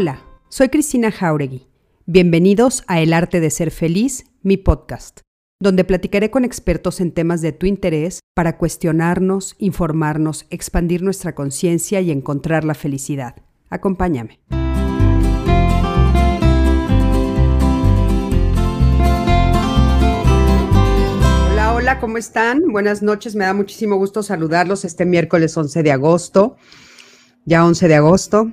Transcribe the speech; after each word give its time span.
Hola, 0.00 0.22
soy 0.48 0.68
Cristina 0.68 1.10
Jauregui. 1.10 1.66
Bienvenidos 2.06 2.84
a 2.86 3.00
El 3.00 3.12
Arte 3.12 3.40
de 3.40 3.50
Ser 3.50 3.72
Feliz, 3.72 4.26
mi 4.44 4.56
podcast, 4.56 5.22
donde 5.60 5.82
platicaré 5.82 6.30
con 6.30 6.44
expertos 6.44 7.00
en 7.00 7.10
temas 7.10 7.42
de 7.42 7.50
tu 7.50 7.66
interés 7.66 8.20
para 8.32 8.58
cuestionarnos, 8.58 9.56
informarnos, 9.58 10.46
expandir 10.50 11.02
nuestra 11.02 11.34
conciencia 11.34 12.00
y 12.00 12.12
encontrar 12.12 12.62
la 12.62 12.74
felicidad. 12.74 13.42
Acompáñame. 13.70 14.38
Hola, 21.50 21.74
hola, 21.74 21.98
¿cómo 21.98 22.18
están? 22.18 22.68
Buenas 22.70 23.02
noches, 23.02 23.34
me 23.34 23.46
da 23.46 23.52
muchísimo 23.52 23.96
gusto 23.96 24.22
saludarlos 24.22 24.84
este 24.84 25.04
miércoles 25.04 25.56
11 25.56 25.82
de 25.82 25.90
agosto, 25.90 26.56
ya 27.44 27.66
11 27.66 27.88
de 27.88 27.94
agosto. 27.96 28.52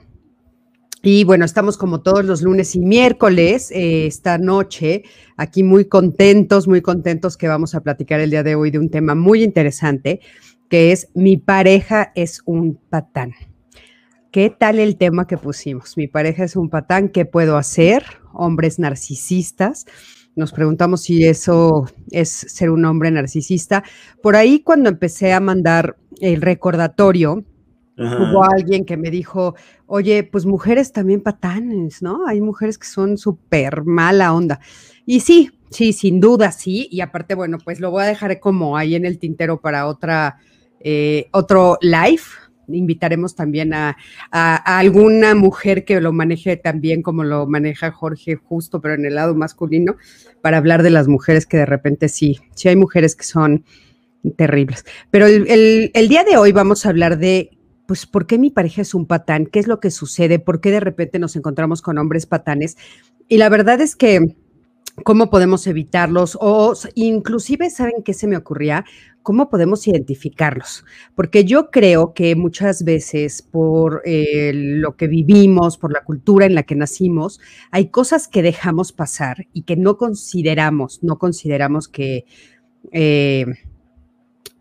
Y 1.08 1.23
bueno, 1.23 1.45
estamos 1.45 1.77
como 1.77 2.02
todos 2.02 2.26
los 2.26 2.41
lunes 2.41 2.76
y 2.76 2.80
miércoles 2.80 3.70
eh, 3.70 4.08
esta 4.08 4.40
noche, 4.40 5.04
aquí 5.38 5.62
muy 5.62 5.86
contentos, 5.86 6.68
muy 6.68 6.81
contentos 6.81 7.38
que 7.38 7.48
vamos 7.48 7.76
a 7.76 7.81
platicar 7.81 8.22
el 8.22 8.31
día 8.31 8.41
de 8.41 8.55
hoy 8.55 8.72
de 8.72 8.80
un 8.80 8.90
tema 8.90 9.14
muy 9.14 9.44
interesante, 9.44 10.20
que 10.68 10.91
es 10.91 11.09
mi 11.14 11.38
pareja 11.38 12.12
es 12.16 12.41
un 12.45 12.80
patán. 12.90 13.34
¿Qué 14.31 14.50
tal 14.50 14.80
el 14.80 14.98
tema 14.98 15.28
que 15.28 15.38
pusimos? 15.38 15.95
Mi 15.95 16.08
pareja 16.08 16.44
es 16.44 16.55
un 16.55 16.72
patán, 16.72 17.09
¿qué 17.09 17.26
puedo 17.26 17.58
hacer? 17.58 18.03
Hombres 18.34 18.80
narcisistas. 18.80 19.86
Nos 20.36 20.53
preguntamos 20.53 21.03
si 21.03 21.23
eso 21.23 21.86
es 22.09 22.31
ser 22.31 22.72
un 22.72 22.84
hombre 22.84 23.12
narcisista. 23.12 23.84
Por 24.23 24.36
ahí 24.36 24.64
cuando 24.64 24.90
empecé 24.90 25.34
a 25.34 25.40
mandar 25.40 25.98
el 26.20 26.42
recordatorio, 26.42 27.45
Hubo 27.97 28.43
alguien 28.43 28.83
que 28.83 28.97
me 28.97 29.09
dijo, 29.09 29.55
oye, 29.85 30.23
pues 30.23 30.45
mujeres 30.45 30.91
también 30.91 31.21
patanes, 31.21 32.01
¿no? 32.01 32.27
Hay 32.27 32.41
mujeres 32.41 32.77
que 32.77 32.88
son 32.88 33.17
súper 33.17 33.85
mala 33.85 34.33
onda. 34.33 34.59
Y 35.05 35.21
sí, 35.21 35.51
sí, 35.69 35.93
sin 35.93 36.19
duda, 36.19 36.51
sí. 36.51 36.89
Y 36.91 36.99
aparte, 37.01 37.35
bueno, 37.35 37.57
pues 37.63 37.79
lo 37.79 37.91
voy 37.91 38.03
a 38.03 38.07
dejar 38.07 38.39
como 38.39 38.75
ahí 38.75 38.95
en 38.95 39.05
el 39.05 39.17
tintero 39.17 39.61
para 39.61 39.88
otra, 39.88 40.39
eh, 40.81 41.27
otro 41.31 41.77
live. 41.81 42.23
Invitaremos 42.67 43.35
también 43.35 43.73
a, 43.73 43.95
alguna 44.31 45.35
mujer 45.35 45.85
que 45.85 46.01
lo 46.01 46.11
maneje 46.11 46.57
también 46.57 47.01
como 47.01 47.23
lo 47.23 47.45
maneja 47.45 47.91
Jorge, 47.91 48.35
justo, 48.35 48.81
pero 48.81 48.95
en 48.95 49.05
el 49.05 49.16
lado 49.16 49.35
masculino, 49.35 49.95
para 50.41 50.57
hablar 50.57 50.83
de 50.83 50.89
las 50.89 51.07
mujeres 51.07 51.45
que 51.45 51.57
de 51.57 51.66
repente 51.66 52.09
sí, 52.09 52.39
sí 52.55 52.67
hay 52.67 52.75
mujeres 52.75 53.16
que 53.16 53.23
son 53.23 53.63
terribles. 54.35 54.83
Pero 55.11 55.27
el, 55.27 55.91
el 55.93 56.07
día 56.09 56.23
de 56.23 56.38
hoy 56.38 56.51
vamos 56.51 56.85
a 56.85 56.89
hablar 56.89 57.19
de 57.19 57.55
pues, 57.86 58.05
¿por 58.05 58.25
qué 58.28 58.38
mi 58.38 58.50
pareja 58.50 58.81
es 58.81 58.94
un 58.94 59.05
patán? 59.05 59.45
¿Qué 59.45 59.59
es 59.59 59.67
lo 59.67 59.80
que 59.80 59.91
sucede? 59.91 60.39
¿Por 60.39 60.61
qué 60.61 60.72
de 60.72 60.80
repente 60.80 61.19
nos 61.19 61.36
encontramos 61.36 61.81
con 61.81 61.97
hombres 61.97 62.25
patanes? 62.25 62.78
Y 63.28 63.38
la 63.38 63.50
verdad 63.50 63.81
es 63.81 63.95
que, 63.95 64.36
¿cómo 65.03 65.30
podemos 65.30 65.67
evitarlos? 65.67 66.38
O 66.41 66.73
inclusive, 66.95 67.69
¿saben 67.69 68.03
qué 68.03 68.13
se 68.13 68.28
me 68.28 68.38
ocurría? 68.38 68.86
¿Cómo 69.22 69.50
podemos 69.50 69.88
identificarlos? 69.88 70.86
Porque 71.16 71.45
yo 71.45 71.72
creo 71.72 72.13
que 72.13 72.36
muchas 72.36 72.83
veces 72.83 73.41
por 73.41 74.02
eh, 74.06 74.52
lo 74.53 74.95
que 74.95 75.08
vivimos, 75.08 75.78
por 75.78 75.91
la 75.91 76.03
cultura 76.03 76.45
en 76.45 76.53
la 76.53 76.63
que 76.63 76.75
nacimos, 76.75 77.39
hay 77.72 77.89
cosas 77.89 78.28
que 78.28 78.44
dejamos 78.44 78.91
pasar 78.91 79.47
y 79.53 79.63
que 79.63 79.75
no 79.75 79.97
consideramos, 79.97 81.03
no 81.03 81.17
consideramos 81.17 81.88
que... 81.88 82.25
Eh, 82.91 83.45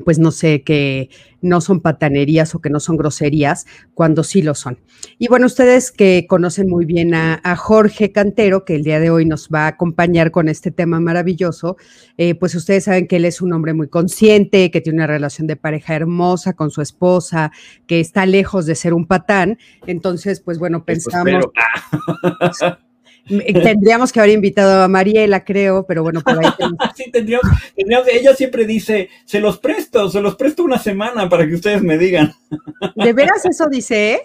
pues 0.04 0.18
no 0.18 0.30
sé, 0.30 0.62
que 0.62 1.10
no 1.40 1.60
son 1.60 1.80
patanerías 1.80 2.54
o 2.54 2.60
que 2.60 2.70
no 2.70 2.80
son 2.80 2.96
groserías, 2.96 3.66
cuando 3.94 4.24
sí 4.24 4.42
lo 4.42 4.54
son. 4.54 4.78
Y 5.18 5.28
bueno, 5.28 5.46
ustedes 5.46 5.92
que 5.92 6.26
conocen 6.28 6.68
muy 6.68 6.84
bien 6.84 7.14
a, 7.14 7.56
Jorge 7.56 8.12
Cantero, 8.12 8.64
que 8.64 8.74
el 8.76 8.82
día 8.82 8.98
de 8.98 9.10
hoy 9.10 9.26
nos 9.26 9.48
va 9.48 9.64
a 9.64 9.68
acompañar 9.68 10.30
con 10.30 10.48
este 10.48 10.70
tema 10.70 11.00
maravilloso, 11.00 11.76
eh, 12.16 12.34
pues 12.34 12.54
ustedes 12.54 12.84
saben 12.84 13.06
que 13.06 13.16
él 13.16 13.24
es 13.24 13.40
un 13.40 13.52
hombre 13.52 13.74
muy 13.74 13.88
consciente, 13.88 14.70
que 14.70 14.80
tiene 14.80 14.98
una 14.98 15.06
relación 15.06 15.46
de 15.46 15.56
pareja 15.56 15.94
hermosa 15.94 16.54
con 16.54 16.70
su 16.70 16.80
esposa, 16.80 17.52
que 17.86 18.00
está 18.00 18.26
lejos 18.26 18.66
de 18.66 18.74
ser 18.74 18.94
un 18.94 19.06
patán. 19.06 19.58
Entonces, 19.86 20.40
pues 20.40 20.58
bueno, 20.58 20.84
pensamos... 20.84 21.44
Tendríamos 23.26 24.12
que 24.12 24.20
haber 24.20 24.32
invitado 24.32 24.82
a 24.82 24.88
Mariela, 24.88 25.44
creo, 25.44 25.86
pero 25.86 26.02
bueno, 26.02 26.20
por 26.20 26.44
ahí. 26.44 26.50
sí, 26.96 27.10
tendríamos, 27.10 27.46
Ella 27.76 28.34
siempre 28.34 28.66
dice, 28.66 29.08
se 29.24 29.40
los 29.40 29.58
presto, 29.58 30.10
se 30.10 30.20
los 30.20 30.36
presto 30.36 30.62
una 30.62 30.78
semana 30.78 31.28
para 31.28 31.46
que 31.46 31.54
ustedes 31.54 31.82
me 31.82 31.96
digan. 31.96 32.32
¿De 32.96 33.12
veras 33.12 33.44
eso 33.46 33.66
dice? 33.68 34.20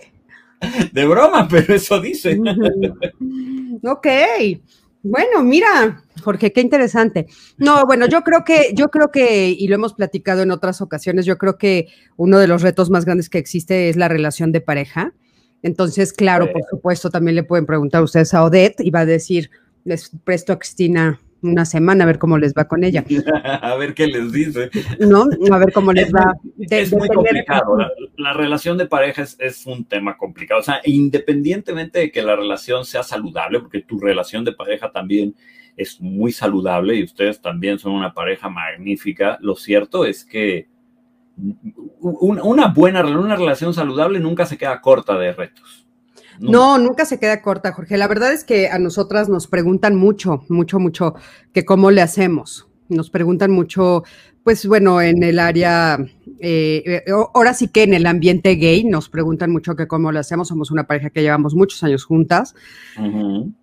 De 0.91 1.05
broma, 1.05 1.47
pero 1.49 1.73
eso 1.73 1.99
dice. 2.01 2.39
ok. 3.83 4.07
Bueno, 5.01 5.43
mira, 5.43 6.03
Jorge, 6.21 6.51
qué 6.51 6.59
interesante. 6.59 7.27
No, 7.57 7.85
bueno, 7.85 8.05
yo 8.07 8.21
creo 8.21 8.43
que, 8.43 8.73
yo 8.75 8.89
creo 8.89 9.11
que, 9.11 9.49
y 9.49 9.67
lo 9.69 9.75
hemos 9.75 9.93
platicado 9.93 10.41
en 10.41 10.51
otras 10.51 10.81
ocasiones, 10.81 11.25
yo 11.25 11.37
creo 11.37 11.57
que 11.57 11.87
uno 12.17 12.37
de 12.37 12.47
los 12.47 12.61
retos 12.61 12.89
más 12.89 13.05
grandes 13.05 13.29
que 13.29 13.37
existe 13.37 13.89
es 13.89 13.95
la 13.95 14.09
relación 14.09 14.51
de 14.51 14.59
pareja. 14.59 15.13
Entonces, 15.61 16.13
claro, 16.13 16.51
por 16.51 16.63
supuesto, 16.69 17.09
también 17.09 17.35
le 17.35 17.43
pueden 17.43 17.65
preguntar 17.65 18.03
ustedes 18.03 18.33
a 18.33 18.43
Odette 18.43 18.79
y 18.79 18.91
va 18.91 19.01
a 19.01 19.05
decir, 19.05 19.49
les 19.83 20.11
presto 20.23 20.53
a 20.53 20.59
Cristina 20.59 21.19
una 21.41 21.65
semana 21.65 22.03
a 22.03 22.07
ver 22.07 22.19
cómo 22.19 22.37
les 22.37 22.53
va 22.53 22.67
con 22.67 22.83
ella. 22.83 23.03
a 23.61 23.75
ver 23.75 23.93
qué 23.93 24.07
les 24.07 24.31
dice. 24.31 24.69
No, 24.99 25.25
a 25.51 25.57
ver 25.57 25.71
cómo 25.71 25.93
les 25.93 26.13
va. 26.13 26.33
es 26.57 26.93
muy 26.93 27.07
complicado. 27.07 27.77
La, 28.17 28.33
relación 28.33 28.77
de 28.77 28.85
pareja 28.85 29.23
es, 29.23 29.65
un 29.65 29.85
tema 29.85 30.17
complicado. 30.17 30.59
O 30.59 30.63
sea, 30.63 30.81
independientemente 30.83 31.99
de 31.99 32.11
que 32.11 32.21
la 32.21 32.35
relación 32.35 32.85
sea 32.85 33.03
saludable, 33.03 33.59
porque 33.59 33.81
tu 33.81 33.99
relación 33.99 34.43
de 34.43 34.53
pareja 34.53 34.91
también 34.91 35.35
es 35.77 36.01
muy 36.01 36.31
saludable 36.33 36.95
y 36.95 37.03
ustedes 37.03 37.41
también 37.41 37.79
son 37.79 37.93
una 37.93 38.13
pareja 38.13 38.49
magnífica, 38.49 39.37
lo 39.41 39.55
cierto 39.55 40.03
es 40.05 40.25
que 40.25 40.67
una 42.01 42.67
buena 42.67 43.05
una 43.05 43.35
relación 43.35 43.73
saludable 43.73 44.19
nunca 44.19 44.45
se 44.45 44.57
queda 44.57 44.81
corta 44.81 45.17
de 45.17 45.33
retos. 45.33 45.85
No, 46.39 46.77
nunca 46.77 47.05
se 47.05 47.19
queda 47.19 47.41
corta, 47.41 47.73
Jorge. 47.73 47.97
La 47.97 48.07
verdad 48.07 48.31
es 48.31 48.43
que 48.43 48.69
a 48.69 48.79
nosotras 48.79 49.27
nos 49.27 49.47
preguntan 49.47 49.95
mucho, 49.95 50.45
mucho, 50.47 50.79
mucho 50.79 51.15
que 51.53 51.65
cómo 51.65 51.91
le 51.91 52.01
hacemos. 52.01 52.67
Nos 52.87 53.09
preguntan 53.09 53.51
mucho, 53.51 54.03
pues 54.43 54.65
bueno, 54.65 55.01
en 55.01 55.21
el 55.21 55.37
área, 55.37 55.99
eh, 56.39 57.03
ahora 57.33 57.53
sí 57.53 57.67
que 57.67 57.83
en 57.83 57.93
el 57.93 58.05
ambiente 58.07 58.55
gay 58.55 58.83
nos 58.85 59.09
preguntan 59.09 59.51
mucho 59.51 59.75
que 59.75 59.87
cómo 59.87 60.11
le 60.11 60.19
hacemos. 60.19 60.47
Somos 60.47 60.71
una 60.71 60.87
pareja 60.87 61.09
que 61.09 61.21
llevamos 61.21 61.53
muchos 61.55 61.83
años 61.83 62.05
juntas 62.05 62.55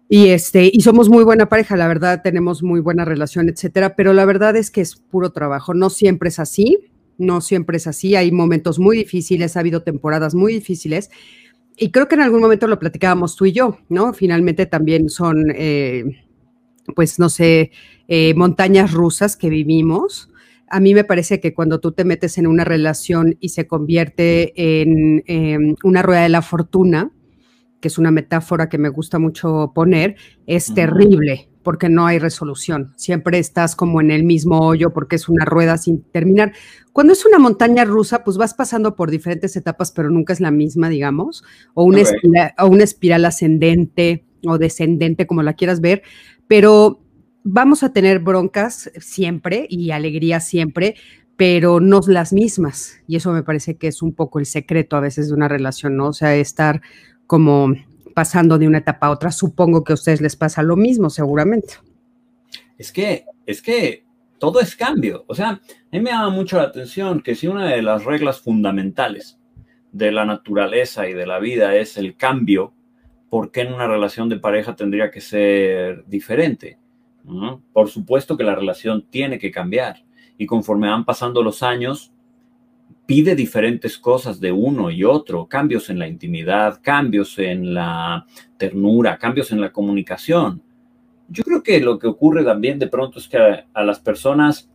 y 0.08 0.28
este 0.28 0.70
y 0.72 0.80
somos 0.82 1.08
muy 1.08 1.24
buena 1.24 1.48
pareja. 1.48 1.76
La 1.76 1.88
verdad 1.88 2.20
tenemos 2.22 2.62
muy 2.62 2.80
buena 2.80 3.04
relación, 3.04 3.48
etcétera. 3.48 3.96
Pero 3.96 4.12
la 4.12 4.26
verdad 4.26 4.54
es 4.54 4.70
que 4.70 4.82
es 4.82 4.96
puro 4.96 5.30
trabajo. 5.30 5.72
No 5.72 5.88
siempre 5.88 6.28
es 6.28 6.38
así 6.38 6.78
no 7.18 7.40
siempre 7.40 7.78
es 7.78 7.86
así, 7.86 8.16
hay 8.16 8.32
momentos 8.32 8.78
muy 8.78 8.96
difíciles, 8.96 9.56
ha 9.56 9.60
habido 9.60 9.82
temporadas 9.82 10.34
muy 10.34 10.52
difíciles. 10.52 11.10
Y 11.76 11.90
creo 11.90 12.08
que 12.08 12.14
en 12.14 12.22
algún 12.22 12.40
momento 12.40 12.66
lo 12.66 12.78
platicábamos 12.78 13.36
tú 13.36 13.44
y 13.46 13.52
yo, 13.52 13.78
¿no? 13.88 14.14
Finalmente 14.14 14.66
también 14.66 15.10
son, 15.10 15.52
eh, 15.54 16.04
pues, 16.94 17.18
no 17.18 17.28
sé, 17.28 17.70
eh, 18.08 18.34
montañas 18.34 18.92
rusas 18.92 19.36
que 19.36 19.50
vivimos. 19.50 20.30
A 20.68 20.80
mí 20.80 20.94
me 20.94 21.04
parece 21.04 21.38
que 21.38 21.54
cuando 21.54 21.80
tú 21.80 21.92
te 21.92 22.04
metes 22.04 22.38
en 22.38 22.46
una 22.46 22.64
relación 22.64 23.36
y 23.40 23.50
se 23.50 23.66
convierte 23.66 24.52
en 24.80 25.22
em, 25.26 25.76
una 25.84 26.02
rueda 26.02 26.22
de 26.22 26.28
la 26.30 26.42
fortuna, 26.42 27.12
que 27.80 27.88
es 27.88 27.98
una 27.98 28.10
metáfora 28.10 28.68
que 28.68 28.78
me 28.78 28.88
gusta 28.88 29.18
mucho 29.18 29.72
poner, 29.74 30.16
es 30.46 30.72
terrible, 30.74 31.50
porque 31.66 31.88
no 31.88 32.06
hay 32.06 32.20
resolución. 32.20 32.92
Siempre 32.94 33.40
estás 33.40 33.74
como 33.74 34.00
en 34.00 34.12
el 34.12 34.22
mismo 34.22 34.60
hoyo 34.60 34.92
porque 34.92 35.16
es 35.16 35.28
una 35.28 35.44
rueda 35.44 35.76
sin 35.78 36.00
terminar. 36.00 36.52
Cuando 36.92 37.12
es 37.12 37.26
una 37.26 37.40
montaña 37.40 37.84
rusa, 37.84 38.22
pues 38.22 38.36
vas 38.36 38.54
pasando 38.54 38.94
por 38.94 39.10
diferentes 39.10 39.56
etapas, 39.56 39.90
pero 39.90 40.08
nunca 40.08 40.32
es 40.32 40.38
la 40.38 40.52
misma, 40.52 40.88
digamos, 40.88 41.42
o 41.74 41.82
una, 41.82 42.02
espiral, 42.02 42.54
o 42.60 42.68
una 42.68 42.84
espiral 42.84 43.24
ascendente 43.24 44.24
o 44.46 44.58
descendente, 44.58 45.26
como 45.26 45.42
la 45.42 45.54
quieras 45.54 45.80
ver, 45.80 46.04
pero 46.46 47.00
vamos 47.42 47.82
a 47.82 47.92
tener 47.92 48.20
broncas 48.20 48.88
siempre 49.00 49.66
y 49.68 49.90
alegría 49.90 50.38
siempre, 50.38 50.94
pero 51.36 51.80
no 51.80 52.00
las 52.06 52.32
mismas. 52.32 53.00
Y 53.08 53.16
eso 53.16 53.32
me 53.32 53.42
parece 53.42 53.76
que 53.76 53.88
es 53.88 54.02
un 54.02 54.14
poco 54.14 54.38
el 54.38 54.46
secreto 54.46 54.96
a 54.96 55.00
veces 55.00 55.26
de 55.26 55.34
una 55.34 55.48
relación, 55.48 55.96
¿no? 55.96 56.10
O 56.10 56.12
sea, 56.12 56.36
estar 56.36 56.80
como 57.26 57.74
pasando 58.16 58.56
de 58.56 58.66
una 58.66 58.78
etapa 58.78 59.08
a 59.08 59.10
otra. 59.10 59.30
Supongo 59.30 59.84
que 59.84 59.92
a 59.92 59.94
ustedes 59.94 60.22
les 60.22 60.36
pasa 60.36 60.62
lo 60.62 60.74
mismo, 60.74 61.10
seguramente. 61.10 61.74
Es 62.78 62.90
que, 62.90 63.26
es 63.44 63.60
que 63.60 64.06
todo 64.38 64.58
es 64.60 64.74
cambio. 64.74 65.26
O 65.28 65.34
sea, 65.34 65.50
a 65.50 65.60
mí 65.92 66.00
me 66.00 66.12
llama 66.12 66.30
mucho 66.30 66.56
la 66.56 66.62
atención 66.62 67.20
que 67.20 67.34
si 67.34 67.46
una 67.46 67.66
de 67.66 67.82
las 67.82 68.06
reglas 68.06 68.40
fundamentales 68.40 69.38
de 69.92 70.12
la 70.12 70.24
naturaleza 70.24 71.06
y 71.06 71.12
de 71.12 71.26
la 71.26 71.38
vida 71.38 71.76
es 71.76 71.98
el 71.98 72.16
cambio, 72.16 72.72
¿por 73.28 73.50
qué 73.50 73.60
en 73.60 73.74
una 73.74 73.86
relación 73.86 74.30
de 74.30 74.38
pareja 74.38 74.74
tendría 74.74 75.10
que 75.10 75.20
ser 75.20 76.06
diferente? 76.06 76.78
Por 77.74 77.90
supuesto 77.90 78.38
que 78.38 78.44
la 78.44 78.54
relación 78.54 79.10
tiene 79.10 79.38
que 79.38 79.50
cambiar 79.50 80.06
y 80.38 80.46
conforme 80.46 80.88
van 80.88 81.04
pasando 81.04 81.42
los 81.42 81.62
años, 81.62 82.14
pide 83.06 83.36
diferentes 83.36 83.98
cosas 83.98 84.40
de 84.40 84.50
uno 84.50 84.90
y 84.90 85.04
otro, 85.04 85.46
cambios 85.46 85.88
en 85.88 85.98
la 85.98 86.08
intimidad, 86.08 86.80
cambios 86.82 87.38
en 87.38 87.72
la 87.72 88.26
ternura, 88.56 89.16
cambios 89.16 89.52
en 89.52 89.60
la 89.60 89.72
comunicación. 89.72 90.62
Yo 91.28 91.44
creo 91.44 91.62
que 91.62 91.80
lo 91.80 91.98
que 91.98 92.08
ocurre 92.08 92.44
también 92.44 92.78
de 92.78 92.88
pronto 92.88 93.18
es 93.20 93.28
que 93.28 93.38
a, 93.38 93.84
las 93.84 94.00
personas 94.00 94.68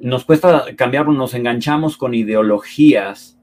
nos 0.00 0.24
cuesta 0.24 0.66
cambiar, 0.76 1.08
nos 1.08 1.34
enganchamos 1.34 1.96
con 1.96 2.14
ideologías, 2.14 3.38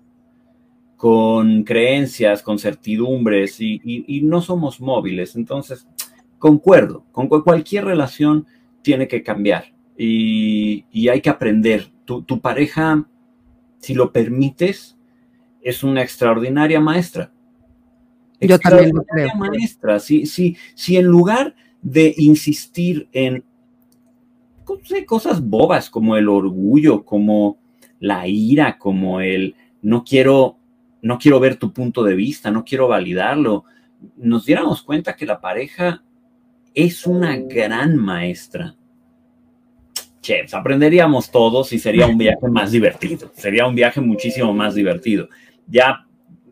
con 0.96 1.64
creencias, 1.64 2.42
con 2.42 2.60
certidumbres 2.60 3.60
y, 3.60 4.22
no 4.24 4.42
somos 4.42 4.80
móviles. 4.80 5.36
Entonces, 5.36 5.88
concuerdo, 6.38 7.06
con 7.12 7.28
cualquier 7.28 7.86
relación 7.86 8.46
tiene 8.84 9.08
que 9.08 9.24
cambiar 9.24 9.74
y, 9.98 10.86
hay 11.10 11.22
que 11.22 11.30
aprender. 11.30 11.92
tu 12.06 12.40
pareja 12.40 13.08
si 13.86 13.94
lo 13.94 14.12
permites, 14.12 14.98
es 15.62 15.84
una 15.84 16.02
extraordinaria 16.02 16.80
maestra. 16.80 17.32
Yo 18.42 18.58
también 18.58 18.96
lo 18.96 19.04
creo. 19.04 19.30
maestra. 19.36 20.00
Si, 20.00 20.26
si, 20.26 20.58
si 20.74 20.98
en 20.98 21.06
lugar 21.06 21.56
de 21.84 22.16
insistir 22.18 23.08
en 23.12 23.44
cosas 25.06 25.40
bobas 25.40 25.92
como 25.92 26.18
el 26.18 26.30
orgullo, 26.30 27.06
como 27.06 27.60
la 28.00 28.28
ira, 28.28 28.80
como 28.80 29.22
el 29.22 29.54
no 29.84 30.04
quiero, 30.04 30.58
no 31.04 31.20
quiero 31.20 31.40
ver 31.40 31.58
tu 31.58 31.72
punto 31.72 32.04
de 32.04 32.16
vista, 32.16 32.50
no 32.50 32.66
quiero 32.66 32.88
validarlo, 32.88 33.66
nos 34.18 34.46
diéramos 34.46 34.82
cuenta 34.82 35.16
que 35.16 35.28
la 35.28 35.40
pareja 35.40 36.04
es 36.74 37.06
una 37.06 37.38
gran 37.38 37.98
maestra 37.98 38.76
aprenderíamos 40.52 41.32
todos 41.32 41.72
y 41.74 41.80
sería 41.80 42.08
un 42.08 42.18
viaje 42.18 42.48
más 42.50 42.72
divertido, 42.72 43.32
sería 43.36 43.68
un 43.68 43.76
viaje 43.76 44.02
muchísimo 44.02 44.54
más 44.54 44.76
divertido. 44.76 45.30
Ya, 45.68 46.06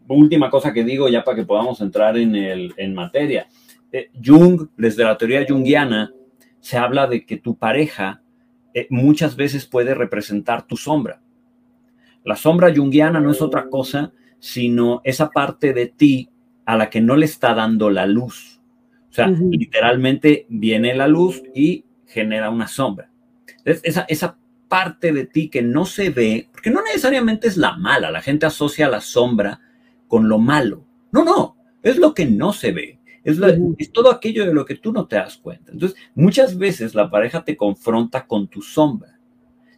última 0.08 0.50
cosa 0.50 0.74
que 0.74 0.84
digo, 0.84 1.10
ya 1.10 1.24
para 1.24 1.38
que 1.38 1.46
podamos 1.46 1.82
entrar 1.82 2.18
en, 2.18 2.36
el, 2.36 2.74
en 2.78 2.94
materia. 2.94 3.48
Eh, 3.92 4.10
Jung, 4.24 4.70
desde 4.78 5.04
la 5.04 5.18
teoría 5.18 5.46
junguiana, 5.48 6.12
se 6.60 6.78
habla 6.78 7.08
de 7.08 7.26
que 7.26 7.38
tu 7.38 7.58
pareja 7.58 8.22
eh, 8.74 8.88
muchas 8.90 9.36
veces 9.36 9.66
puede 9.66 9.94
representar 9.94 10.66
tu 10.66 10.78
sombra. 10.78 11.22
La 12.24 12.36
sombra 12.36 12.74
junguiana 12.74 13.20
no 13.20 13.32
es 13.32 13.42
otra 13.42 13.70
cosa 13.70 14.14
sino 14.44 15.00
esa 15.06 15.30
parte 15.30 15.72
de 15.72 15.86
ti 15.88 16.30
a 16.66 16.76
la 16.76 16.90
que 16.90 17.00
no 17.00 17.16
le 17.16 17.24
está 17.24 17.54
dando 17.54 17.90
la 17.90 18.06
luz. 18.06 18.60
O 19.10 19.14
sea, 19.14 19.28
literalmente 19.28 20.46
viene 20.50 20.94
la 20.94 21.08
luz 21.08 21.42
y 21.56 21.86
genera 22.06 22.50
una 22.50 22.68
sombra. 22.68 23.10
Esa, 23.66 24.06
esa 24.08 24.38
parte 24.68 25.14
de 25.14 25.28
ti 25.28 25.50
que 25.50 25.62
no 25.62 25.86
se 25.86 26.10
ve, 26.10 26.50
porque 26.52 26.72
no 26.72 26.82
necesariamente 26.82 27.48
es 27.48 27.58
la 27.58 27.78
mala, 27.78 28.10
la 28.10 28.22
gente 28.22 28.46
asocia 28.46 28.90
la 28.90 29.02
sombra 29.02 29.62
con 30.08 30.28
lo 30.28 30.40
malo. 30.40 30.86
No, 31.12 31.24
no, 31.24 31.58
es 31.84 31.98
lo 31.98 32.14
que 32.14 32.26
no 32.26 32.54
se 32.54 32.72
ve. 32.72 33.00
Es, 33.24 33.40
es, 33.78 33.92
todo 33.92 34.12
aquello 34.12 34.46
de 34.46 34.54
lo 34.54 34.66
que 34.66 34.76
tú 34.76 34.92
no 34.92 35.08
te 35.08 35.16
das 35.16 35.38
cuenta. 35.38 35.72
Entonces, 35.72 35.98
muchas 36.16 36.58
veces 36.58 36.96
la 36.96 37.10
pareja 37.10 37.44
te 37.44 37.56
confronta 37.56 38.26
con 38.26 38.48
tu 38.48 38.62
sombra, 38.62 39.20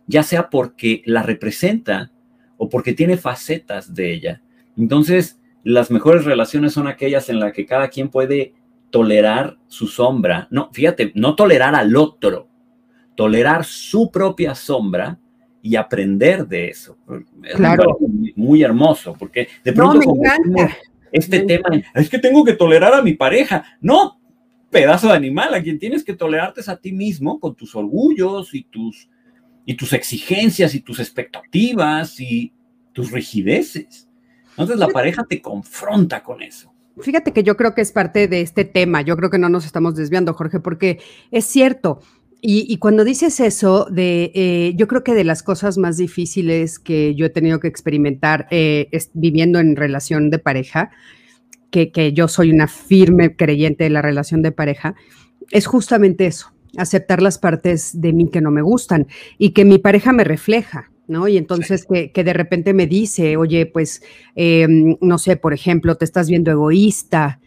ya 0.07 0.23
sea 0.23 0.49
porque 0.49 1.03
la 1.05 1.23
representa 1.23 2.11
o 2.57 2.69
porque 2.69 2.93
tiene 2.93 3.17
facetas 3.17 3.93
de 3.93 4.13
ella. 4.13 4.41
Entonces, 4.77 5.39
las 5.63 5.91
mejores 5.91 6.25
relaciones 6.25 6.73
son 6.73 6.87
aquellas 6.87 7.29
en 7.29 7.39
las 7.39 7.53
que 7.53 7.65
cada 7.65 7.89
quien 7.89 8.09
puede 8.09 8.53
tolerar 8.91 9.57
su 9.67 9.87
sombra. 9.87 10.47
No, 10.51 10.69
fíjate, 10.71 11.11
no 11.15 11.35
tolerar 11.35 11.75
al 11.75 11.95
otro, 11.95 12.47
tolerar 13.15 13.63
su 13.65 14.11
propia 14.11 14.53
sombra 14.55 15.19
y 15.61 15.75
aprender 15.75 16.47
de 16.47 16.69
eso. 16.69 16.97
Es 17.43 17.55
claro. 17.55 17.97
muy, 18.35 18.61
hermoso, 18.61 19.15
porque 19.17 19.47
de 19.63 19.73
pronto 19.73 20.13
este 21.11 21.39
tema, 21.39 21.69
es 21.93 22.09
que 22.09 22.19
tengo 22.19 22.43
que 22.43 22.53
tolerar 22.53 22.93
a 22.93 23.01
mi 23.01 23.13
pareja. 23.13 23.65
No, 23.81 24.19
pedazo 24.69 25.07
de 25.07 25.13
animal, 25.13 25.53
a 25.53 25.63
quien 25.63 25.79
tienes 25.79 26.03
que 26.03 26.13
tolerarte 26.13 26.61
es 26.61 26.69
a 26.69 26.77
ti 26.77 26.91
mismo 26.91 27.39
con 27.39 27.55
tus 27.55 27.75
orgullos 27.75 28.53
y 28.53 28.63
tus, 28.65 29.09
y 29.65 29.75
tus 29.75 29.93
exigencias 29.93 30.75
y 30.75 30.81
tus 30.81 30.99
expectativas 30.99 32.19
y 32.19 32.53
tus 32.93 33.11
rigideces. 33.11 34.07
Entonces 34.51 34.77
la 34.77 34.89
pareja 34.89 35.23
te 35.23 35.41
confronta 35.41 36.21
con 36.21 36.41
eso. 36.41 36.73
Fíjate 36.99 37.33
que 37.33 37.43
yo 37.43 37.57
creo 37.57 37.73
que 37.75 37.81
es 37.81 37.91
parte 37.91 38.27
de 38.27 38.41
este 38.41 38.63
tema, 38.63 39.01
yo 39.01 39.17
creo 39.17 39.29
que 39.29 39.37
no 39.37 39.49
nos 39.49 39.65
estamos 39.65 39.95
desviando, 39.95 40.33
Jorge, 40.33 40.59
porque 40.59 40.99
es 41.29 41.45
cierto, 41.45 41.99
y, 42.47 42.77
cuando 42.77 43.03
dices 43.03 43.39
eso, 43.39 43.87
de, 43.89 44.31
eh, 44.35 44.73
yo 44.75 44.87
creo 44.87 45.03
que 45.03 45.13
de 45.13 45.23
las 45.23 45.41
cosas 45.41 45.77
más 45.77 45.97
difíciles 45.97 46.77
que 46.77 47.15
yo 47.15 47.25
he 47.25 47.29
tenido 47.29 47.59
que 47.59 47.67
experimentar 47.67 48.47
eh, 48.51 48.87
viviendo 49.13 49.59
en 49.59 49.75
relación 49.75 50.29
de 50.29 50.37
pareja, 50.37 50.91
que, 51.71 51.91
que, 51.91 52.13
yo 52.13 52.27
soy 52.27 52.51
una 52.51 52.67
firme 52.67 53.35
creyente 53.35 53.85
de 53.85 53.89
la 53.89 54.01
relación 54.01 54.41
de 54.41 54.51
pareja, 54.51 54.95
es 55.51 55.65
justamente 55.65 56.27
eso, 56.27 56.51
aceptar 56.77 57.21
las 57.21 57.37
partes 57.39 57.99
de 57.99 58.13
mí 58.13 58.29
que 58.29 58.41
no 58.41 58.51
me 58.51 58.61
gustan 58.61 59.07
y 59.37 59.51
que 59.51 59.65
mi 59.65 59.79
pareja 59.79 60.13
me 60.13 60.23
refleja. 60.23 60.91
¿no? 61.07 61.27
Y 61.27 61.37
entonces 61.37 61.85
que, 61.85 62.11
que, 62.11 62.23
de 62.23 62.33
repente 62.33 62.73
me 62.73 62.87
dice, 62.87 63.37
oye, 63.37 63.65
pues, 63.65 64.01
em, 64.35 64.97
no 65.01 65.17
sé, 65.17 65.37
por 65.37 65.53
ejemplo, 65.53 65.95
te 65.95 66.05
estás 66.05 66.29
viendo 66.29 66.51
egoísta, 66.51 67.39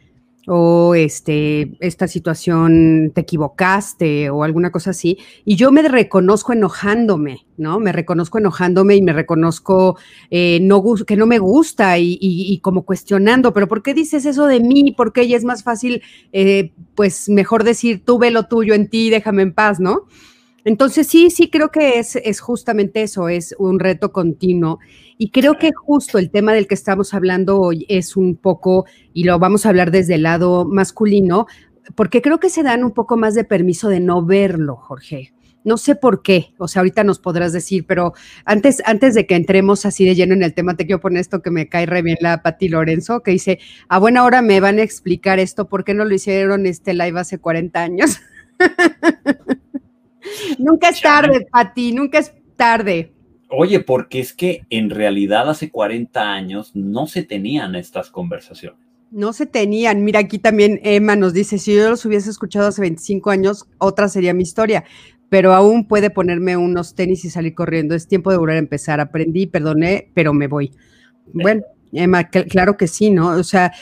o 0.50 0.94
este, 0.94 1.76
esta 1.80 2.08
situación 2.08 3.12
te 3.14 3.20
equivocaste 3.20 4.30
o 4.30 4.44
alguna 4.44 4.72
cosa 4.72 4.90
así. 4.90 5.18
Y 5.44 5.56
yo 5.56 5.70
me 5.70 5.82
reconozco 5.82 6.54
enojándome, 6.54 7.46
¿no? 7.58 7.78
Me 7.78 7.92
reconozco 7.92 8.38
enojándome 8.38 8.96
y 8.96 9.02
me 9.02 9.12
reconozco 9.12 9.98
eh, 10.30 10.58
no, 10.62 10.82
que 11.06 11.16
no 11.16 11.26
me 11.26 11.38
gusta 11.38 11.98
y, 11.98 12.60
como 12.62 12.82
cuestionando, 12.82 13.52
pero 13.52 13.68
¿por 13.68 13.82
qué 13.82 13.92
dices 13.92 14.24
eso 14.24 14.46
de 14.46 14.60
mí? 14.60 14.92
¿Por 14.96 15.12
qué? 15.12 15.24
Y 15.24 15.34
es 15.34 15.44
más 15.44 15.62
fácil, 15.62 16.02
eh, 16.32 16.72
pues 16.94 17.28
mejor 17.28 17.62
decir, 17.62 18.02
tú 18.04 18.18
ve 18.18 18.30
lo 18.30 18.44
tuyo 18.44 18.74
en 18.74 18.88
ti, 18.88 19.10
déjame 19.10 19.42
en 19.42 19.52
paz, 19.52 19.80
¿no? 19.80 20.06
Entonces 20.64 21.06
sí, 21.06 21.30
sí 21.30 21.50
creo 21.50 21.70
que 21.70 21.98
es, 21.98 22.16
es 22.16 22.40
justamente 22.40 23.02
eso, 23.02 23.28
es 23.28 23.54
un 23.58 23.78
reto 23.78 24.12
continuo. 24.12 24.78
Y 25.16 25.30
creo 25.30 25.58
que 25.58 25.72
justo 25.72 26.18
el 26.18 26.30
tema 26.30 26.52
del 26.52 26.66
que 26.66 26.74
estamos 26.74 27.14
hablando 27.14 27.60
hoy 27.60 27.86
es 27.88 28.16
un 28.16 28.36
poco, 28.36 28.86
y 29.12 29.24
lo 29.24 29.38
vamos 29.38 29.66
a 29.66 29.70
hablar 29.70 29.90
desde 29.90 30.14
el 30.14 30.22
lado 30.24 30.64
masculino, 30.64 31.46
porque 31.94 32.22
creo 32.22 32.38
que 32.38 32.50
se 32.50 32.62
dan 32.62 32.84
un 32.84 32.92
poco 32.92 33.16
más 33.16 33.34
de 33.34 33.44
permiso 33.44 33.88
de 33.88 34.00
no 34.00 34.24
verlo, 34.24 34.76
Jorge. 34.76 35.32
No 35.64 35.76
sé 35.76 35.96
por 35.96 36.22
qué, 36.22 36.54
o 36.58 36.68
sea, 36.68 36.80
ahorita 36.80 37.04
nos 37.04 37.18
podrás 37.18 37.52
decir, 37.52 37.84
pero 37.86 38.12
antes, 38.44 38.82
antes 38.86 39.14
de 39.14 39.26
que 39.26 39.34
entremos 39.34 39.84
así 39.86 40.04
de 40.04 40.14
lleno 40.14 40.34
en 40.34 40.42
el 40.42 40.54
tema, 40.54 40.76
te 40.76 40.86
quiero 40.86 41.00
poner 41.00 41.20
esto 41.20 41.42
que 41.42 41.50
me 41.50 41.68
cae 41.68 41.84
re 41.84 42.00
bien 42.02 42.16
la 42.20 42.42
Pati 42.42 42.68
Lorenzo, 42.68 43.20
que 43.20 43.32
dice, 43.32 43.58
a 43.88 43.98
buena 43.98 44.24
hora 44.24 44.40
me 44.40 44.60
van 44.60 44.78
a 44.78 44.82
explicar 44.82 45.38
esto, 45.38 45.68
¿por 45.68 45.84
qué 45.84 45.94
no 45.94 46.04
lo 46.04 46.14
hicieron 46.14 46.64
este 46.66 46.94
live 46.94 47.20
hace 47.20 47.38
40 47.38 47.82
años? 47.82 48.18
nunca 50.58 50.88
es 50.88 51.00
tarde, 51.00 51.46
Pati, 51.50 51.92
nunca 51.92 52.18
es 52.18 52.32
tarde. 52.56 53.12
Oye, 53.50 53.80
porque 53.80 54.20
es 54.20 54.34
que 54.34 54.62
en 54.68 54.90
realidad 54.90 55.48
hace 55.48 55.70
40 55.70 56.32
años 56.32 56.72
no 56.74 57.06
se 57.06 57.22
tenían 57.22 57.74
estas 57.74 58.10
conversaciones. 58.10 58.78
No 59.10 59.32
se 59.32 59.46
tenían. 59.46 60.04
Mira, 60.04 60.20
aquí 60.20 60.38
también 60.38 60.80
Emma 60.82 61.16
nos 61.16 61.32
dice, 61.32 61.58
si 61.58 61.74
yo 61.74 61.88
los 61.88 62.04
hubiese 62.04 62.28
escuchado 62.28 62.68
hace 62.68 62.82
25 62.82 63.30
años, 63.30 63.66
otra 63.78 64.08
sería 64.08 64.34
mi 64.34 64.42
historia, 64.42 64.84
pero 65.30 65.54
aún 65.54 65.88
puede 65.88 66.10
ponerme 66.10 66.58
unos 66.58 66.94
tenis 66.94 67.24
y 67.24 67.30
salir 67.30 67.54
corriendo. 67.54 67.94
Es 67.94 68.06
tiempo 68.06 68.30
de 68.30 68.36
volver 68.36 68.56
a 68.56 68.60
empezar. 68.60 69.00
Aprendí, 69.00 69.46
perdoné, 69.46 70.10
pero 70.12 70.34
me 70.34 70.46
voy. 70.46 70.72
Bueno, 71.32 71.62
Emma, 71.92 72.28
claro 72.28 72.76
que 72.76 72.86
sí, 72.86 73.10
¿no? 73.10 73.28
O 73.28 73.44
sea, 73.44 73.72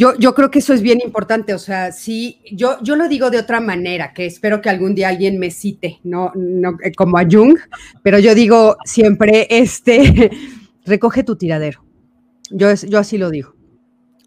yo, 0.00 0.14
yo 0.16 0.34
creo 0.34 0.50
que 0.50 0.60
eso 0.60 0.72
es 0.72 0.80
bien 0.80 1.00
importante, 1.04 1.52
o 1.52 1.58
sea, 1.58 1.92
sí, 1.92 2.40
yo, 2.50 2.78
yo 2.82 2.96
lo 2.96 3.06
digo 3.06 3.28
de 3.28 3.36
otra 3.36 3.60
manera, 3.60 4.14
que 4.14 4.24
espero 4.24 4.62
que 4.62 4.70
algún 4.70 4.94
día 4.94 5.08
alguien 5.08 5.38
me 5.38 5.50
cite, 5.50 6.00
no, 6.04 6.32
no 6.34 6.78
eh, 6.82 6.92
como 6.96 7.18
a 7.18 7.26
Jung, 7.30 7.58
pero 8.02 8.18
yo 8.18 8.34
digo 8.34 8.78
siempre, 8.86 9.46
este, 9.50 10.30
recoge 10.86 11.22
tu 11.22 11.36
tiradero. 11.36 11.84
Yo, 12.50 12.72
yo 12.72 12.98
así 12.98 13.18
lo 13.18 13.28
digo. 13.28 13.54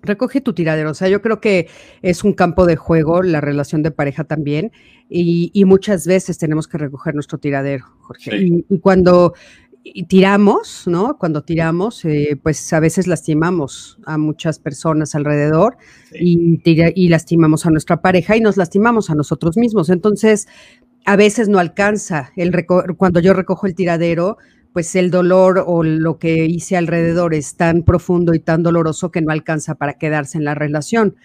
Recoge 0.03 0.41
tu 0.41 0.53
tiradero, 0.53 0.91
o 0.91 0.93
sea, 0.93 1.09
yo 1.09 1.23
creo 1.23 1.41
que 1.41 1.67
es 2.03 2.23
un 2.23 2.33
campo 2.33 2.67
de 2.67 2.75
juego 2.75 3.23
la 3.23 3.41
relación 3.41 3.81
de 3.81 3.89
pareja 3.89 4.25
también, 4.25 4.71
y, 5.09 5.63
muchas 5.65 6.05
veces 6.05 6.37
tenemos 6.37 6.67
que 6.67 6.77
recoger 6.77 7.15
nuestro 7.15 7.39
tiradero, 7.39 7.85
Jorge. 8.01 8.37
y, 8.69 8.79
cuando 8.79 9.33
y 9.83 10.05
tiramos, 10.05 10.83
¿no? 10.87 11.17
Cuando 11.17 11.43
tiramos, 11.43 12.05
eh, 12.05 12.39
pues 12.41 12.71
a 12.71 12.79
veces 12.79 13.05
lastimamos 13.05 13.99
a 14.05 14.17
muchas 14.17 14.57
personas 14.57 15.13
alrededor 15.13 15.77
y, 16.13 16.61
y, 16.63 17.09
lastimamos 17.09 17.65
a 17.65 17.69
nuestra 17.69 18.01
pareja 18.01 18.37
y 18.37 18.39
nos 18.39 18.55
lastimamos 18.55 19.09
a 19.09 19.15
nosotros 19.15 19.57
mismos. 19.57 19.89
Entonces, 19.89 20.47
a 21.05 21.17
veces 21.17 21.49
no 21.49 21.59
alcanza 21.59 22.31
el 22.37 22.65
cuando 22.97 23.19
yo 23.19 23.33
recojo 23.33 23.67
el 23.67 23.75
tiradero, 23.75 24.37
pues 24.71 24.95
el 24.95 25.11
dolor 25.11 25.63
o 25.67 25.83
lo 25.83 26.17
que 26.17 26.45
hice 26.45 26.77
alrededor 26.77 27.33
es 27.33 27.55
tan 27.55 27.83
profundo 27.83 28.33
y 28.33 28.39
tan 28.39 28.63
doloroso 28.63 29.11
que 29.11 29.21
no 29.21 29.31
alcanza 29.31 29.75
para 29.75 29.93
quedarse 29.93 30.37
en 30.37 30.45
la 30.45 30.55
relación. 30.55 31.15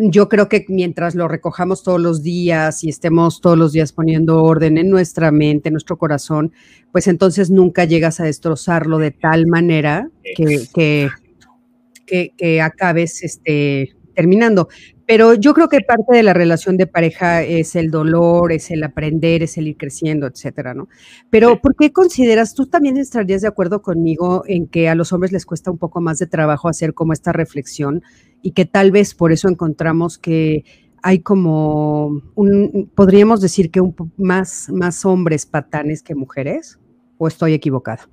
Yo 0.00 0.28
creo 0.28 0.48
que 0.48 0.64
mientras 0.68 1.14
lo 1.14 1.28
recojamos 1.28 1.82
todos 1.82 2.00
los 2.00 2.22
días 2.22 2.84
y 2.84 2.88
estemos 2.88 3.40
todos 3.40 3.58
los 3.58 3.72
días 3.72 3.92
poniendo 3.92 4.42
orden 4.42 4.78
en 4.78 4.88
nuestra 4.90 5.30
mente, 5.30 5.68
en 5.68 5.74
nuestro 5.74 5.98
corazón, 5.98 6.52
pues 6.92 7.08
entonces 7.08 7.50
nunca 7.50 7.84
llegas 7.84 8.20
a 8.20 8.24
destrozarlo 8.24 8.98
de 8.98 9.10
tal 9.10 9.46
manera 9.46 10.08
que, 10.36 10.66
que, 10.74 12.32
que, 12.36 12.60
acabes 12.60 13.22
este, 13.22 13.94
terminando. 14.14 14.68
Pero 15.08 15.32
yo 15.32 15.54
creo 15.54 15.70
que 15.70 15.80
parte 15.80 16.14
de 16.14 16.22
la 16.22 16.34
relación 16.34 16.76
de 16.76 16.86
pareja 16.86 17.42
es 17.42 17.76
el 17.76 17.90
dolor, 17.90 18.52
es 18.52 18.70
el 18.70 18.84
aprender, 18.84 19.42
es 19.42 19.56
el 19.56 19.68
ir 19.68 19.78
creciendo, 19.78 20.26
etcétera, 20.26 20.74
¿no? 20.74 20.90
Pero 21.30 21.62
¿por 21.62 21.74
qué 21.76 21.94
consideras, 21.94 22.52
tú 22.52 22.66
también 22.66 22.98
estarías 22.98 23.40
de 23.40 23.48
acuerdo 23.48 23.80
conmigo 23.80 24.44
en 24.46 24.66
que 24.66 24.86
a 24.86 24.94
los 24.94 25.14
hombres 25.14 25.32
les 25.32 25.46
cuesta 25.46 25.70
un 25.70 25.78
poco 25.78 26.02
más 26.02 26.18
de 26.18 26.26
trabajo 26.26 26.68
hacer 26.68 26.92
como 26.92 27.14
esta 27.14 27.32
reflexión 27.32 28.02
y 28.42 28.50
que 28.50 28.66
tal 28.66 28.90
vez 28.90 29.14
por 29.14 29.32
eso 29.32 29.48
encontramos 29.48 30.18
que 30.18 30.66
hay 31.02 31.20
como 31.20 32.20
un, 32.34 32.92
podríamos 32.94 33.40
decir 33.40 33.70
que 33.70 33.80
un 33.80 33.94
más, 34.18 34.68
más 34.68 35.06
hombres 35.06 35.46
patanes 35.46 36.02
que 36.02 36.14
mujeres, 36.14 36.78
o 37.16 37.28
estoy 37.28 37.54
equivocada? 37.54 38.06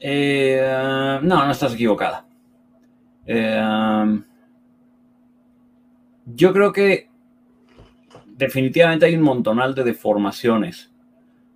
Eh, 0.00 1.20
no, 1.24 1.44
no 1.44 1.50
estás 1.50 1.74
equivocada. 1.74 2.26
Eh, 3.26 4.22
yo 6.34 6.52
creo 6.52 6.72
que 6.72 7.08
definitivamente 8.26 9.06
hay 9.06 9.16
un 9.16 9.22
montonal 9.22 9.74
de 9.74 9.84
deformaciones 9.84 10.90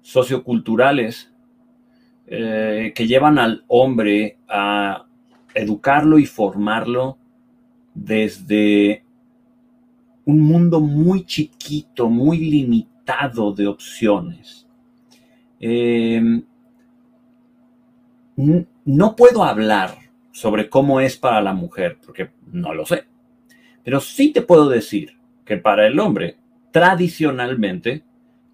socioculturales 0.03 1.33
eh, 2.27 2.93
que 2.95 3.07
llevan 3.07 3.39
al 3.39 3.65
hombre 3.69 4.39
a 4.49 5.07
educarlo 5.55 6.19
y 6.19 6.27
formarlo 6.27 7.19
desde 7.95 9.05
un 10.25 10.41
mundo 10.41 10.81
muy 10.81 11.25
chiquito, 11.25 12.09
muy 12.09 12.39
limitado 12.39 13.53
de 13.53 13.67
opciones. 13.67 14.67
Em, 15.61 16.45
no 18.85 19.17
puedo 19.17 19.45
hablar 19.45 19.97
sobre 20.33 20.69
cómo 20.69 21.01
es 21.01 21.17
para 21.17 21.41
la 21.41 21.55
mujer, 21.55 21.99
porque 22.05 22.31
no 22.51 22.75
lo 22.75 22.85
sé. 22.85 23.05
Pero 23.85 24.01
sí 24.01 24.33
te 24.33 24.43
puedo 24.43 24.69
decir 24.69 25.19
que 25.45 25.59
para 25.59 25.87
el 25.87 26.01
hombre, 26.01 26.39
tradicionalmente, 26.73 28.03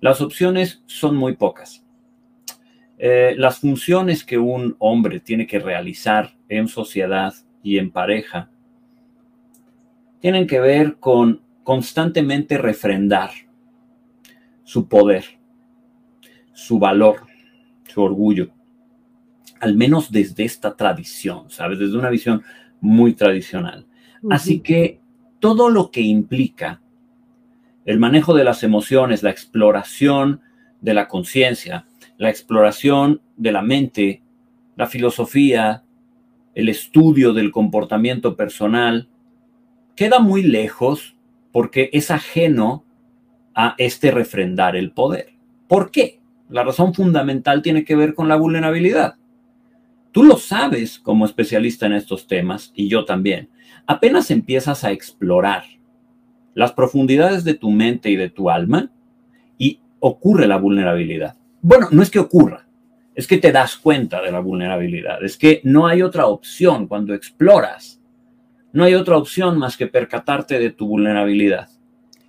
las 0.01 0.21
opciones 0.21 0.83
son 0.87 1.17
muy 1.17 1.37
pocas. 1.37 1.85
Eh, 2.99 3.35
las 3.39 3.61
funciones 3.61 4.25
que 4.25 4.37
un 4.37 4.77
hombre 4.79 5.21
tiene 5.21 5.47
que 5.47 5.59
realizar 5.59 6.35
en 6.49 6.69
sociedad 6.69 7.33
y 7.63 7.79
en 7.79 7.91
pareja 7.91 8.51
tienen 10.21 10.47
que 10.47 10.61
ver 10.61 10.97
con 10.97 11.41
constantemente 11.63 12.59
refrendar 12.59 13.31
su 14.65 14.87
poder, 14.87 15.25
su 16.53 16.79
valor, 16.79 17.23
su 17.87 18.03
orgullo, 18.03 18.51
al 19.61 19.77
menos 19.77 20.13
desde 20.13 20.45
esta 20.45 20.77
tradición, 20.77 21.51
¿sabes? 21.51 21.79
Desde 21.79 21.97
una 21.97 22.11
visión 22.11 22.43
muy 22.81 23.15
tradicional. 23.15 23.87
Así 24.31 24.61
que 24.61 25.01
todo 25.41 25.71
lo 25.71 25.91
que 25.91 26.03
implica 26.03 26.81
el 27.85 27.99
manejo 27.99 28.35
de 28.35 28.45
las 28.45 28.63
emociones, 28.63 29.23
la 29.23 29.31
exploración 29.31 30.43
de 30.81 30.95
la 30.95 31.09
conciencia, 31.09 31.87
la 32.19 32.31
exploración 32.31 33.23
de 33.37 33.53
la 33.53 33.63
mente, 33.63 34.23
la 34.77 34.87
filosofía, 34.87 35.83
el 36.55 36.69
estudio 36.69 37.33
del 37.33 37.51
comportamiento 37.51 38.37
personal, 38.37 39.09
queda 39.97 40.21
muy 40.21 40.43
lejos 40.43 41.17
porque 41.53 41.91
es 41.93 42.11
ajeno 42.11 42.85
a 43.55 43.75
este 43.79 44.11
refrendar 44.11 44.77
el 44.77 44.93
poder. 44.93 45.35
¿Por 45.67 45.91
qué? 45.91 46.21
La 46.49 46.65
razón 46.65 46.95
fundamental 46.95 47.63
tiene 47.63 47.85
que 47.85 47.97
ver 47.97 48.15
con 48.15 48.29
la 48.29 48.37
vulnerabilidad. 48.37 49.15
Tú 50.13 50.25
lo 50.25 50.37
sabes 50.37 50.99
como 50.99 51.25
especialista 51.25 51.87
en 51.87 51.93
estos 51.93 52.27
temas 52.27 52.73
y 52.75 52.89
yo 52.89 53.05
también. 53.05 53.49
Apenas 53.91 54.31
empiezas 54.31 54.85
a 54.85 54.93
explorar 54.93 55.65
las 56.55 56.71
profundidades 56.71 57.43
de 57.43 57.55
tu 57.55 57.71
mente 57.71 58.09
y 58.09 58.15
de 58.15 58.31
tu 58.31 58.49
alma 58.49 58.89
y 59.59 59.81
ocurre 59.99 60.47
la 60.47 60.59
vulnerabilidad. 60.59 61.37
Bueno, 61.61 61.89
no 61.91 62.01
es 62.01 62.09
que 62.09 62.21
ocurra, 62.21 62.69
es 63.17 63.27
que 63.27 63.39
te 63.39 63.51
das 63.51 63.77
cuenta 63.77 64.23
de 64.23 64.31
la 64.31 64.39
vulnerabilidad, 64.39 65.25
es 65.25 65.37
que 65.37 65.61
no 65.65 65.89
hay 65.89 66.03
otra 66.03 66.29
opción 66.29 66.87
cuando 66.87 67.15
exploras, 67.15 68.01
no 68.73 68.85
hay 68.85 68.95
otra 68.95 69.17
opción 69.17 69.59
más 69.59 69.77
que 69.77 69.89
percatarte 69.89 70.61
de 70.61 70.71
tu 70.71 70.87
vulnerabilidad. 70.87 71.69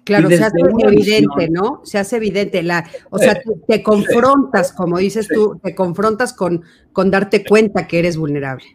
Claro, 0.04 0.30
se 0.30 0.44
hace 0.44 0.58
evidente, 0.84 1.50
¿no? 1.50 1.82
Se 1.84 2.00
hace 2.00 2.18
evidente. 2.18 2.64
La, 2.64 2.90
o 3.12 3.20
sea, 3.20 3.40
te, 3.68 3.84
confrontas, 3.84 4.74
como 4.74 4.98
dices 4.98 5.28
tú, 5.28 5.60
te 5.64 5.76
confrontas 5.76 6.34
con, 6.34 6.64
con 6.92 7.12
darte 7.12 7.46
cuenta 7.46 7.88
que 7.88 8.00
eres 8.00 8.18
vulnerable. 8.18 8.66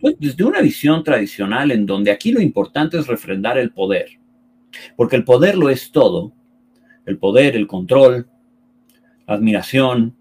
Pues, 0.00 0.16
desde 0.20 0.44
una 0.44 0.60
visión 0.60 1.02
tradicional 1.02 1.72
en 1.72 1.84
donde 1.84 2.12
aquí 2.12 2.30
lo 2.30 2.40
importante 2.40 2.98
es 2.98 3.08
refrendar 3.08 3.58
el 3.58 3.72
poder, 3.72 4.20
porque 4.96 5.16
el 5.16 5.24
poder 5.24 5.56
lo 5.56 5.68
es 5.68 5.90
todo. 5.90 6.32
El 7.06 7.18
poder, 7.18 7.56
el 7.56 7.66
control, 7.66 8.28
la 9.26 9.34
admiración 9.34 10.14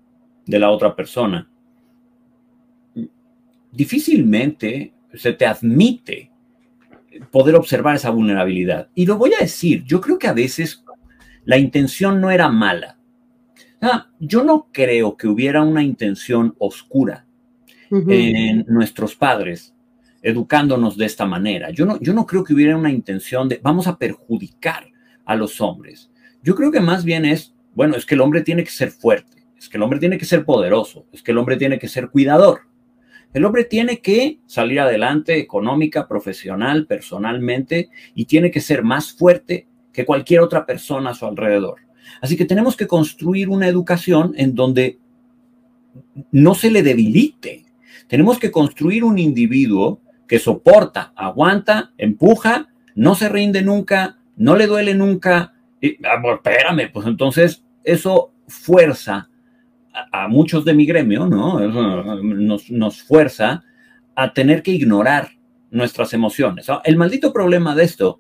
de 0.46 0.60
la 0.60 0.72
otra 0.72 0.96
persona. 0.96 1.50
Difícilmente 3.72 4.94
se 5.14 5.34
te 5.34 5.46
admite 5.46 6.32
poder 7.32 7.56
observar 7.56 7.96
esa 7.96 8.10
vulnerabilidad. 8.10 8.90
Y 8.96 9.06
lo 9.06 9.18
voy 9.18 9.34
a 9.34 9.42
decir, 9.42 9.84
yo 9.84 10.02
creo 10.02 10.18
que 10.20 10.28
a 10.28 10.34
veces 10.34 10.84
la 11.46 11.58
intención 11.58 12.22
no 12.22 12.32
era 12.32 12.50
mala. 12.50 12.98
Ah, 13.82 14.10
yo 14.20 14.44
no 14.44 14.68
creo 14.72 15.18
que 15.18 15.28
hubiera 15.28 15.62
una 15.62 15.84
intención 15.84 16.56
oscura 16.58 17.26
en 17.90 18.66
nuestros 18.68 19.16
padres 19.16 19.74
educándonos 20.22 20.98
de 20.98 21.06
esta 21.06 21.26
manera. 21.26 21.70
Yo 21.70 21.86
no, 21.86 22.00
yo 22.02 22.14
no 22.14 22.26
creo 22.26 22.44
que 22.44 22.54
hubiera 22.54 22.76
una 22.76 22.92
intención 22.92 23.48
de 23.48 23.60
vamos 23.62 23.88
a 23.88 23.98
perjudicar 23.98 24.88
a 25.26 25.36
los 25.36 25.62
hombres. 25.62 26.12
Yo 26.44 26.56
creo 26.56 26.72
que 26.72 26.80
más 26.80 27.06
bien 27.06 27.24
es, 27.24 27.54
bueno, 27.74 27.96
es 27.96 28.06
que 28.06 28.16
el 28.16 28.22
hombre 28.22 28.42
tiene 28.42 28.64
que 28.64 28.72
ser 28.72 28.92
fuerte, 28.92 29.46
es 29.58 29.70
que 29.70 29.78
el 29.78 29.84
hombre 29.84 30.00
tiene 30.00 30.18
que 30.18 30.26
ser 30.26 30.44
poderoso, 30.44 31.06
es 31.12 31.22
que 31.22 31.32
el 31.32 31.38
hombre 31.38 31.58
tiene 31.58 31.80
que 31.80 31.88
ser 31.88 32.10
cuidador. 32.10 32.67
El 33.38 33.46
hombre 33.46 33.66
tiene 33.66 34.00
que 34.00 34.40
salir 34.48 34.80
adelante 34.80 35.38
económica, 35.38 36.08
profesional, 36.08 36.88
personalmente 36.88 37.90
y 38.16 38.26
tiene 38.26 38.50
que 38.50 38.62
ser 38.62 38.84
más 38.84 39.14
fuerte 39.14 39.68
que 39.94 40.06
cualquier 40.06 40.40
otra 40.40 40.66
persona 40.66 41.12
a 41.12 41.14
su 41.14 41.28
alrededor. 41.28 41.82
Así 42.20 42.36
que 42.36 42.46
tenemos 42.46 42.76
que 42.76 42.88
construir 42.88 43.50
una 43.50 43.68
educación 43.68 44.34
en 44.38 44.56
donde 44.56 44.98
no 46.32 46.56
se 46.56 46.72
le 46.72 46.82
debilite. 46.82 47.66
Tenemos 48.08 48.40
que 48.40 48.50
construir 48.50 49.04
un 49.04 49.20
individuo 49.20 50.02
que 50.28 50.40
soporta, 50.40 51.14
aguanta, 51.16 51.94
empuja, 52.00 52.70
no 52.96 53.14
se 53.14 53.30
rinde 53.30 53.62
nunca, 53.62 54.18
no 54.36 54.56
le 54.56 54.66
duele 54.66 54.96
nunca. 54.96 55.54
Y, 55.80 56.04
ah, 56.08 56.20
espérame, 56.34 56.92
pues 56.92 57.06
entonces 57.06 57.64
eso 57.84 58.34
fuerza 58.48 59.30
a, 60.12 60.28
muchos 60.28 60.66
de 60.66 60.74
mi 60.74 60.86
gremio, 60.86 61.26
¿no? 61.26 61.60
Nos, 61.60 62.70
nos, 62.70 63.02
fuerza 63.02 63.64
a 64.16 64.34
tener 64.34 64.64
que 64.64 64.72
ignorar 64.72 65.30
nuestras 65.72 66.14
emociones. 66.14 66.68
El 66.84 66.98
maldito 66.98 67.34
problema 67.34 67.76
de 67.76 67.84
esto 67.84 68.20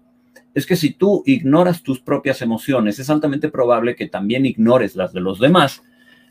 es 0.53 0.65
que 0.65 0.75
si 0.75 0.91
tú 0.91 1.24
ignoras 1.25 1.84
tus 1.84 2.00
propias 2.00 2.41
emociones, 2.41 3.00
es 3.00 3.10
altamente 3.10 3.50
probable 3.50 3.96
que 3.96 4.07
también 4.07 4.46
ignores 4.46 4.96
las 4.96 5.13
de 5.13 5.22
los 5.22 5.39
demás, 5.39 5.84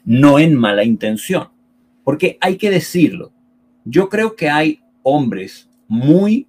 no 0.04 0.38
en 0.38 0.54
mala 0.54 0.84
intención. 0.84 1.48
Porque 2.04 2.38
hay 2.40 2.56
que 2.56 2.70
decirlo, 2.70 3.32
yo 3.84 4.08
creo 4.08 4.36
que 4.36 4.48
hay 4.48 4.80
hombres 5.02 5.70
muy 5.88 6.48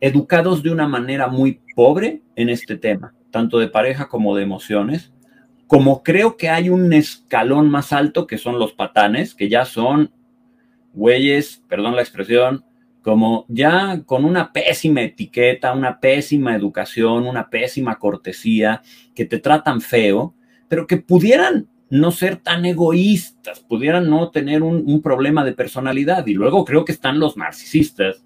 educados 0.00 0.62
de 0.62 0.70
una 0.70 0.88
manera 0.88 1.28
muy 1.28 1.60
pobre 1.74 2.22
en 2.36 2.48
este 2.48 2.76
tema, 2.76 3.14
tanto 3.30 3.58
de 3.58 3.68
pareja 3.68 4.08
como 4.08 4.36
de 4.36 4.42
emociones, 4.42 5.12
como 5.66 6.02
creo 6.02 6.36
que 6.36 6.48
hay 6.48 6.68
un 6.68 6.92
escalón 6.92 7.70
más 7.70 7.92
alto 7.92 8.26
que 8.26 8.38
son 8.38 8.58
los 8.58 8.72
patanes, 8.72 9.34
que 9.34 9.48
ya 9.48 9.64
son 9.64 10.12
güeyes, 10.92 11.62
perdón 11.68 11.96
la 11.96 12.02
expresión, 12.02 12.64
como 13.02 13.46
ya 13.48 14.02
con 14.06 14.24
una 14.24 14.52
pésima 14.52 15.02
etiqueta, 15.02 15.72
una 15.72 15.98
pésima 15.98 16.54
educación, 16.54 17.26
una 17.26 17.50
pésima 17.50 17.98
cortesía, 17.98 18.82
que 19.14 19.24
te 19.24 19.38
tratan 19.38 19.80
feo, 19.80 20.34
pero 20.68 20.86
que 20.86 20.98
pudieran 20.98 21.68
no 21.90 22.10
ser 22.10 22.36
tan 22.36 22.64
egoístas, 22.64 23.60
pudieran 23.60 24.08
no 24.08 24.30
tener 24.30 24.62
un, 24.62 24.84
un 24.86 25.02
problema 25.02 25.44
de 25.44 25.52
personalidad. 25.52 26.26
Y 26.26 26.34
luego 26.34 26.64
creo 26.64 26.84
que 26.84 26.92
están 26.92 27.18
los 27.18 27.36
narcisistas, 27.36 28.24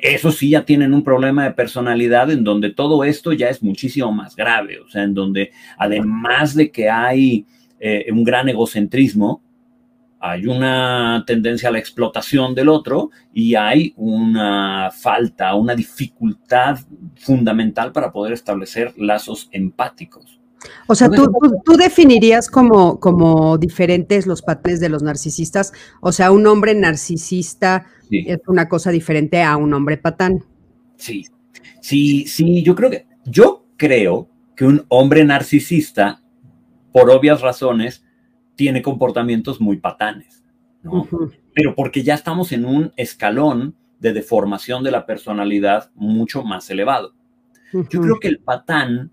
que 0.00 0.14
eso 0.14 0.30
sí 0.30 0.50
ya 0.50 0.64
tienen 0.64 0.94
un 0.94 1.04
problema 1.04 1.44
de 1.44 1.50
personalidad 1.50 2.30
en 2.30 2.44
donde 2.44 2.70
todo 2.70 3.04
esto 3.04 3.32
ya 3.32 3.48
es 3.48 3.62
muchísimo 3.62 4.12
más 4.12 4.36
grave, 4.36 4.80
o 4.80 4.88
sea, 4.88 5.02
en 5.02 5.14
donde 5.14 5.50
además 5.76 6.54
de 6.54 6.70
que 6.70 6.88
hay 6.88 7.46
eh, 7.78 8.06
un 8.10 8.24
gran 8.24 8.48
egocentrismo, 8.48 9.42
hay 10.20 10.46
una 10.46 11.24
tendencia 11.26 11.68
a 11.68 11.72
la 11.72 11.80
explotación 11.80 12.54
del 12.54 12.68
otro 12.68 13.10
y 13.34 13.56
hay 13.56 13.92
una 13.96 14.90
falta, 14.92 15.54
una 15.56 15.74
dificultad 15.74 16.78
fundamental 17.16 17.90
para 17.90 18.12
poder 18.12 18.32
establecer 18.32 18.94
lazos 18.96 19.48
empáticos. 19.50 20.38
O 20.86 20.94
sea, 20.94 21.10
tú, 21.10 21.28
tú, 21.64 21.72
definirías 21.76 22.48
como, 22.48 23.00
como 23.00 23.58
diferentes 23.58 24.28
los 24.28 24.42
patrones 24.42 24.78
de 24.78 24.88
los 24.88 25.02
narcisistas. 25.02 25.72
O 26.00 26.12
sea, 26.12 26.30
un 26.30 26.46
hombre 26.46 26.76
narcisista 26.76 27.86
es 28.12 28.40
una 28.46 28.68
cosa 28.68 28.90
diferente 28.90 29.42
a 29.42 29.56
un 29.56 29.72
hombre 29.74 29.96
patán. 29.96 30.44
Sí, 30.96 31.24
sí, 31.80 32.26
sí, 32.26 32.62
yo 32.62 32.74
creo 32.74 32.90
que, 32.90 33.06
yo 33.24 33.66
creo 33.76 34.28
que 34.56 34.64
un 34.64 34.84
hombre 34.88 35.24
narcisista, 35.24 36.22
por 36.92 37.10
obvias 37.10 37.40
razones, 37.40 38.04
tiene 38.54 38.82
comportamientos 38.82 39.60
muy 39.60 39.78
patanes, 39.78 40.44
¿no? 40.82 41.08
Pero 41.54 41.74
porque 41.74 42.02
ya 42.02 42.14
estamos 42.14 42.52
en 42.52 42.64
un 42.64 42.92
escalón 42.96 43.76
de 43.98 44.12
deformación 44.12 44.82
de 44.82 44.90
la 44.90 45.06
personalidad 45.06 45.90
mucho 45.94 46.42
más 46.42 46.68
elevado. 46.70 47.14
Yo 47.72 48.00
creo 48.00 48.20
que 48.20 48.28
el 48.28 48.38
patán 48.38 49.10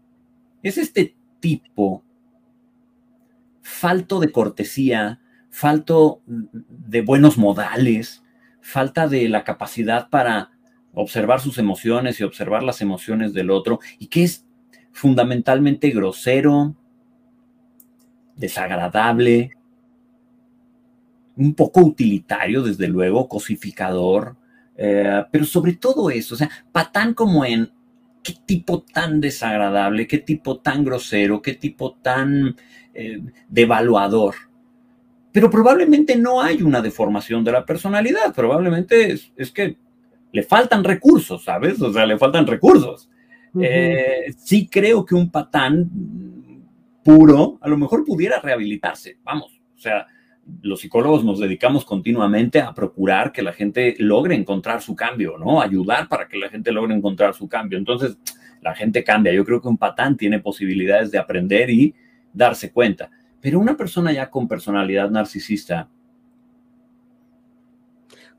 es 0.62 0.77
este 0.77 1.15
tipo 1.39 2.03
falto 3.62 4.20
de 4.20 4.32
cortesía, 4.32 5.22
falto 5.50 6.22
de 6.25 7.01
buenos 7.01 7.38
modales, 7.38 8.24
falta 8.69 9.07
de 9.07 9.27
la 9.29 9.43
capacidad 9.43 10.09
para 10.09 10.51
observar 10.93 11.41
sus 11.41 11.57
emociones 11.57 12.19
y 12.19 12.23
observar 12.23 12.63
las 12.63 12.81
emociones 12.81 13.33
del 13.33 13.49
otro, 13.49 13.79
y 13.97 14.07
que 14.07 14.23
es 14.23 14.45
fundamentalmente 14.91 15.89
grosero, 15.89 16.75
desagradable, 18.35 19.51
un 21.35 21.53
poco 21.55 21.81
utilitario, 21.81 22.63
desde 22.63 22.88
luego, 22.88 23.27
cosificador, 23.27 24.35
eh, 24.77 25.23
pero 25.31 25.45
sobre 25.45 25.73
todo 25.73 26.09
eso, 26.09 26.35
o 26.35 26.38
sea, 26.38 26.49
patán 26.71 27.13
como 27.13 27.45
en 27.45 27.71
qué 28.23 28.33
tipo 28.45 28.83
tan 28.83 29.19
desagradable, 29.19 30.07
qué 30.07 30.19
tipo 30.19 30.59
tan 30.59 30.83
grosero, 30.83 31.41
qué 31.41 31.53
tipo 31.53 31.93
tan 31.93 32.55
eh, 32.93 33.21
devaluador. 33.47 34.49
Pero 35.31 35.50
probablemente 35.50 36.15
no 36.15 36.41
hay 36.41 36.62
una 36.62 36.81
deformación 36.81 37.43
de 37.43 37.51
la 37.51 37.65
personalidad, 37.65 38.33
probablemente 38.33 39.13
es, 39.36 39.51
que 39.51 39.77
le 40.31 40.43
faltan 40.43 40.83
recursos, 40.83 41.43
¿sabes? 41.43 41.81
O 41.81 41.93
sea, 41.93 42.05
le 42.05 42.17
faltan 42.17 42.48
recursos. 42.48 43.09
Eh, 43.59 44.33
sí 44.38 44.67
creo 44.67 45.05
que 45.05 45.15
un 45.15 45.31
patán 45.31 45.89
puro 47.03 47.57
a 47.62 47.67
lo 47.67 47.77
mejor 47.77 48.05
pudiera 48.05 48.39
rehabilitarse, 48.39 49.17
vamos, 49.24 49.59
o 49.75 49.79
sea, 49.79 50.05
los 50.62 50.81
psicólogos 50.81 51.24
nos 51.24 51.39
dedicamos 51.39 51.86
continuamente 51.86 52.59
a 52.59 52.74
procurar 52.74 53.31
que 53.31 53.41
la 53.41 53.53
gente 53.53 53.95
logre 54.00 54.36
encontrar 54.36 54.81
su 54.81 54.95
cambio, 54.95 55.38
¿no? 55.38 55.62
Ayudar 55.62 56.07
para 56.07 56.27
que 56.27 56.38
la 56.38 56.50
gente 56.50 56.71
logre 56.71 56.95
encontrar 56.95 57.33
su 57.33 57.48
cambio. 57.48 57.77
Entonces, 57.77 58.17
la 58.62 58.75
gente 58.75 59.03
cambia. 59.03 59.33
Yo 59.33 59.45
creo 59.45 59.62
que 59.62 59.67
un 59.67 59.77
patán 59.77 60.17
tiene 60.17 60.39
posibilidades 60.39 61.12
de 61.12 61.17
aprender 61.17 61.69
y 61.69 61.93
darse 62.33 62.71
cuenta. 62.71 63.09
Pero 63.41 63.60
una 63.60 63.77
persona 63.77 64.12
ya 64.12 64.29
con 64.29 64.48
personalidad 64.48 65.10
narcisista. 65.10 65.89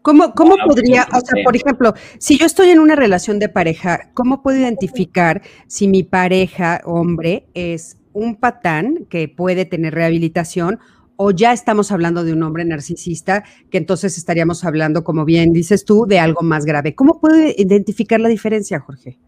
¿Cómo, 0.02 0.32
cómo 0.32 0.56
podría, 0.66 1.06
o 1.12 1.20
sea, 1.20 1.44
por 1.44 1.54
ejemplo, 1.54 1.92
si 2.18 2.38
yo 2.38 2.46
estoy 2.46 2.70
en 2.70 2.78
una 2.78 2.96
relación 2.96 3.38
de 3.38 3.50
pareja, 3.50 4.10
¿cómo 4.14 4.42
puedo 4.42 4.58
identificar 4.58 5.42
si 5.66 5.88
mi 5.88 6.02
pareja, 6.02 6.80
hombre, 6.84 7.46
es 7.52 7.98
un 8.12 8.36
patán 8.36 9.06
que 9.10 9.28
puede 9.28 9.66
tener 9.66 9.94
rehabilitación 9.94 10.78
o 11.22 11.32
ya 11.32 11.52
estamos 11.52 11.92
hablando 11.92 12.24
de 12.24 12.32
un 12.32 12.42
hombre 12.42 12.64
narcisista, 12.64 13.44
que 13.70 13.76
entonces 13.76 14.16
estaríamos 14.16 14.64
hablando, 14.64 15.04
como 15.04 15.26
bien 15.26 15.52
dices 15.52 15.84
tú, 15.84 16.06
de 16.08 16.18
algo 16.18 16.40
más 16.40 16.64
grave. 16.64 16.94
¿Cómo 16.94 17.20
puede 17.20 17.54
identificar 17.58 18.18
la 18.20 18.30
diferencia, 18.30 18.80
Jorge? 18.80 19.18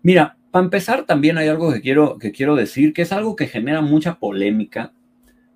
Mira, 0.00 0.38
para 0.52 0.64
empezar, 0.64 1.06
también 1.06 1.38
hay 1.38 1.48
algo 1.48 1.72
que 1.72 1.80
quiero, 1.80 2.18
que 2.18 2.30
quiero 2.30 2.54
decir, 2.54 2.92
que 2.92 3.02
es 3.02 3.10
algo 3.10 3.34
que 3.34 3.48
genera 3.48 3.80
mucha 3.80 4.20
polémica, 4.20 4.92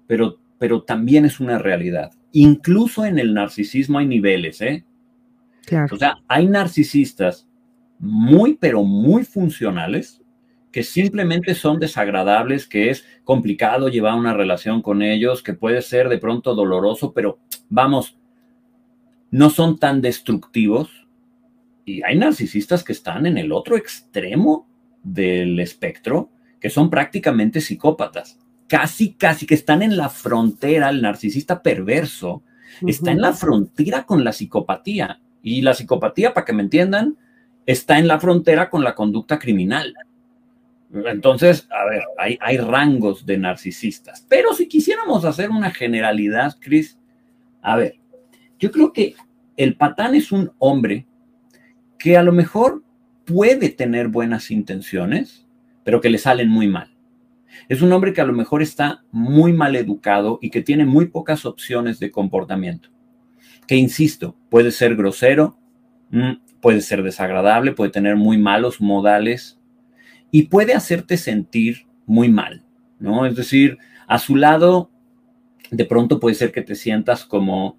pero, 0.06 0.38
pero 0.58 0.82
también 0.82 1.25
es 1.25 1.40
una 1.40 1.58
realidad. 1.58 2.12
Incluso 2.32 3.04
en 3.04 3.18
el 3.18 3.34
narcisismo 3.34 3.99
hay 3.99 4.06
niveles, 4.06 4.61
¿eh? 4.61 4.85
Claro. 5.66 5.94
O 5.94 5.98
sea, 5.98 6.16
hay 6.29 6.46
narcisistas 6.46 7.48
muy, 7.98 8.55
pero 8.55 8.83
muy 8.83 9.24
funcionales, 9.24 10.20
que 10.72 10.83
simplemente 10.83 11.55
son 11.55 11.79
desagradables, 11.79 12.66
que 12.66 12.90
es 12.90 13.07
complicado 13.22 13.88
llevar 13.88 14.14
una 14.14 14.35
relación 14.35 14.83
con 14.83 15.02
ellos, 15.02 15.42
que 15.42 15.55
puede 15.55 15.81
ser 15.83 16.09
de 16.09 16.18
pronto 16.18 16.55
doloroso, 16.55 17.12
pero 17.12 17.38
vamos, 17.68 18.18
no 19.31 19.50
son 19.50 19.79
tan 19.79 20.00
destructivos. 20.00 21.07
Y 21.85 22.02
hay 22.02 22.16
narcisistas 22.16 22.83
que 22.83 22.92
están 22.92 23.26
en 23.26 23.38
el 23.38 23.52
otro 23.52 23.76
extremo 23.76 24.68
del 25.02 25.61
espectro, 25.61 26.31
que 26.61 26.70
son 26.70 26.90
prácticamente 26.90 27.61
psicópatas. 27.61 28.40
Casi, 28.68 29.14
casi 29.14 29.46
que 29.46 29.55
están 29.55 29.83
en 29.83 29.96
la 29.96 30.09
frontera, 30.09 30.88
el 30.88 31.03
narcisista 31.03 31.62
perverso 31.62 32.42
está 32.87 33.12
en 33.12 33.20
la 33.20 33.33
frontera 33.33 34.05
con 34.05 34.24
la 34.24 34.33
psicopatía. 34.33 35.20
Y 35.42 35.62
la 35.62 35.74
psicopatía, 35.74 36.33
para 36.33 36.44
que 36.44 36.53
me 36.53 36.62
entiendan, 36.62 37.16
está 37.66 37.98
en 37.98 38.09
la 38.09 38.18
frontera 38.18 38.70
con 38.70 38.83
la 38.83 38.94
conducta 38.94 39.38
criminal. 39.38 39.94
Entonces, 40.92 41.66
a 41.70 41.85
ver, 41.85 42.03
hay, 42.40 42.57
rangos 42.57 43.27
de 43.27 43.37
narcisistas. 43.37 44.24
Pero 44.29 44.55
si 44.55 44.68
quisiéramos 44.68 45.24
hacer 45.24 45.50
una 45.50 45.70
generalidad, 45.70 46.57
Chris, 46.61 46.98
a 47.62 47.77
ver, 47.77 47.96
yo 48.59 48.70
creo 48.70 48.92
que 48.92 49.16
el 49.57 49.77
patán 49.77 50.14
es 50.14 50.31
un 50.31 50.53
hombre 50.59 51.07
que 51.98 52.16
a 52.16 52.22
lo 52.22 52.33
mejor 52.33 52.83
puede 53.24 53.70
tener 53.70 54.09
buenas 54.09 54.50
intenciones, 54.50 55.46
pero 55.83 56.00
que 56.00 56.11
le 56.11 56.18
salen 56.18 56.48
muy 56.48 56.68
mal. 56.68 56.93
Es 57.69 57.83
un 57.83 57.93
hombre 57.93 58.12
que 58.12 58.21
a 58.21 58.27
lo 58.27 58.33
mejor 58.33 58.62
está 58.62 59.05
muy 59.11 59.53
mal 59.53 59.77
educado 59.77 60.38
y 60.43 60.51
que 60.51 60.62
tiene 60.62 60.85
muy 60.85 61.07
pocas 61.07 61.45
opciones 61.47 61.99
de 61.99 62.11
comportamiento. 62.11 62.90
Que, 63.67 63.77
insisto, 63.77 64.37
puede 64.51 64.71
ser 64.71 64.97
grosero, 64.97 65.59
mm, 66.11 66.33
puede 66.61 66.81
ser 66.81 67.03
desagradable, 67.03 67.73
puede 67.73 67.90
tener 67.90 68.17
muy 68.17 68.38
malos 68.38 68.81
modales 68.81 69.59
y 70.31 70.45
puede 70.45 70.75
hacerte 70.75 71.17
sentir 71.17 71.87
muy 72.07 72.29
mal, 72.29 72.64
¿no? 72.99 73.27
Es 73.27 73.37
decir, 73.37 73.79
a 74.07 74.19
su 74.19 74.37
lado, 74.37 74.90
de 75.71 75.85
pronto 75.85 76.21
puede 76.21 76.35
ser 76.35 76.53
que 76.53 76.62
te 76.62 76.75
sientas 76.75 77.25
como 77.25 77.79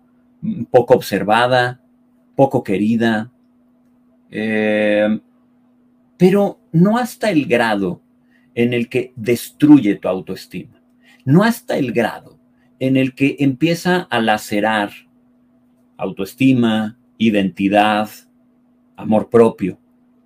poco 0.72 0.96
observada, 0.96 1.82
poco 2.36 2.64
querida, 2.64 3.32
eh, 4.32 5.20
pero 6.18 6.60
no 6.72 6.98
hasta 6.98 7.30
el 7.30 7.46
grado 7.46 8.02
en 8.56 8.74
el 8.74 8.90
que 8.90 9.14
destruye 9.16 9.96
tu 9.96 10.08
autoestima, 10.08 10.82
no 11.26 11.44
hasta 11.44 11.78
el 11.78 11.92
grado 11.92 12.40
en 12.80 12.98
el 12.98 13.14
que 13.14 13.36
empieza 13.40 14.08
a 14.10 14.20
lacerar 14.20 14.92
autoestima, 15.98 16.98
identidad, 17.18 18.10
amor 18.96 19.30
propio, 19.30 19.80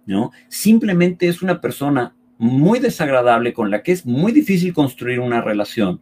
¿no? 0.05 0.31
Simplemente 0.47 1.27
es 1.27 1.41
una 1.41 1.61
persona 1.61 2.15
muy 2.37 2.79
desagradable 2.79 3.53
con 3.53 3.69
la 3.69 3.83
que 3.83 3.91
es 3.91 4.05
muy 4.05 4.31
difícil 4.31 4.73
construir 4.73 5.19
una 5.19 5.41
relación. 5.41 6.01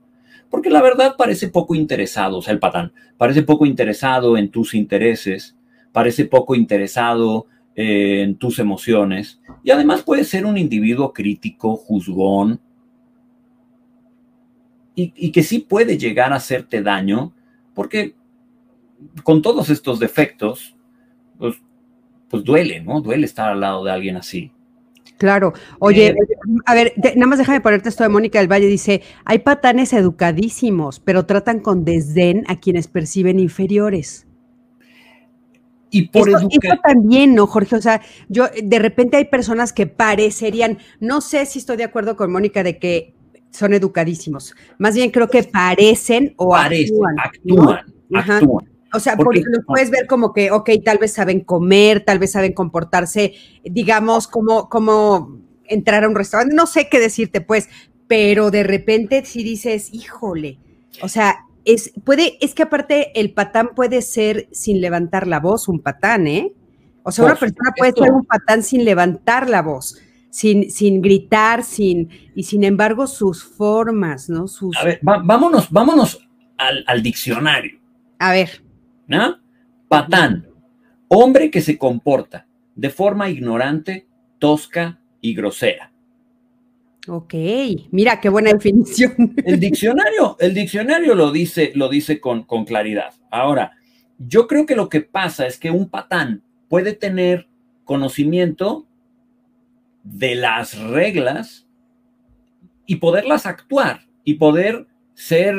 Porque 0.49 0.69
la 0.69 0.81
verdad 0.81 1.15
parece 1.17 1.49
poco 1.49 1.75
interesado, 1.75 2.37
o 2.37 2.41
sea, 2.41 2.53
el 2.53 2.59
patán, 2.59 2.93
parece 3.17 3.43
poco 3.43 3.65
interesado 3.65 4.37
en 4.37 4.49
tus 4.49 4.73
intereses, 4.73 5.57
parece 5.91 6.25
poco 6.25 6.55
interesado 6.55 7.47
eh, 7.77 8.23
en 8.23 8.35
tus 8.35 8.59
emociones 8.59 9.39
y 9.63 9.71
además 9.71 10.01
puede 10.01 10.25
ser 10.25 10.45
un 10.45 10.57
individuo 10.57 11.13
crítico, 11.13 11.77
juzgón 11.77 12.59
y, 14.95 15.13
y 15.15 15.31
que 15.31 15.43
sí 15.43 15.59
puede 15.59 15.97
llegar 15.97 16.33
a 16.33 16.37
hacerte 16.37 16.81
daño 16.81 17.31
porque 17.73 18.15
con 19.23 19.41
todos 19.41 19.69
estos 19.69 19.99
defectos, 19.99 20.75
pues, 21.37 21.55
pues 22.29 22.43
duele, 22.43 22.81
¿no? 22.81 23.01
Duele 23.01 23.25
estar 23.25 23.51
al 23.51 23.59
lado 23.59 23.83
de 23.83 23.91
alguien 23.91 24.17
así. 24.17 24.51
Claro. 25.17 25.53
Oye, 25.79 26.15
a 26.65 26.75
ver, 26.75 26.93
nada 27.15 27.27
más 27.27 27.39
déjame 27.39 27.61
ponerte 27.61 27.89
esto 27.89 28.03
de 28.03 28.09
Mónica 28.09 28.39
del 28.39 28.51
Valle. 28.51 28.67
Dice, 28.67 29.01
hay 29.25 29.39
patanes 29.39 29.93
educadísimos, 29.93 30.99
pero 30.99 31.25
tratan 31.25 31.59
con 31.59 31.85
desdén 31.85 32.43
a 32.47 32.59
quienes 32.59 32.87
perciben 32.87 33.39
inferiores. 33.39 34.26
Y 35.89 36.09
por 36.09 36.29
eso, 36.29 36.47
también, 36.83 37.33
¿no, 37.33 37.47
Jorge? 37.47 37.75
O 37.75 37.81
sea, 37.81 38.01
yo 38.27 38.47
de 38.61 38.79
repente 38.79 39.17
hay 39.17 39.25
personas 39.25 39.71
que 39.71 39.87
parecerían, 39.87 40.79
no 40.99 41.21
sé 41.21 41.45
si 41.45 41.59
estoy 41.59 41.77
de 41.77 41.85
acuerdo 41.85 42.15
con 42.17 42.31
Mónica 42.31 42.63
de 42.63 42.77
que 42.77 43.15
son 43.51 43.73
educadísimos. 43.73 44.53
Más 44.77 44.95
bien 44.95 45.11
creo 45.11 45.29
que 45.29 45.43
parecen 45.43 46.33
o 46.37 46.55
actúan. 46.55 47.15
Actúan, 47.19 47.77
actúan. 48.13 48.77
O 48.93 48.99
sea, 48.99 49.17
porque, 49.17 49.41
lo 49.45 49.63
puedes 49.65 49.89
ver 49.89 50.07
como 50.07 50.33
que, 50.33 50.51
ok, 50.51 50.69
tal 50.83 50.97
vez 50.97 51.13
saben 51.13 51.41
comer, 51.41 52.03
tal 52.05 52.19
vez 52.19 52.31
saben 52.31 52.53
comportarse, 52.53 53.33
digamos, 53.63 54.27
como, 54.27 54.69
como 54.69 55.39
entrar 55.65 56.03
a 56.03 56.07
un 56.07 56.15
restaurante, 56.15 56.55
no 56.55 56.67
sé 56.67 56.87
qué 56.89 56.99
decirte, 56.99 57.41
pues, 57.41 57.69
pero 58.07 58.49
de 58.49 58.63
repente 58.63 59.25
si 59.25 59.43
dices, 59.43 59.93
híjole, 59.93 60.59
o 61.01 61.09
sea, 61.09 61.46
es, 61.67 61.91
puede, 62.05 62.37
es 62.39 62.55
que 62.55 62.63
aparte 62.63 63.19
el 63.19 63.33
patán 63.33 63.71
puede 63.75 64.01
ser 64.01 64.47
sin 64.51 64.79
levantar 64.79 65.27
la 65.27 65.41
voz, 65.41 65.67
un 65.67 65.81
patán, 65.81 66.25
¿eh? 66.25 66.53
O 67.03 67.11
sea, 67.11 67.25
una 67.25 67.35
persona 67.35 67.71
puede 67.77 67.91
ser 67.91 68.11
un 68.11 68.25
patán 68.25 68.63
sin 68.63 68.85
levantar 68.85 69.49
la 69.49 69.61
voz, 69.61 69.97
sin, 70.29 70.71
sin 70.71 71.01
gritar, 71.01 71.63
sin, 71.63 72.09
y 72.35 72.43
sin 72.43 72.63
embargo 72.63 73.05
sus 73.05 73.43
formas, 73.43 74.29
¿no? 74.29 74.47
Sus... 74.47 74.77
A 74.77 74.85
ver, 74.85 74.99
vámonos, 75.01 75.69
vámonos 75.69 76.25
al, 76.57 76.85
al, 76.87 77.03
diccionario. 77.03 77.79
A 78.19 78.31
ver. 78.31 78.63
¿No? 79.07 79.37
Patán, 79.89 80.47
hombre 81.09 81.51
que 81.51 81.61
se 81.61 81.77
comporta 81.77 82.47
de 82.75 82.89
forma 82.89 83.29
ignorante, 83.29 84.07
tosca 84.39 84.99
y 85.19 85.33
grosera. 85.33 85.91
Ok, 87.07 87.33
mira 87.91 88.19
qué 88.19 88.29
buena 88.29 88.51
definición. 88.51 89.33
El 89.45 89.59
diccionario, 89.59 90.35
el 90.39 90.53
diccionario 90.53 91.15
lo 91.15 91.31
dice, 91.31 91.71
lo 91.75 91.89
dice 91.89 92.19
con, 92.19 92.43
con 92.43 92.65
claridad. 92.65 93.13
Ahora, 93.31 93.77
yo 94.17 94.47
creo 94.47 94.65
que 94.65 94.75
lo 94.75 94.89
que 94.89 95.01
pasa 95.01 95.47
es 95.47 95.57
que 95.57 95.71
un 95.71 95.89
patán 95.89 96.43
puede 96.67 96.93
tener 96.93 97.47
conocimiento 97.85 98.85
de 100.03 100.35
las 100.35 100.77
reglas 100.77 101.67
y 102.85 102.97
poderlas 102.97 103.45
actuar 103.45 104.07
y 104.23 104.35
poder 104.35 104.87
ser, 105.13 105.55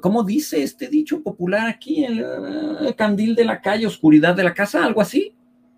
¿cómo 0.00 0.22
dice 0.22 0.62
este 0.62 0.88
dicho 0.88 1.22
popular 1.22 1.68
aquí? 1.68 2.04
El, 2.04 2.24
el, 2.80 2.94
candil 2.94 3.34
de 3.34 3.44
la 3.44 3.60
calle, 3.60 3.86
oscuridad 3.86 4.34
de 4.34 4.44
la 4.44 4.54
casa, 4.54 4.84
algo 4.84 5.00
así. 5.00 5.34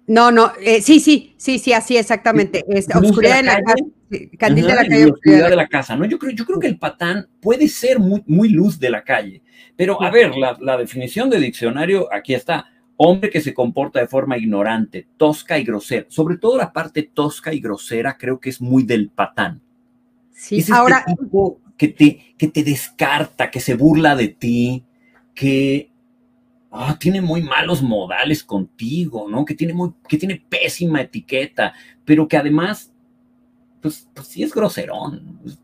No, 0.06 0.30
no, 0.30 0.52
eh, 0.60 0.80
sí, 0.82 1.00
sí, 1.00 1.34
sí, 1.36 1.58
sí, 1.58 1.72
así 1.72 1.96
exactamente. 1.96 2.64
Es, 2.68 2.86
oscuridad 2.94 3.36
de 3.38 3.42
la, 3.42 3.60
casa, 3.60 3.84
candil 4.38 4.66
de 4.66 4.74
la 4.74 4.86
calle. 4.86 5.06
Oscuridad 5.06 5.50
de 5.50 5.56
la 5.56 5.66
casa, 5.66 5.96
¿no? 5.96 6.04
Yo 6.04 6.18
creo, 6.18 6.32
yo 6.32 6.44
creo 6.44 6.60
que 6.60 6.68
el 6.68 6.78
patán 6.78 7.28
puede 7.40 7.66
ser 7.68 7.98
muy, 7.98 8.22
muy 8.26 8.50
luz 8.50 8.78
de 8.78 8.90
la 8.90 9.02
calle. 9.02 9.42
Pero, 9.76 10.00
a 10.00 10.10
ver, 10.10 10.36
la, 10.36 10.56
la 10.60 10.76
definición 10.76 11.28
de 11.28 11.40
diccionario 11.40 12.12
aquí 12.12 12.34
está 12.34 12.66
hombre 12.96 13.30
que 13.30 13.40
se 13.40 13.54
comporta 13.54 14.00
de 14.00 14.06
forma 14.06 14.38
ignorante, 14.38 15.06
tosca 15.16 15.58
y 15.58 15.64
grosera. 15.64 16.06
Sobre 16.08 16.38
todo 16.38 16.56
la 16.56 16.72
parte 16.72 17.02
tosca 17.02 17.52
y 17.52 17.60
grosera 17.60 18.16
creo 18.16 18.40
que 18.40 18.50
es 18.50 18.60
muy 18.60 18.84
del 18.84 19.10
patán. 19.10 19.60
Sí, 20.32 20.58
es 20.58 20.64
este 20.64 20.74
ahora 20.74 21.04
tipo 21.04 21.60
que 21.76 21.88
te, 21.88 22.34
que 22.38 22.48
te 22.48 22.62
descarta, 22.62 23.50
que 23.50 23.60
se 23.60 23.74
burla 23.74 24.16
de 24.16 24.28
ti, 24.28 24.84
que 25.34 25.90
ah, 26.70 26.96
tiene 26.98 27.20
muy 27.20 27.42
malos 27.42 27.82
modales 27.82 28.42
contigo, 28.44 29.28
¿no? 29.28 29.44
Que 29.44 29.54
tiene, 29.54 29.72
muy, 29.72 29.92
que 30.08 30.18
tiene 30.18 30.44
pésima 30.48 31.00
etiqueta, 31.00 31.72
pero 32.04 32.28
que 32.28 32.36
además, 32.36 32.92
pues, 33.80 34.08
pues 34.14 34.26
sí 34.28 34.42
es 34.42 34.52
groserón. 34.54 35.38
Pues, 35.42 35.58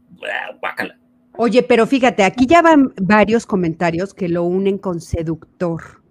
guácala. 0.61 0.99
Oye, 1.37 1.63
pero 1.63 1.87
fíjate, 1.87 2.25
aquí 2.25 2.47
ya 2.47 2.63
van 2.63 2.93
varios 3.01 3.47
comentarios 3.47 4.15
que 4.15 4.29
lo 4.29 4.45
unen 4.45 4.79
con 4.79 5.01
seductor. 5.01 6.03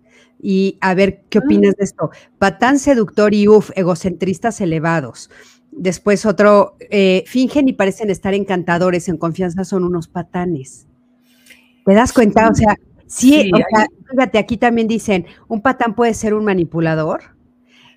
Y 0.42 0.78
a 0.82 0.96
ver, 0.96 1.24
¿qué 1.30 1.38
ah. 1.38 1.42
opinas 1.46 1.76
de 1.76 1.84
esto? 1.84 2.10
Patán 2.40 2.80
seductor 2.80 3.34
y 3.34 3.48
uff, 3.48 3.70
egocentristas 3.76 4.60
elevados. 4.62 5.30
Después 5.72 6.26
otro, 6.26 6.76
eh, 6.90 7.24
fingen 7.28 7.70
y 7.70 7.74
parecen 7.74 8.10
estar 8.10 8.34
encantadores, 8.34 9.08
en 9.08 9.18
confianza 9.18 9.64
son 9.64 9.84
unos 9.84 10.08
patanes. 10.08 10.88
¿Te 11.86 11.94
das 11.94 12.12
cuenta? 12.12 12.50
O 12.50 12.56
sea, 12.56 12.76
sí, 13.12 13.52
o 13.54 13.58
sea, 13.58 13.88
fíjate, 14.10 14.38
aquí 14.40 14.58
también 14.58 14.88
dicen, 14.88 15.26
¿un 15.48 15.62
patán 15.62 15.96
puede 15.96 16.14
ser 16.14 16.34
un 16.34 16.46
manipulador? 16.46 17.36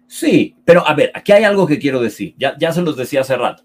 Sí, 0.07 0.57
pero 0.65 0.87
a 0.87 0.95
ver, 0.95 1.11
aquí 1.15 1.33
hay 1.33 1.45
algo 1.45 1.67
que 1.67 1.79
quiero 1.79 2.01
decir, 2.01 2.35
ya, 2.39 2.57
ya 2.59 2.73
se 2.73 2.83
los 2.83 2.97
decía 2.97 3.23
hace 3.23 3.37
rato. 3.37 3.65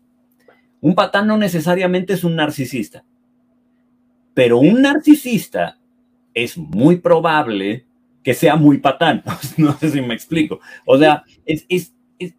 Un 0.81 0.95
patán 0.95 1.27
no 1.27 1.37
necesariamente 1.37 2.13
es 2.13 2.23
un 2.23 2.35
narcisista, 2.35 3.03
pero 4.33 4.57
un 4.59 4.81
narcisista 4.81 5.77
es 6.33 6.57
muy 6.57 6.97
probable 6.97 7.85
que 8.23 8.33
sea 8.33 8.55
muy 8.55 8.77
patán. 8.77 9.23
No 9.57 9.77
sé 9.77 9.89
si 9.89 10.01
me 10.01 10.13
explico. 10.13 10.59
O 10.85 10.97
sea, 10.97 11.23
es, 11.45 11.65
es, 11.67 11.93
es, 12.19 12.33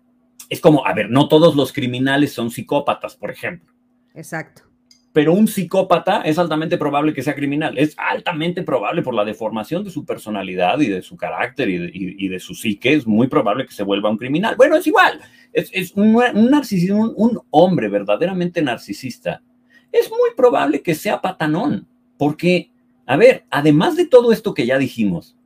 es, 0.48 0.60
como, 0.60 0.86
a 0.86 0.94
ver, 0.94 1.10
no 1.10 1.28
todos 1.28 1.54
los 1.54 1.72
criminales 1.72 2.32
son 2.32 2.50
psicópatas, 2.50 3.16
por 3.16 3.30
ejemplo. 3.30 3.72
Exacto. 4.14 4.69
Pero 5.12 5.32
un 5.32 5.48
psicópata 5.48 6.22
es 6.22 6.38
altamente 6.38 6.78
probable 6.78 7.12
que 7.12 7.22
sea 7.22 7.34
criminal. 7.34 7.76
Es 7.76 7.94
altamente 7.98 8.62
probable 8.62 9.02
por 9.02 9.12
la 9.12 9.24
deformación 9.24 9.82
de 9.82 9.90
su 9.90 10.04
personalidad 10.04 10.78
y 10.78 10.86
de 10.86 11.02
su 11.02 11.16
carácter 11.16 11.68
y 11.68 11.78
de, 11.78 12.28
de 12.28 12.40
su 12.40 12.54
psique. 12.54 12.92
Es 12.92 13.06
muy 13.06 13.26
probable 13.26 13.66
que 13.66 13.72
se 13.72 13.82
vuelva 13.82 14.08
un 14.08 14.16
criminal. 14.16 14.54
Bueno, 14.56 14.76
es 14.76 14.86
igual. 14.86 15.20
Es, 15.52 15.92
un, 15.96 16.22
narcisismo, 16.50 17.10
un, 17.16 17.40
hombre 17.50 17.88
verdaderamente 17.88 18.62
narcisista. 18.62 19.42
Es 19.90 20.08
muy 20.10 20.30
probable 20.36 20.80
que 20.80 20.94
sea 20.94 21.20
patanón. 21.20 21.88
Porque, 22.16 22.70
a 23.06 23.16
ver, 23.16 23.44
además 23.50 23.96
de 23.96 24.06
todo 24.06 24.30
esto 24.30 24.54
que 24.54 24.66
ya 24.66 24.78
dijimos, 24.78 25.36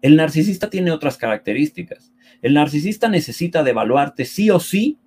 el 0.00 0.16
narcisista 0.16 0.70
tiene 0.70 0.90
otras 0.90 1.18
características. 1.18 2.12
El 2.40 2.54
narcisista 2.54 3.08
necesita 3.08 3.62
devaluarte 3.62 4.24
sí 4.24 4.50
o 4.50 4.58
sí 4.58 4.98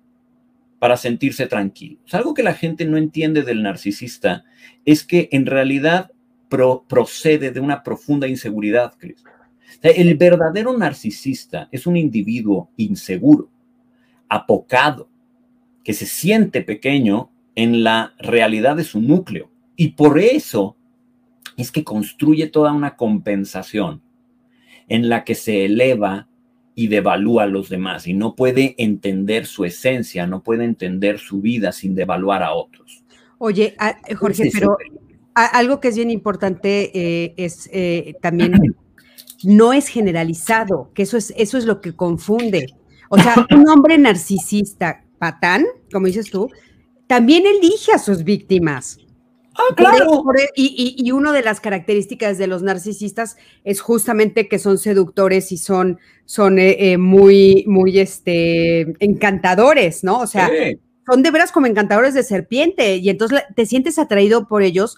para 0.78 0.96
sentirse 0.96 1.46
tranquilo. 1.46 1.98
algo 2.12 2.34
que 2.34 2.42
la 2.42 2.54
gente 2.54 2.84
no 2.84 2.96
entiende 2.96 3.42
del 3.42 3.62
narcisista 3.62 4.44
es 4.84 5.04
que 5.04 5.28
en 5.32 5.46
realidad 5.46 6.10
procede 6.48 7.50
de 7.50 7.60
una 7.60 7.82
profunda 7.82 8.28
inseguridad, 8.28 8.94
Chris. 8.98 9.24
el 9.82 10.16
verdadero 10.16 10.76
narcisista 10.76 11.68
es 11.72 11.86
un 11.86 11.96
individuo 11.96 12.70
inseguro, 12.76 13.48
apocado, 14.28 15.08
que 15.82 15.92
se 15.92 16.06
siente 16.06 16.62
pequeño 16.62 17.30
en 17.54 17.84
la 17.84 18.14
realidad 18.18 18.76
de 18.76 18.84
su 18.84 19.00
núcleo. 19.00 19.50
Y 19.76 19.88
por 19.90 20.18
eso 20.18 20.76
es 21.56 21.70
que 21.70 21.84
construye 21.84 22.48
toda 22.48 22.72
una 22.72 22.96
compensación 22.96 24.02
en 24.88 25.08
la 25.08 25.24
que 25.24 25.34
se 25.34 25.64
eleva 25.64 26.28
y 26.78 26.88
devalúa 26.88 27.44
a 27.44 27.46
los 27.46 27.70
demás 27.70 28.06
y 28.06 28.12
no 28.12 28.36
puede 28.36 28.74
entender 28.76 29.46
su 29.46 29.64
esencia, 29.64 30.26
no 30.26 30.42
puede 30.42 30.64
entender 30.64 31.18
su 31.18 31.40
vida 31.40 31.72
sin 31.72 31.94
devaluar 31.94 32.42
a 32.42 32.52
otros. 32.52 33.02
Oye, 33.38 33.74
Jorge, 34.14 34.50
pero 34.52 34.76
algo 35.34 35.80
que 35.80 35.88
es 35.88 35.96
bien 35.96 36.10
importante 36.10 36.90
eh, 36.94 37.34
es 37.38 37.70
eh, 37.72 38.14
también 38.20 38.52
no 39.42 39.72
es 39.72 39.88
generalizado, 39.88 40.90
que 40.94 41.02
eso 41.02 41.16
es, 41.16 41.32
eso 41.38 41.56
es 41.56 41.64
lo 41.64 41.80
que 41.80 41.96
confunde. 41.96 42.66
O 43.08 43.18
sea, 43.18 43.34
un 43.50 43.66
hombre 43.70 43.96
narcisista, 43.96 45.02
patán, 45.18 45.64
como 45.90 46.06
dices 46.06 46.30
tú, 46.30 46.50
también 47.06 47.44
elige 47.46 47.92
a 47.92 47.98
sus 47.98 48.22
víctimas. 48.22 48.98
Ah, 49.58 49.74
claro. 49.74 50.22
y, 50.54 50.96
y, 50.98 51.12
una 51.12 51.32
de 51.32 51.42
las 51.42 51.60
características 51.60 52.36
de 52.36 52.46
los 52.46 52.62
narcisistas 52.62 53.36
es 53.64 53.80
justamente 53.80 54.48
que 54.48 54.58
son 54.58 54.76
seductores 54.76 55.50
y 55.50 55.56
son, 55.56 55.98
son 56.26 56.58
eh, 56.58 56.92
eh, 56.92 56.98
muy, 56.98 57.64
muy 57.66 57.98
este, 57.98 58.94
encantadores, 58.98 60.04
¿no? 60.04 60.20
O 60.20 60.26
sea, 60.26 60.50
son 61.06 61.22
de 61.22 61.30
veras 61.30 61.52
como 61.52 61.66
encantadores 61.66 62.14
de 62.14 62.22
serpiente 62.22 62.96
y 62.96 63.08
entonces 63.08 63.42
te 63.54 63.64
sientes 63.64 63.98
atraído 63.98 64.46
por 64.46 64.62
ellos, 64.62 64.96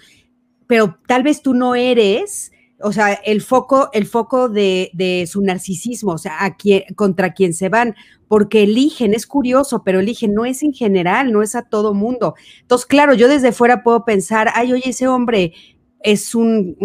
pero 0.66 0.98
tal 1.06 1.22
vez 1.22 1.42
tú 1.42 1.54
no 1.54 1.74
eres 1.74 2.50
o 2.80 2.92
sea, 2.92 3.12
el 3.12 3.40
foco, 3.40 3.90
el 3.92 4.06
foco 4.06 4.48
de, 4.48 5.24
su 5.30 5.42
narcisismo, 5.42 6.12
o 6.12 6.18
sea, 6.18 6.56
contra 6.94 7.32
quien 7.34 7.52
se 7.52 7.68
van, 7.68 7.96
porque 8.28 8.62
eligen, 8.62 9.14
es 9.14 9.26
curioso, 9.26 9.82
pero 9.82 10.00
eligen, 10.00 10.34
no 10.34 10.44
es 10.44 10.62
en 10.62 10.72
general, 10.72 11.32
no 11.32 11.42
es 11.42 11.54
a 11.54 11.62
todo 11.62 11.94
mundo. 11.94 12.34
Entonces, 12.60 12.86
claro, 12.86 13.14
yo 13.14 13.28
desde 13.28 13.52
fuera 13.52 13.82
puedo 13.82 14.04
pensar, 14.04 14.50
ay, 14.54 14.72
oye, 14.72 14.90
ese 14.90 15.08
hombre 15.08 15.54
es 16.00 16.34
un, 16.34 16.76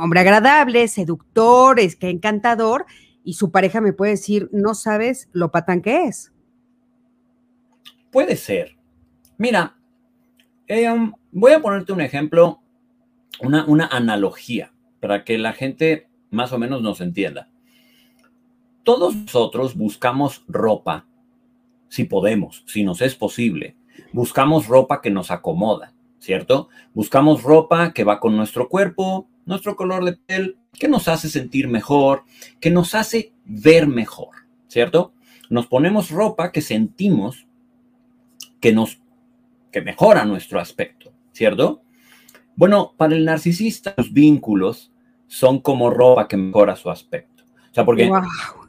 hombre 0.00 0.20
agradable, 0.20 0.88
seductor, 0.88 1.78
es 1.78 1.94
que 1.94 2.10
encantador, 2.10 2.84
y 3.22 3.34
su 3.34 3.52
pareja 3.52 3.80
me 3.80 3.92
puede 3.92 4.12
decir, 4.12 4.48
no 4.52 4.74
sabes 4.74 5.28
lo 5.32 5.50
patán 5.52 5.80
que 5.80 6.04
es. 6.06 6.32
Puede 8.10 8.36
ser. 8.36 8.76
Mira, 9.38 9.76
eh, 10.66 10.90
um, 10.90 11.12
voy 11.30 11.52
a 11.52 11.62
ponerte 11.62 11.92
un 11.92 12.00
ejemplo, 12.00 12.60
una, 13.40 13.64
una 13.66 13.86
analogía 13.86 14.73
para 15.04 15.22
que 15.22 15.36
la 15.36 15.52
gente 15.52 16.08
más 16.30 16.54
o 16.54 16.58
menos 16.58 16.80
nos 16.80 17.02
entienda. 17.02 17.50
Todos 18.84 19.14
nosotros 19.14 19.76
buscamos 19.76 20.42
ropa, 20.48 21.04
si 21.90 22.04
podemos, 22.04 22.64
si 22.66 22.84
nos 22.84 23.02
es 23.02 23.14
posible. 23.14 23.76
Buscamos 24.14 24.66
ropa 24.66 25.02
que 25.02 25.10
nos 25.10 25.30
acomoda, 25.30 25.92
¿cierto? 26.20 26.70
Buscamos 26.94 27.42
ropa 27.42 27.92
que 27.92 28.02
va 28.02 28.18
con 28.18 28.34
nuestro 28.34 28.70
cuerpo, 28.70 29.28
nuestro 29.44 29.76
color 29.76 30.06
de 30.06 30.14
piel, 30.14 30.56
que 30.72 30.88
nos 30.88 31.06
hace 31.06 31.28
sentir 31.28 31.68
mejor, 31.68 32.24
que 32.58 32.70
nos 32.70 32.94
hace 32.94 33.34
ver 33.44 33.86
mejor, 33.86 34.30
¿cierto? 34.68 35.12
Nos 35.50 35.66
ponemos 35.66 36.08
ropa 36.08 36.50
que 36.50 36.62
sentimos 36.62 37.46
que 38.58 38.72
nos 38.72 39.02
que 39.70 39.82
mejora 39.82 40.24
nuestro 40.24 40.60
aspecto, 40.60 41.12
¿cierto? 41.32 41.82
Bueno, 42.56 42.94
para 42.96 43.14
el 43.14 43.26
narcisista 43.26 43.92
los 43.98 44.14
vínculos 44.14 44.92
son 45.26 45.60
como 45.60 45.90
ropa 45.90 46.28
que 46.28 46.36
mejora 46.36 46.76
su 46.76 46.90
aspecto. 46.90 47.44
O 47.70 47.74
sea, 47.74 47.84
porque 47.84 48.10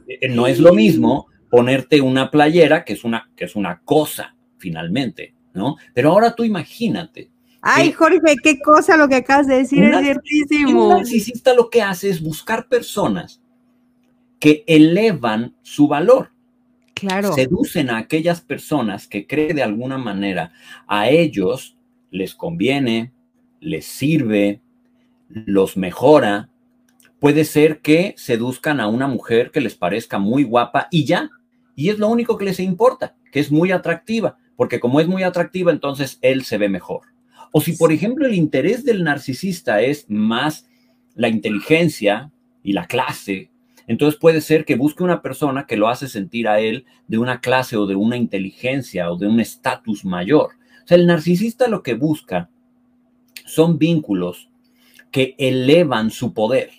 eh, 0.08 0.28
no 0.28 0.46
es 0.46 0.58
lo 0.58 0.74
mismo 0.74 1.28
ponerte 1.50 2.00
una 2.00 2.30
playera, 2.30 2.84
que 2.84 2.92
es 2.94 3.04
una, 3.04 3.30
que 3.36 3.44
es 3.44 3.56
una 3.56 3.80
cosa, 3.84 4.34
finalmente, 4.58 5.34
¿no? 5.54 5.76
Pero 5.94 6.10
ahora 6.10 6.34
tú 6.34 6.44
imagínate 6.44 7.30
Ay, 7.68 7.90
Jorge, 7.90 8.36
qué 8.40 8.60
cosa 8.60 8.96
lo 8.96 9.08
que 9.08 9.16
acabas 9.16 9.48
de 9.48 9.56
decir, 9.56 9.82
es 9.82 10.00
ciertísimo. 10.00 10.84
Un 10.84 10.98
narcisista 10.98 11.52
lo 11.52 11.68
que 11.68 11.82
hace 11.82 12.08
es 12.10 12.22
buscar 12.22 12.68
personas 12.68 13.42
que 14.38 14.62
elevan 14.68 15.56
su 15.62 15.88
valor. 15.88 16.30
Claro. 16.94 17.32
Seducen 17.32 17.90
a 17.90 17.98
aquellas 17.98 18.40
personas 18.40 19.08
que 19.08 19.26
cree 19.26 19.52
de 19.52 19.64
alguna 19.64 19.98
manera 19.98 20.52
a 20.86 21.10
ellos 21.10 21.76
les 22.12 22.36
conviene, 22.36 23.12
les 23.58 23.84
sirve, 23.84 24.60
los 25.28 25.76
mejora. 25.76 26.48
Puede 27.18 27.44
ser 27.44 27.80
que 27.80 28.14
seduzcan 28.16 28.80
a 28.80 28.88
una 28.88 29.06
mujer 29.06 29.50
que 29.50 29.60
les 29.60 29.74
parezca 29.74 30.18
muy 30.18 30.44
guapa 30.44 30.88
y 30.90 31.04
ya. 31.04 31.30
Y 31.74 31.90
es 31.90 31.98
lo 31.98 32.08
único 32.08 32.38
que 32.38 32.44
les 32.44 32.60
importa, 32.60 33.16
que 33.32 33.40
es 33.40 33.50
muy 33.50 33.70
atractiva, 33.72 34.36
porque 34.56 34.80
como 34.80 35.00
es 35.00 35.08
muy 35.08 35.22
atractiva, 35.22 35.72
entonces 35.72 36.18
él 36.22 36.44
se 36.44 36.58
ve 36.58 36.68
mejor. 36.68 37.02
O 37.52 37.60
si, 37.60 37.72
por 37.72 37.92
ejemplo, 37.92 38.26
el 38.26 38.34
interés 38.34 38.84
del 38.84 39.04
narcisista 39.04 39.80
es 39.80 40.06
más 40.08 40.66
la 41.14 41.28
inteligencia 41.28 42.30
y 42.62 42.72
la 42.72 42.86
clase 42.86 43.50
entonces 43.86 44.18
puede 44.18 44.40
ser 44.40 44.64
que 44.64 44.76
busque 44.76 45.04
una 45.04 45.22
persona 45.22 45.66
que 45.66 45.76
lo 45.76 45.88
hace 45.88 46.08
sentir 46.08 46.48
a 46.48 46.60
él 46.60 46.86
de 47.06 47.18
una 47.18 47.40
clase 47.40 47.76
o 47.76 47.86
de 47.86 47.94
una 47.94 48.16
inteligencia 48.16 49.10
o 49.10 49.16
de 49.16 49.28
un 49.28 49.40
estatus 49.40 50.04
mayor. 50.04 50.50
O 50.84 50.86
sea, 50.86 50.96
el 50.96 51.06
narcisista 51.06 51.68
lo 51.68 51.82
que 51.82 51.94
busca 51.94 52.50
son 53.44 53.78
vínculos 53.78 54.50
que 55.10 55.34
elevan 55.38 56.10
su 56.10 56.34
poder, 56.34 56.70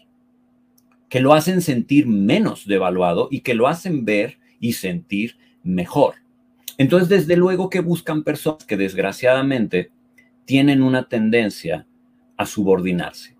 que 1.10 1.20
lo 1.20 1.34
hacen 1.34 1.62
sentir 1.62 2.08
menos 2.08 2.68
devaluado 2.68 3.28
y 3.32 3.42
que 3.42 3.56
lo 3.56 3.68
hacen 3.68 4.06
ver 4.06 4.40
y 4.60 4.74
sentir 4.74 5.38
mejor. 5.64 6.16
Entonces, 6.78 7.10
desde 7.10 7.36
luego 7.36 7.70
que 7.70 7.80
buscan 7.80 8.24
personas 8.24 8.66
que 8.66 8.78
desgraciadamente 8.78 9.92
tienen 10.46 10.82
una 10.82 11.08
tendencia 11.08 11.88
a 12.38 12.46
subordinarse. 12.46 13.36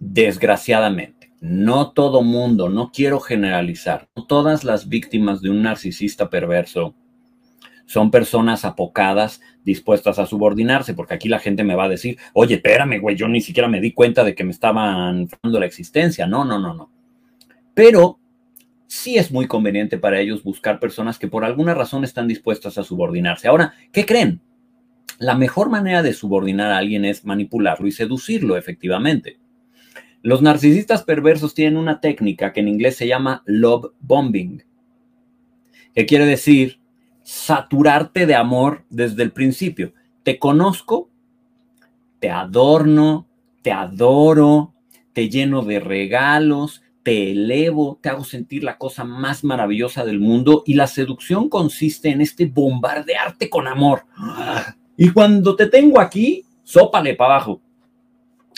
Desgraciadamente. 0.00 1.18
No 1.40 1.92
todo 1.92 2.22
mundo, 2.22 2.68
no 2.68 2.90
quiero 2.92 3.20
generalizar, 3.20 4.08
todas 4.26 4.64
las 4.64 4.88
víctimas 4.88 5.40
de 5.40 5.50
un 5.50 5.62
narcisista 5.62 6.30
perverso 6.30 6.96
son 7.86 8.10
personas 8.10 8.64
apocadas, 8.64 9.40
dispuestas 9.64 10.18
a 10.18 10.26
subordinarse, 10.26 10.94
porque 10.94 11.14
aquí 11.14 11.28
la 11.28 11.38
gente 11.38 11.64
me 11.64 11.74
va 11.74 11.84
a 11.84 11.88
decir, 11.88 12.18
oye, 12.32 12.56
espérame, 12.56 13.00
güey, 13.00 13.16
yo 13.16 13.28
ni 13.28 13.40
siquiera 13.40 13.68
me 13.68 13.80
di 13.80 13.92
cuenta 13.92 14.24
de 14.24 14.34
que 14.34 14.44
me 14.44 14.50
estaban 14.50 15.28
dando 15.42 15.60
la 15.60 15.66
existencia. 15.66 16.26
No, 16.26 16.44
no, 16.44 16.58
no, 16.58 16.74
no. 16.74 16.90
Pero 17.74 18.18
sí 18.86 19.16
es 19.16 19.30
muy 19.30 19.46
conveniente 19.46 19.98
para 19.98 20.20
ellos 20.20 20.42
buscar 20.42 20.80
personas 20.80 21.18
que 21.18 21.28
por 21.28 21.44
alguna 21.44 21.74
razón 21.74 22.04
están 22.04 22.26
dispuestas 22.26 22.78
a 22.78 22.84
subordinarse. 22.84 23.48
Ahora, 23.48 23.74
¿qué 23.92 24.06
creen? 24.06 24.40
La 25.18 25.34
mejor 25.34 25.68
manera 25.68 26.02
de 26.02 26.14
subordinar 26.14 26.72
a 26.72 26.78
alguien 26.78 27.04
es 27.04 27.24
manipularlo 27.24 27.86
y 27.86 27.92
seducirlo, 27.92 28.56
efectivamente. 28.56 29.38
Los 30.22 30.42
narcisistas 30.42 31.04
perversos 31.04 31.54
tienen 31.54 31.76
una 31.76 32.00
técnica 32.00 32.52
que 32.52 32.60
en 32.60 32.68
inglés 32.68 32.96
se 32.96 33.06
llama 33.06 33.42
love 33.46 33.92
bombing, 34.00 34.64
que 35.94 36.06
quiere 36.06 36.26
decir 36.26 36.77
saturarte 37.28 38.24
de 38.24 38.34
amor 38.34 38.86
desde 38.88 39.22
el 39.22 39.32
principio. 39.32 39.92
Te 40.22 40.38
conozco, 40.38 41.10
te 42.20 42.30
adorno, 42.30 43.28
te 43.60 43.70
adoro, 43.70 44.72
te 45.12 45.28
lleno 45.28 45.60
de 45.60 45.78
regalos, 45.78 46.80
te 47.02 47.32
elevo, 47.32 47.98
te 48.00 48.08
hago 48.08 48.24
sentir 48.24 48.64
la 48.64 48.78
cosa 48.78 49.04
más 49.04 49.44
maravillosa 49.44 50.06
del 50.06 50.20
mundo 50.20 50.62
y 50.64 50.72
la 50.72 50.86
seducción 50.86 51.50
consiste 51.50 52.08
en 52.08 52.22
este 52.22 52.46
bombardearte 52.46 53.50
con 53.50 53.68
amor. 53.68 54.06
Y 54.96 55.10
cuando 55.10 55.54
te 55.54 55.66
tengo 55.66 56.00
aquí, 56.00 56.46
sópale 56.64 57.12
para 57.14 57.34
abajo. 57.34 57.60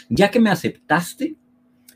Ya 0.08 0.30
que 0.30 0.38
me 0.38 0.48
aceptaste, 0.50 1.34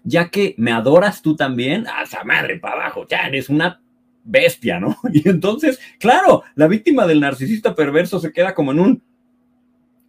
ya 0.03 0.29
que 0.29 0.57
me 0.59 0.73
adoras 0.73 1.23
tú 1.23 1.37
también, 1.37 1.87
a 1.87 2.03
esa 2.03 2.25
madre 2.25 2.59
para 2.59 2.75
abajo, 2.75 3.07
ya 3.09 3.29
eres 3.29 3.49
una 3.49 3.81
bestia, 4.25 4.81
¿no? 4.81 4.97
Y 5.13 5.29
entonces, 5.29 5.79
claro, 5.99 6.43
la 6.55 6.67
víctima 6.67 7.07
del 7.07 7.21
narcisista 7.21 7.75
perverso 7.75 8.19
se 8.19 8.33
queda 8.33 8.55
como 8.55 8.73
en 8.73 8.81
un 8.81 9.03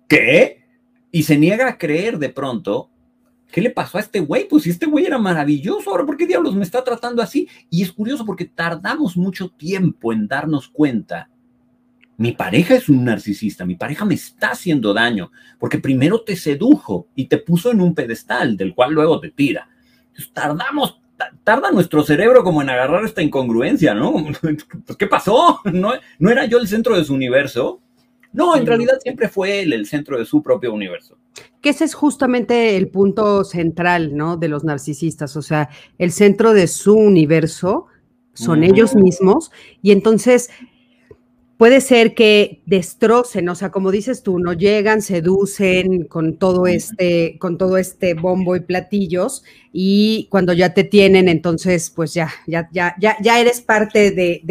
¿qué? 0.08 0.66
Y 1.12 1.24
se 1.24 1.38
niega 1.38 1.68
a 1.68 1.78
creer 1.78 2.18
de 2.18 2.30
pronto. 2.30 2.90
¿Qué 3.52 3.62
le 3.62 3.70
pasó 3.70 3.98
a 3.98 4.02
este 4.02 4.20
güey? 4.20 4.48
Pues 4.48 4.64
si 4.64 4.72
este 4.72 4.86
güey 4.86 5.06
era 5.06 5.18
maravilloso, 5.18 5.92
ahora 5.92 6.06
¿por 6.06 6.18
qué 6.18 6.26
diablos 6.26 6.56
me 6.56 6.64
está 6.64 6.84
tratando 6.84 7.22
así? 7.22 7.48
Y 7.70 7.84
es 7.84 7.92
curioso 7.92 8.26
porque 8.26 8.46
tardamos 8.46 9.16
mucho 9.16 9.50
tiempo 9.50 10.12
en 10.12 10.28
darnos 10.28 10.68
cuenta 10.68 11.30
mi 12.18 12.32
pareja 12.32 12.76
es 12.76 12.88
un 12.88 13.04
narcisista, 13.04 13.66
mi 13.66 13.76
pareja 13.76 14.06
me 14.06 14.16
está 14.16 14.52
haciendo 14.52 14.94
daño, 14.94 15.32
porque 15.60 15.80
primero 15.80 16.22
te 16.22 16.36
sedujo 16.38 17.10
y 17.14 17.26
te 17.26 17.38
puso 17.38 17.72
en 17.72 17.82
un 17.82 17.94
pedestal 17.94 18.56
del 18.56 18.74
cual 18.74 18.94
luego 18.94 19.20
te 19.20 19.32
tira. 19.32 19.70
Pues, 20.16 20.32
tardamos, 20.32 21.02
tarda 21.44 21.72
nuestro 21.72 22.04
cerebro 22.04 22.44
como 22.44 22.62
en 22.62 22.70
agarrar 22.70 23.06
esta 23.06 23.22
incongruencia, 23.22 23.94
¿no? 23.94 24.14
Pues, 24.86 24.98
¿qué 24.98 25.08
pasó? 25.08 25.62
¿No, 25.66 25.94
¿No 26.20 26.30
era 26.30 26.46
yo 26.46 26.58
el 26.58 26.68
centro 26.68 26.96
de 26.96 27.04
su 27.04 27.14
universo? 27.14 27.82
No, 28.34 28.58
en 28.58 28.66
realidad 28.66 29.00
siempre 29.02 29.30
fue 29.30 29.62
él 29.62 29.72
el 29.72 29.86
centro 29.86 30.18
de 30.18 30.26
su 30.26 30.44
propio 30.44 30.74
universo. 30.74 31.18
Que 31.62 31.70
ese 31.70 31.86
es 31.86 31.94
justamente 31.94 32.76
el 32.76 32.90
punto 32.90 33.46
central, 33.46 34.16
¿no? 34.16 34.36
De 34.36 34.50
los 34.50 34.66
narcisistas, 34.66 35.38
o 35.38 35.42
sea, 35.42 35.70
el 35.98 36.12
centro 36.12 36.54
de 36.54 36.68
su 36.68 36.96
universo 36.96 37.88
son 38.34 38.66
ellos 38.66 38.96
mismos 38.96 39.52
y 39.82 39.92
entonces 39.92 40.50
puede 41.58 41.80
ser 41.82 42.14
que 42.14 42.62
destrocen, 42.66 43.48
o 43.50 43.56
sea, 43.56 43.72
como 43.72 43.92
dices 43.92 44.24
tú, 44.24 44.40
no 44.40 44.54
llegan, 44.54 45.02
seducen 45.02 46.06
con 46.06 46.38
todo 46.38 46.68
este, 46.68 47.38
con 47.40 47.58
todo 47.58 47.78
este 47.78 48.14
bombo 48.14 48.56
y 48.56 48.62
platillos, 48.62 49.44
y 49.72 50.28
cuando 50.30 50.54
ya 50.54 50.74
te 50.74 50.84
tienen, 50.84 51.28
entonces, 51.30 51.90
pues 51.90 52.14
ya, 52.14 52.30
ya, 52.48 52.70
ya, 52.72 52.96
ya, 53.00 53.18
ya 53.22 53.40
eres 53.40 53.62
parte 53.62 54.12
de, 54.12 54.42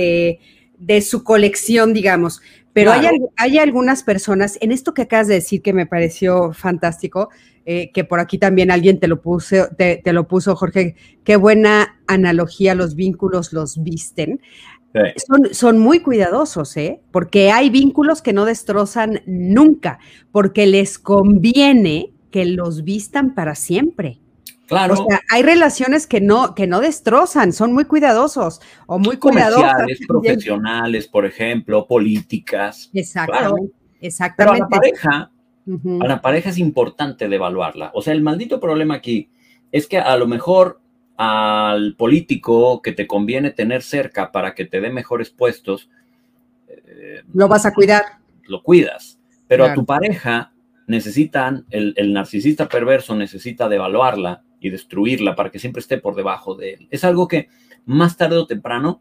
de, 0.79 1.01
su 1.03 1.25
colección, 1.25 1.93
digamos. 1.93 2.41
Pero 2.73 2.91
hay, 2.91 3.07
hay, 3.37 3.59
algunas 3.59 4.03
personas, 4.03 4.59
en 4.61 4.73
esto 4.73 4.95
que 4.95 5.03
acabas 5.03 5.29
de 5.29 5.35
decir 5.35 5.63
que 5.63 5.73
me 5.73 5.87
pareció 5.87 6.53
fantástico, 6.53 7.29
eh, 7.67 7.93
que 7.93 8.05
por 8.05 8.21
aquí 8.21 8.37
también 8.37 8.71
alguien 8.71 8.99
te 8.99 9.09
lo 9.09 9.23
puso, 9.23 9.69
te, 9.79 10.01
te, 10.03 10.13
lo 10.13 10.27
puso, 10.27 10.57
Jorge, 10.57 10.97
qué 11.23 11.37
buena 11.37 12.01
analogía, 12.07 12.75
los 12.75 12.95
vínculos 12.95 13.53
los 13.53 13.83
visten. 13.83 14.41
Son, 15.53 15.79
muy 15.79 16.01
cuidadosos, 16.01 16.77
¿eh? 16.77 17.01
Porque 17.11 17.51
hay 17.51 17.69
vínculos 17.69 18.23
que 18.23 18.33
no 18.33 18.45
destrozan 18.45 19.23
nunca, 19.27 19.99
porque 20.31 20.67
les 20.67 20.99
conviene 20.99 22.13
que 22.31 22.45
los 22.45 22.85
vistan 22.85 23.35
para 23.35 23.55
siempre. 23.55 24.21
Claro. 24.67 24.95
O 24.95 25.09
sea, 25.09 25.21
hay 25.31 25.43
relaciones 25.43 26.07
que 26.07 26.21
no, 26.21 26.55
que 26.55 26.67
no 26.67 26.81
destrozan, 26.81 27.53
son 27.53 27.73
muy 27.73 27.85
cuidadosos 27.85 28.61
o 28.87 28.99
muy 28.99 29.19
Comerciales, 29.19 30.01
profesionales, 30.07 31.09
por 31.09 31.27
ejemplo, 31.27 31.87
políticas. 31.87 32.91
Exacto, 32.95 33.57
exactamente. 34.01 34.37
Pero 34.37 34.53
a 34.53 34.59
la 34.59 34.69
pareja, 34.69 35.31
a 36.01 36.09
la 36.09 36.23
pareja 36.23 36.51
es 36.51 36.59
importante 36.59 37.29
devaluarla. 37.29 37.91
O 37.95 38.01
sea, 38.01 38.15
el 38.15 38.23
maldito 38.23 38.61
problema 38.61 38.95
aquí 38.95 39.31
es 39.71 39.87
que 39.87 39.99
a 39.99 40.17
lo 40.17 40.27
mejor 40.27 40.81
al 41.17 41.95
político 41.97 42.83
que 42.83 42.93
te 42.93 43.07
conviene 43.07 43.51
tener 43.51 43.83
cerca 43.83 44.33
para 44.33 44.55
que 44.55 44.65
te 44.65 44.81
dé 44.81 44.91
mejores 44.91 45.31
puestos, 45.31 45.91
eh, 46.69 47.23
lo 47.33 47.49
vas 47.49 47.67
a 47.67 47.73
cuidar. 47.73 48.05
Lo 48.47 48.63
cuidas. 48.63 49.19
Pero 49.47 49.65
a 49.65 49.75
tu 49.75 49.85
pareja 49.85 50.53
necesitan, 50.87 51.67
el, 51.71 52.13
narcisista 52.13 52.69
perverso 52.69 53.15
necesita 53.15 53.69
devaluarla 53.69 54.43
y 54.61 54.71
destruirla 54.71 55.37
para 55.37 55.51
que 55.51 55.59
siempre 55.59 55.81
esté 55.81 55.99
por 55.99 56.15
debajo 56.15 56.55
de 56.55 56.75
él. 56.75 56.89
Es 56.91 57.05
algo 57.05 57.29
que 57.29 57.49
más 57.85 58.17
tarde 58.17 58.37
o 58.37 58.47
temprano 58.47 59.01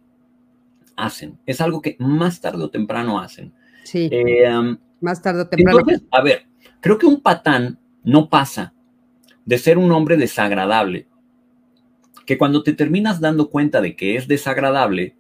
hacen. 0.96 1.40
Es 1.46 1.62
algo 1.62 1.82
que 1.82 1.96
más 2.00 2.42
tarde 2.42 2.64
o 2.64 2.70
temprano 2.70 3.20
hacen. 3.20 3.54
Sí. 3.84 4.10
Eh, 4.12 4.78
más 5.02 5.22
tarde 5.22 5.42
o 5.42 5.48
temprano. 5.48 5.80
Entonces, 5.80 6.08
a 6.12 6.22
ver, 6.22 6.46
creo 6.80 6.98
que 6.98 7.06
un 7.06 7.22
patán 7.22 7.80
no 8.04 8.30
pasa 8.30 8.74
de 9.46 9.58
ser 9.58 9.78
un 9.78 9.92
hombre 9.92 10.18
desagradable 10.18 11.08
que 12.26 12.38
cuando 12.38 12.64
te 12.64 12.74
terminas 12.74 13.20
dando 13.20 13.50
cuenta 13.50 13.82
de 13.82 13.96
que 13.96 14.16
es 14.16 14.28
desagradable, 14.28 15.16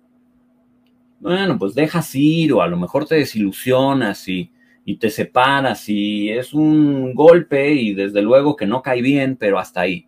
bueno, 1.19 1.57
pues 1.57 1.73
dejas 1.73 2.13
ir 2.15 2.51
o 2.51 2.61
a 2.61 2.67
lo 2.67 2.77
mejor 2.77 3.05
te 3.05 3.15
desilusionas 3.15 4.27
y, 4.27 4.49
te 4.99 5.09
separas 5.09 5.87
y 5.87 6.29
es 6.29 6.53
un 6.53 7.15
golpe 7.15 7.73
y 7.73 7.93
desde 7.93 8.21
luego 8.21 8.57
que 8.57 8.67
no 8.67 8.81
cae 8.81 9.01
bien, 9.01 9.37
pero 9.37 9.57
hasta 9.57 9.79
ahí. 9.81 10.05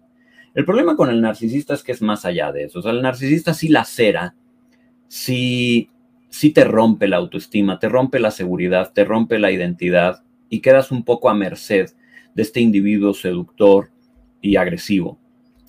El 0.53 0.65
problema 0.65 0.97
con 0.97 1.09
el 1.09 1.21
narcisista 1.21 1.73
es 1.73 1.83
que 1.83 1.93
es 1.93 2.01
más 2.01 2.25
allá 2.25 2.51
de 2.51 2.65
eso. 2.65 2.79
O 2.79 2.81
sea, 2.81 2.91
el 2.91 3.01
narcisista 3.01 3.53
sí 3.53 3.69
lacera, 3.69 4.35
sí, 5.07 5.89
sí 6.29 6.49
te 6.49 6.65
rompe 6.65 7.07
la 7.07 7.15
autoestima, 7.15 7.79
te 7.79 7.87
rompe 7.87 8.19
la 8.19 8.31
seguridad, 8.31 8.91
te 8.93 9.05
rompe 9.05 9.39
la 9.39 9.51
identidad 9.51 10.23
y 10.49 10.59
quedas 10.59 10.91
un 10.91 11.05
poco 11.05 11.29
a 11.29 11.33
merced 11.33 11.91
de 12.33 12.41
este 12.41 12.59
individuo 12.59 13.13
seductor 13.13 13.89
y 14.41 14.57
agresivo. 14.57 15.17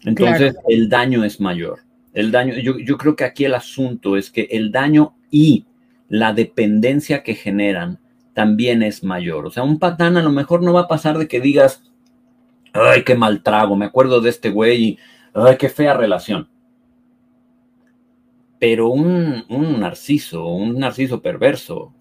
Entonces, 0.06 0.56
el 0.68 0.88
daño 0.88 1.24
es 1.24 1.40
mayor. 1.40 1.80
El 2.14 2.30
daño, 2.30 2.54
yo, 2.54 2.78
yo 2.78 2.96
creo 2.96 3.16
que 3.16 3.24
aquí 3.24 3.44
el 3.44 3.54
asunto 3.54 4.16
es 4.16 4.30
que 4.30 4.48
el 4.52 4.70
daño 4.72 5.16
y 5.30 5.66
la 6.08 6.32
dependencia 6.32 7.22
que 7.22 7.34
generan 7.34 7.98
también 8.32 8.82
es 8.82 9.02
mayor. 9.02 9.46
O 9.46 9.50
sea, 9.50 9.64
un 9.64 9.78
patán 9.78 10.16
a 10.16 10.22
lo 10.22 10.30
mejor 10.30 10.62
no 10.62 10.72
va 10.72 10.82
a 10.82 10.88
pasar 10.88 11.18
de 11.18 11.26
que 11.26 11.40
digas, 11.40 11.82
ay, 12.72 13.02
qué 13.02 13.16
mal 13.16 13.42
trago, 13.42 13.74
me 13.74 13.86
acuerdo 13.86 14.20
de 14.20 14.30
este 14.30 14.50
güey 14.50 14.84
y, 14.84 14.98
ay, 15.34 15.56
qué 15.58 15.68
fea 15.68 15.94
relación. 15.94 16.48
Pero 18.60 18.88
un, 18.88 19.44
un 19.48 19.80
narciso, 19.80 20.46
un 20.46 20.78
narciso 20.78 21.20
perverso, 21.20 21.94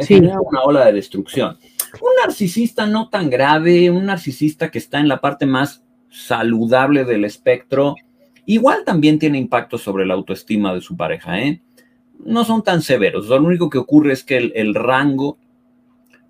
genera 0.00 0.40
una 0.40 0.62
ola 0.62 0.86
de 0.86 0.94
destrucción. 0.94 1.56
Un 2.00 2.10
narcisista 2.24 2.86
no 2.86 3.08
tan 3.08 3.30
grave, 3.30 3.90
un 3.90 4.06
narcisista 4.06 4.72
que 4.72 4.78
está 4.78 4.98
en 4.98 5.08
la 5.08 5.20
parte 5.20 5.46
más 5.46 5.83
saludable 6.14 7.04
del 7.04 7.24
espectro, 7.24 7.96
igual 8.46 8.84
también 8.84 9.18
tiene 9.18 9.36
impacto 9.36 9.78
sobre 9.78 10.06
la 10.06 10.14
autoestima 10.14 10.72
de 10.72 10.80
su 10.80 10.96
pareja, 10.96 11.40
¿eh? 11.40 11.60
No 12.24 12.44
son 12.44 12.62
tan 12.62 12.82
severos, 12.82 13.26
lo 13.26 13.36
único 13.36 13.68
que 13.68 13.78
ocurre 13.78 14.12
es 14.12 14.22
que 14.22 14.36
el, 14.36 14.74
rango 14.74 15.38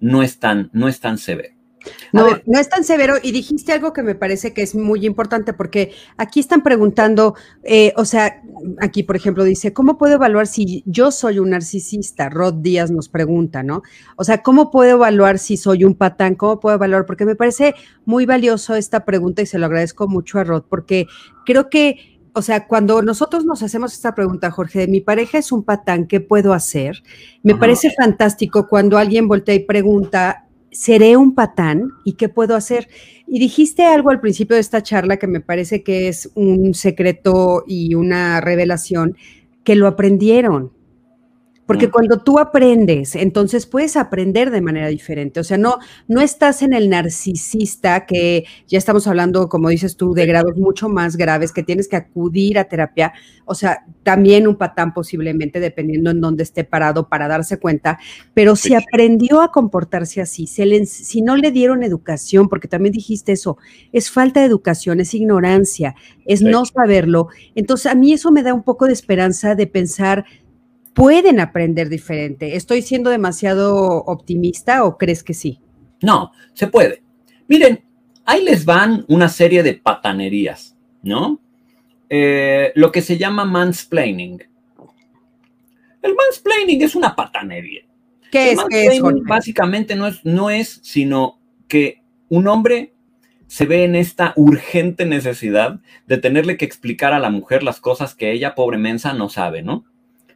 no 0.01 0.23
es 0.23 0.39
tan, 0.39 0.71
no 0.73 0.89
es 0.89 1.01
tan 1.01 1.19
severo. 1.19 1.54
No, 2.13 2.29
no 2.47 2.59
es 2.59 2.69
tan 2.69 2.85
severo 2.85 3.17
y 3.23 3.33
dijiste 3.33 3.73
algo 3.73 3.93
que 3.93 4.03
me 4.03 4.15
parece 4.15 4.53
que 4.53 4.63
es 4.63 4.75
muy 4.75 5.05
importante 5.05 5.53
porque 5.53 5.93
aquí 6.17 6.41
están 6.41 6.63
preguntando, 6.63 7.35
eh, 7.63 7.93
o 7.97 8.05
sea, 8.05 8.43
aquí 8.81 9.03
por 9.03 9.17
ejemplo 9.17 9.45
dice, 9.45 9.73
¿cómo 9.73 9.99
puedo 9.99 10.15
evaluar 10.15 10.47
si 10.47 10.83
yo 10.87 11.11
soy 11.11 11.39
un 11.39 11.51
narcisista? 11.51 12.29
Rod 12.29 12.55
Díaz 12.55 12.91
nos 12.91 13.09
pregunta, 13.09 13.63
¿no? 13.63 13.83
O 14.17 14.25
sea, 14.25 14.43
¿cómo 14.43 14.71
puedo 14.71 14.93
evaluar 14.93 15.39
si 15.39 15.57
soy 15.57 15.85
un 15.85 15.95
patán? 15.95 16.35
¿Cómo 16.35 16.61
puedo 16.61 16.77
evaluar? 16.77 17.07
Porque 17.07 17.25
me 17.25 17.37
parece 17.37 17.75
muy 18.05 18.27
valioso 18.27 18.75
esta 18.75 19.05
pregunta 19.05 19.43
y 19.43 19.47
se 19.47 19.59
lo 19.59 19.67
agradezco 19.67 20.09
mucho 20.09 20.39
a 20.39 20.45
Rod 20.45 20.65
porque 20.69 21.07
creo 21.45 21.69
que 21.69 22.15
o 22.37 22.43
sea, 22.43 22.67
cuando 22.67 23.01
nosotros 23.01 23.45
nos 23.45 23.63
hacemos 23.63 23.93
esta 23.93 24.15
pregunta, 24.15 24.51
Jorge, 24.51 24.89
mi 24.89 25.01
pareja 25.01 25.39
es 25.39 25.53
un 25.53 25.63
patán, 25.63 26.09
¿qué 26.09 26.21
puedo 26.21 26.53
hacer? 26.53 27.03
Me 27.45 27.55
parece 27.55 27.93
fantástico 27.93 28.67
cuando 28.67 28.99
alguien 28.99 29.29
voltea 29.29 29.55
y 29.55 29.61
pregunta, 29.61 30.44
¿seré 30.75 31.17
un 31.17 31.35
patán 31.35 31.93
y 32.05 32.15
qué 32.15 32.29
puedo 32.29 32.57
hacer? 32.57 32.89
Y 33.27 33.39
dijiste 33.39 33.85
algo 33.85 34.11
al 34.11 34.21
principio 34.21 34.57
de 34.57 34.61
esta 34.61 34.83
charla 34.83 35.17
que 35.17 35.27
me 35.27 35.41
parece 35.41 35.83
que 35.83 36.09
es 36.09 36.31
un 36.35 36.75
secreto 36.75 37.65
y 37.67 37.95
una 37.95 38.41
revelación, 38.41 39.17
que 39.63 39.77
lo 39.77 39.87
aprendieron. 39.87 40.73
Porque 41.67 41.91
cuando 41.91 42.19
tú 42.19 42.39
aprendes, 42.39 43.17
entonces 43.17 43.65
puedes 43.67 43.97
aprender 43.97 44.51
de 44.51 44.61
manera 44.61 44.89
diferente. 44.89 45.41
O 45.41 45.45
sea, 45.45 45.57
no, 45.57 45.79
no 46.09 46.21
estás 46.21 46.61
en 46.63 46.75
el 46.75 46.91
narcisista 46.91 48.05
que 48.05 48.45
ya 48.67 48.77
estamos 48.77 49.07
hablando, 49.07 49.49
como 49.49 49.71
dices 49.71 49.97
tú, 49.97 50.13
de 50.13 50.27
grados 50.27 50.57
mucho 50.57 50.91
más 50.91 51.17
graves, 51.17 51.53
que 51.53 51.63
tienes 51.63 51.89
que 51.89 51.97
acudir 51.97 52.59
a 52.59 52.65
terapia. 52.65 53.15
O 53.47 53.55
sea, 53.55 53.85
también 54.03 54.47
un 54.47 54.57
patán 54.57 54.93
posiblemente, 54.93 55.59
dependiendo 55.59 56.11
en 56.11 56.21
dónde 56.21 56.43
esté 56.43 56.65
parado 56.65 57.09
para 57.09 57.29
darse 57.29 57.59
cuenta. 57.59 57.99
Pero 58.35 58.57
si 58.57 58.75
aprendió 58.75 59.41
a 59.41 59.51
comportarse 59.51 60.21
así, 60.21 60.47
si 60.47 61.23
no 61.23 61.37
le 61.37 61.51
dieron 61.51 61.83
educación, 61.83 62.49
porque 62.49 62.69
también 62.69 62.93
dijiste 62.93 63.33
eso, 63.33 63.57
es 63.93 64.11
falta 64.11 64.41
de 64.41 64.47
educación, 64.47 65.01
es 65.01 65.15
ignorancia, 65.15 65.95
es 66.27 66.43
no 66.43 66.67
saberlo. 66.67 67.29
Entonces, 67.55 67.91
a 67.91 67.95
mí 67.95 68.13
eso 68.13 68.31
me 68.31 68.43
da 68.43 68.53
un 68.53 68.63
poco 68.65 68.87
de 68.87 68.93
esperanza 68.93 69.55
de 69.55 69.67
pensar 69.67 70.27
pueden 70.95 71.41
aprender 71.41 71.89
diferente. 71.89 72.57
¿Estoy 72.57 72.83
siendo 72.83 73.11
demasiado 73.11 74.05
optimista 74.05 74.85
o 74.85 74.97
crees 74.97 75.23
que 75.23 75.35
sí? 75.35 75.61
No, 76.01 76.33
se 76.55 76.69
puede. 76.69 77.03
Miren, 77.49 77.85
ahí 78.25 78.43
les 78.43 78.65
van 78.65 79.05
una 79.09 79.29
serie 79.29 79.63
de 79.63 79.75
patanerías, 79.75 80.77
¿no? 81.03 81.41
Eh, 82.09 82.73
lo 82.77 82.93
que 82.93 83.03
se 83.03 83.19
llama 83.19 83.45
mansplaining. 83.45 84.43
El 86.03 86.15
mansplaining 86.15 86.83
es 86.83 86.95
una 86.95 87.15
patanería. 87.15 87.83
¿Qué 88.31 88.53
es? 88.53 88.61
¿Qué 88.69 89.01
Básicamente 89.27 89.97
no 89.97 90.07
es, 90.07 90.25
no 90.25 90.51
es 90.51 90.81
sino 90.83 91.39
que 91.67 92.03
un 92.29 92.47
hombre 92.47 92.95
se 93.47 93.67
ve 93.67 93.85
en 93.85 93.95
esta 93.95 94.33
urgente 94.37 95.07
necesidad 95.07 95.81
de 96.07 96.19
tenerle 96.19 96.57
que 96.57 96.65
explicar 96.65 97.13
a 97.13 97.19
la 97.19 97.31
mujer 97.31 97.63
las 97.63 97.81
cosas 97.81 98.15
que 98.15 98.33
ella, 98.33 98.55
pobre 98.55 98.79
mensa, 98.79 99.13
no 99.13 99.29
sabe, 99.29 99.63
¿no? 99.63 99.85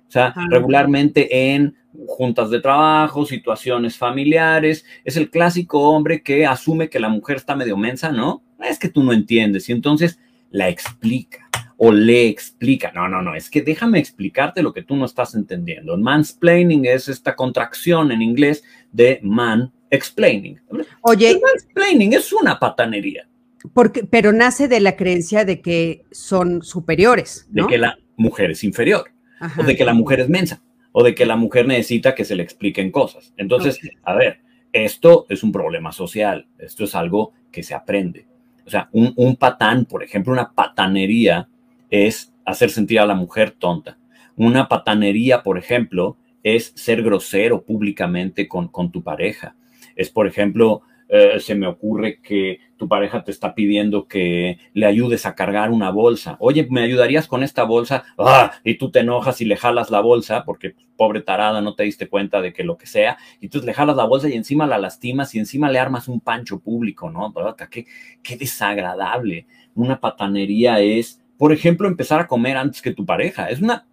O 0.09 0.11
sea, 0.11 0.35
regularmente 0.49 1.53
en 1.53 1.77
juntas 2.07 2.51
de 2.51 2.61
trabajo, 2.61 3.27
situaciones 3.27 3.97
familiares, 3.99 4.87
es 5.05 5.17
el 5.17 5.31
clásico 5.31 5.91
hombre 5.91 6.23
que 6.23 6.47
asume 6.47 6.89
que 6.89 6.99
la 6.99 7.11
mujer 7.11 7.37
está 7.37 7.55
medio 7.55 7.77
mensa, 7.77 8.11
¿no? 8.11 8.43
Es 8.65 8.79
que 8.79 8.89
tú 8.89 9.03
no 9.03 9.13
entiendes 9.13 9.69
y 9.69 9.73
entonces 9.73 10.19
la 10.51 10.69
explica 10.71 11.49
o 11.77 11.93
le 11.93 12.27
explica. 12.27 12.91
No, 12.95 13.07
no, 13.09 13.21
no, 13.21 13.35
es 13.35 13.51
que 13.51 13.61
déjame 13.61 13.99
explicarte 13.99 14.63
lo 14.63 14.73
que 14.73 14.83
tú 14.83 14.97
no 14.97 15.05
estás 15.05 15.35
entendiendo. 15.35 15.97
Mansplaining 15.99 16.87
es 16.87 17.09
esta 17.09 17.37
contracción 17.37 18.11
en 18.11 18.23
inglés 18.23 18.65
de 18.91 19.21
man 19.23 19.73
explaining. 19.91 20.59
Oye, 21.03 21.31
el 21.31 21.41
mansplaining 21.41 22.15
es 22.15 22.33
una 22.33 22.59
patanería. 22.59 23.29
Porque, 23.75 24.05
pero 24.05 24.33
nace 24.33 24.69
de 24.69 24.81
la 24.81 24.97
creencia 24.97 25.45
de 25.45 25.61
que 25.61 26.05
son 26.11 26.63
superiores. 26.63 27.47
De 27.51 27.67
que 27.67 27.77
la 27.77 27.99
mujer 28.17 28.53
es 28.53 28.65
inferior 28.65 29.11
o 29.59 29.63
de 29.63 29.77
que 29.77 29.85
la 29.85 29.95
mujer 29.95 30.21
es 30.21 30.29
mensa, 30.29 30.63
o 30.93 31.03
de 31.03 31.15
que 31.15 31.27
la 31.27 31.37
mujer 31.37 31.67
necesita 31.67 32.15
que 32.15 32.25
se 32.25 32.37
le 32.37 32.43
expliquen 32.43 32.91
cosas. 32.91 33.33
Entonces, 33.37 33.79
a 34.03 34.15
ver, 34.15 34.41
esto 34.73 35.27
es 35.29 35.43
un 35.43 35.53
problema 35.53 35.93
social, 35.93 36.47
esto 36.59 36.85
es 36.85 36.95
algo 36.95 37.33
que 37.51 37.63
se 37.63 37.75
aprende. 37.75 38.27
O 38.67 38.71
sea, 38.71 38.89
un, 38.93 39.13
un 39.17 39.37
patán, 39.37 39.85
por 39.85 40.03
ejemplo, 40.03 40.33
una 40.33 40.53
patanería 40.53 41.49
es 41.91 42.33
hacer 42.45 42.71
sentir 42.71 43.01
a 43.01 43.07
la 43.07 43.15
mujer 43.15 43.53
tonta. 43.53 43.99
Una 44.37 44.69
patanería, 44.69 45.43
por 45.43 45.59
ejemplo, 45.59 46.17
es 46.43 46.73
ser 46.77 47.03
grosero 47.03 47.63
públicamente 47.63 48.47
con, 48.47 48.69
con 48.69 48.91
tu 48.91 49.03
pareja. 49.03 49.57
Es, 49.97 50.11
por 50.11 50.27
ejemplo, 50.27 50.83
eh, 51.09 51.41
se 51.41 51.55
me 51.55 51.67
ocurre 51.67 52.21
que 52.21 52.61
tu 52.77 52.87
pareja 52.87 53.25
te 53.25 53.31
está 53.31 53.55
pidiendo 53.55 54.07
que 54.07 54.59
le 54.75 54.87
ayudes 54.87 55.25
a 55.27 55.35
cargar 55.35 55.71
una 55.71 55.91
bolsa. 55.91 56.37
Oye, 56.39 56.67
¿me 56.71 56.83
ayudarías 56.83 57.27
con 57.27 57.43
esta 57.43 57.65
bolsa? 57.65 58.05
¡Ah! 58.19 58.53
Y 58.63 58.75
tú 58.75 58.91
te 58.91 59.01
enojas 59.01 59.41
y 59.41 59.47
le 59.47 59.57
jalas 59.57 59.91
la 59.91 60.01
bolsa 60.01 60.45
porque 60.45 60.71
pues, 60.71 60.87
pobre 60.97 61.23
tarada 61.23 61.61
no 61.61 61.75
te 61.75 61.85
diste 61.85 62.09
cuenta 62.09 62.41
de 62.41 62.53
que 62.53 62.63
lo 62.63 62.77
que 62.77 62.87
sea. 62.87 63.17
Y 63.41 63.47
entonces 63.47 63.67
le 63.67 63.75
jalas 63.75 63.97
la 63.97 64.05
bolsa 64.05 64.29
y 64.29 64.35
encima 64.35 64.67
la 64.67 64.79
lastimas 64.79 65.35
y 65.35 65.39
encima 65.39 65.71
le 65.71 65.79
armas 65.79 66.09
un 66.09 66.21
pancho 66.21 66.61
público, 66.61 67.11
¿no? 67.11 67.35
Qué, 67.71 67.87
qué 68.23 68.37
desagradable. 68.37 69.47
Una 69.75 70.01
patanería 70.01 70.81
es, 70.81 71.23
por 71.39 71.53
ejemplo, 71.53 71.89
empezar 71.89 72.21
a 72.21 72.27
comer 72.27 72.57
antes 72.57 72.83
que 72.83 72.93
tu 72.93 73.07
pareja. 73.07 73.49
Es 73.49 73.61
una 73.61 73.87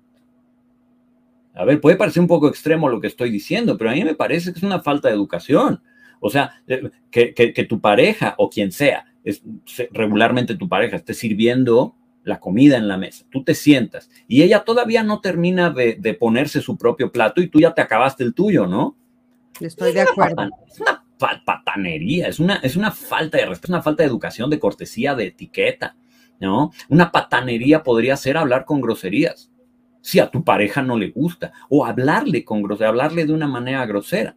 a 1.58 1.64
ver, 1.64 1.80
puede 1.80 1.96
parecer 1.96 2.22
un 2.22 2.28
poco 2.28 2.50
extremo 2.50 2.90
lo 2.90 3.00
que 3.00 3.08
estoy 3.08 3.32
diciendo, 3.32 3.78
pero 3.78 3.90
a 3.90 3.94
mí 3.94 4.04
me 4.04 4.14
parece 4.14 4.52
que 4.52 4.60
es 4.60 4.64
una 4.64 4.82
falta 4.82 5.08
de 5.08 5.14
educación. 5.14 5.82
O 6.26 6.30
sea, 6.32 6.60
eh, 6.66 6.90
que, 7.12 7.68
tu 7.70 7.80
pareja 7.80 8.34
o 8.40 8.50
quien 8.50 8.72
sea, 8.72 9.06
es, 9.24 9.44
regularmente 9.92 10.56
tu 10.56 10.68
pareja, 10.68 10.96
esté 10.96 11.14
sirviendo 11.14 11.96
la 12.24 12.40
comida 12.40 12.78
en 12.78 12.88
la 12.88 12.98
mesa, 12.98 13.26
tú 13.30 13.44
te 13.44 13.54
sientas 13.54 14.10
y 14.28 14.42
ella 14.42 14.64
todavía 14.64 15.04
no 15.04 15.22
termina 15.22 15.70
de, 15.70 16.18
ponerse 16.20 16.62
su 16.62 16.78
propio 16.78 17.12
plato 17.12 17.44
y 17.44 17.48
tú 17.48 17.60
ya 17.60 17.76
te 17.76 17.82
acabaste 17.82 18.24
el 18.24 18.34
tuyo, 18.34 18.66
¿no? 18.66 18.98
Estoy 19.60 19.94
de 19.94 20.02
acuerdo. 20.02 20.50
es 20.68 20.80
una 20.80 21.06
patanería, 21.46 22.28
es 22.28 22.40
una, 22.40 22.56
es 22.56 22.76
una 22.76 22.90
falta 22.90 23.38
de 23.38 23.46
respeto, 23.46 23.68
es 23.68 23.76
una 23.76 23.84
falta 23.84 24.02
de 24.02 24.10
educación, 24.10 24.50
de 24.50 24.58
cortesía, 24.58 25.14
de 25.14 25.28
etiqueta, 25.28 25.96
¿no? 26.40 26.72
Una 26.90 27.12
patanería 27.12 27.84
podría 27.84 28.18
ser 28.18 28.36
hablar 28.36 28.66
con 28.66 28.82
groserías, 28.82 29.52
si 30.02 30.18
a 30.18 30.32
tu 30.32 30.44
pareja 30.44 30.82
no 30.82 30.98
le 30.98 31.12
gusta, 31.12 31.54
o 31.70 31.86
hablarle 31.86 32.44
con 32.44 32.64
grosería, 32.64 32.90
hablarle 32.90 33.28
de 33.28 33.34
una 33.34 33.48
manera 33.48 33.86
grosera. 33.86 34.36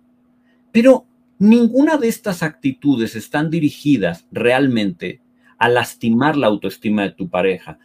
Pero 0.71 1.08
Ninguna 1.39 1.99
de 1.99 2.09
estas 2.09 2.43
actitudes 2.43 3.15
están 3.15 3.49
dirigidas 3.51 4.27
realmente 4.33 5.21
a 5.57 5.69
lastimar 5.69 6.37
la 6.37 6.49
autoestima 6.49 7.03
de 7.03 7.13
tu 7.13 7.29
pareja. 7.29 7.79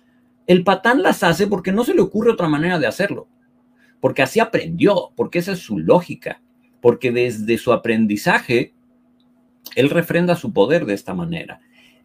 El 0.47 0.63
patán 0.63 1.03
las 1.03 1.23
hace 1.23 1.47
porque 1.47 1.71
no 1.71 1.83
se 1.83 1.93
le 1.93 2.01
ocurre 2.01 2.31
otra 2.31 2.49
manera 2.49 2.79
de 2.79 2.87
hacerlo, 2.87 3.27
porque 3.99 4.21
así 4.21 4.39
aprendió, 4.39 5.11
porque 5.15 5.39
esa 5.39 5.53
es 5.53 5.59
su 5.59 5.79
lógica, 5.79 6.41
porque 6.81 7.11
desde 7.11 7.57
su 7.57 7.71
aprendizaje 7.71 8.73
él 9.75 9.89
refrenda 9.89 10.35
su 10.35 10.51
poder 10.51 10.85
de 10.85 10.93
esta 10.95 11.13
manera. 11.13 11.61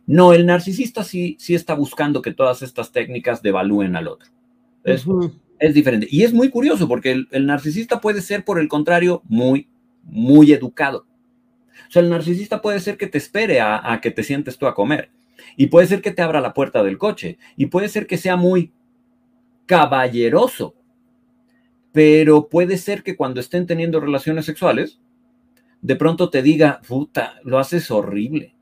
No, 0.06 0.32
el 0.32 0.46
narcisista 0.46 1.02
sí, 1.02 1.36
sí 1.38 1.54
está 1.54 1.74
buscando 1.74 2.22
que 2.22 2.32
todas 2.32 2.62
estas 2.62 2.92
técnicas 2.92 3.42
devalúen 3.42 3.96
al 3.96 4.08
otro. 4.08 4.30
Es, 4.84 5.04
es 5.58 5.74
diferente. 5.74 6.06
Y 6.10 6.22
es 6.22 6.32
muy 6.32 6.50
curioso 6.50 6.88
porque 6.88 7.10
el, 7.10 7.28
el 7.30 7.46
narcisista 7.46 8.00
puede 8.00 8.22
ser, 8.22 8.44
por 8.44 8.58
el 8.60 8.68
contrario, 8.68 9.22
muy, 9.28 9.68
muy 10.04 10.52
educado. 10.52 11.06
O 11.86 11.90
sea, 11.90 12.02
el 12.02 12.10
narcisista 12.10 12.60
puede 12.60 12.80
ser 12.80 12.96
que 12.96 13.06
te 13.06 13.18
espere 13.18 13.60
a, 13.60 13.98
que 14.02 14.10
te 14.10 14.22
sientes 14.22 14.58
tú 14.58 14.66
a 14.66 14.74
comer. 14.74 15.10
Y 15.56 15.68
puede 15.68 15.86
ser 15.86 16.02
que 16.02 16.10
te 16.10 16.22
abra 16.22 16.40
la 16.40 16.54
puerta 16.54 16.82
del 16.82 16.98
coche. 16.98 17.38
Y 17.56 17.66
puede 17.66 17.88
ser 17.88 18.06
que 18.06 18.18
sea 18.18 18.36
muy 18.36 18.72
caballeroso. 19.66 20.74
Pero 21.92 22.48
puede 22.48 22.76
ser 22.76 23.02
que 23.02 23.16
cuando 23.16 23.40
estén 23.40 23.66
teniendo 23.66 24.00
relaciones 24.00 24.44
sexuales, 24.44 25.00
de 25.80 25.96
pronto 25.96 26.28
te 26.30 26.42
diga, 26.42 26.80
puta, 26.86 27.36
lo 27.44 27.58
haces 27.58 27.90
horrible. 27.90 28.54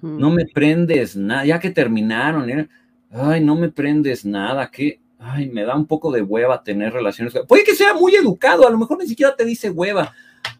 No 0.00 0.30
me 0.30 0.46
prendes 0.46 1.16
nada. 1.16 1.44
Ya 1.44 1.60
que 1.60 1.70
terminaron, 1.70 2.48
¿eh? 2.48 2.68
ay, 3.10 3.44
no 3.44 3.56
me 3.56 3.70
prendes 3.70 4.24
nada. 4.24 4.70
Que, 4.70 5.00
ay, 5.18 5.48
me 5.50 5.64
da 5.64 5.76
un 5.76 5.86
poco 5.86 6.10
de 6.10 6.22
hueva 6.22 6.62
tener 6.62 6.92
relaciones. 6.92 7.34
Puede 7.46 7.64
que 7.64 7.74
sea 7.74 7.94
muy 7.94 8.14
educado, 8.14 8.66
a 8.66 8.70
lo 8.70 8.78
mejor 8.78 8.98
ni 8.98 9.06
siquiera 9.06 9.34
te 9.36 9.44
dice 9.44 9.70
hueva 9.70 10.14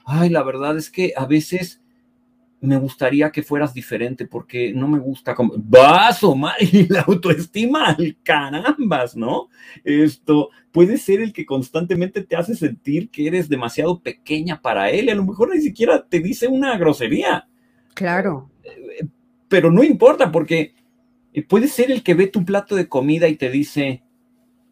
ay, 0.04 0.30
la 0.30 0.42
verdad 0.42 0.76
es 0.76 0.90
que 0.90 1.12
a 1.16 1.26
veces 1.26 1.80
me 2.60 2.78
gustaría 2.78 3.30
que 3.30 3.42
fueras 3.42 3.74
diferente 3.74 4.26
porque 4.26 4.72
no 4.72 4.88
me 4.88 4.98
gusta 4.98 5.34
como 5.34 5.54
vas 5.56 6.24
Omar 6.24 6.54
y 6.60 6.88
la 6.88 7.02
autoestima 7.02 7.86
al 7.86 8.16
carambas, 8.22 9.14
¿no? 9.16 9.48
Esto 9.84 10.50
puede 10.72 10.96
ser 10.96 11.20
el 11.20 11.32
que 11.32 11.44
constantemente 11.44 12.22
te 12.22 12.36
hace 12.36 12.54
sentir 12.54 13.10
que 13.10 13.26
eres 13.26 13.48
demasiado 13.48 14.00
pequeña 14.00 14.60
para 14.60 14.90
él, 14.90 15.06
y 15.06 15.10
a 15.10 15.14
lo 15.14 15.24
mejor 15.24 15.54
ni 15.54 15.60
siquiera 15.60 16.06
te 16.06 16.20
dice 16.20 16.48
una 16.48 16.76
grosería. 16.78 17.46
Claro. 17.94 18.50
Pero 19.48 19.70
no 19.70 19.84
importa 19.84 20.32
porque 20.32 20.74
puede 21.48 21.68
ser 21.68 21.90
el 21.90 22.02
que 22.02 22.14
ve 22.14 22.26
tu 22.26 22.44
plato 22.44 22.74
de 22.74 22.88
comida 22.88 23.28
y 23.28 23.36
te 23.36 23.50
dice, 23.50 24.02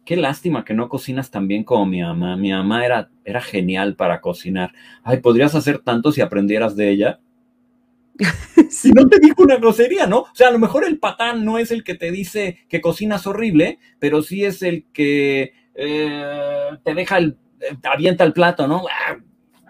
qué 0.05 0.15
lástima 0.15 0.63
que 0.63 0.73
no 0.73 0.87
cocinas 0.87 1.31
tan 1.31 1.47
bien 1.47 1.63
como 1.63 1.85
mi 1.85 2.01
mamá. 2.01 2.37
Mi 2.37 2.51
mamá 2.51 2.85
era, 2.85 3.09
era 3.25 3.41
genial 3.41 3.95
para 3.95 4.21
cocinar. 4.21 4.71
Ay, 5.03 5.17
podrías 5.17 5.55
hacer 5.55 5.79
tanto 5.79 6.11
si 6.11 6.21
aprendieras 6.21 6.75
de 6.75 6.89
ella. 6.89 7.19
Si 8.69 8.91
no 8.91 9.07
te 9.07 9.19
dijo 9.19 9.43
una 9.43 9.57
grosería, 9.57 10.07
¿no? 10.07 10.21
O 10.21 10.29
sea, 10.33 10.47
a 10.47 10.51
lo 10.51 10.59
mejor 10.59 10.85
el 10.85 10.97
patán 10.97 11.45
no 11.45 11.59
es 11.59 11.71
el 11.71 11.83
que 11.83 11.95
te 11.95 12.11
dice 12.11 12.65
que 12.67 12.81
cocinas 12.81 13.27
horrible, 13.27 13.79
pero 13.99 14.21
sí 14.21 14.43
es 14.43 14.63
el 14.63 14.85
que 14.91 15.53
eh, 15.75 16.69
te 16.83 16.93
deja 16.93 17.17
el, 17.19 17.37
te 17.59 17.87
avienta 17.87 18.23
el 18.23 18.33
plato, 18.33 18.67
¿no? 18.67 18.83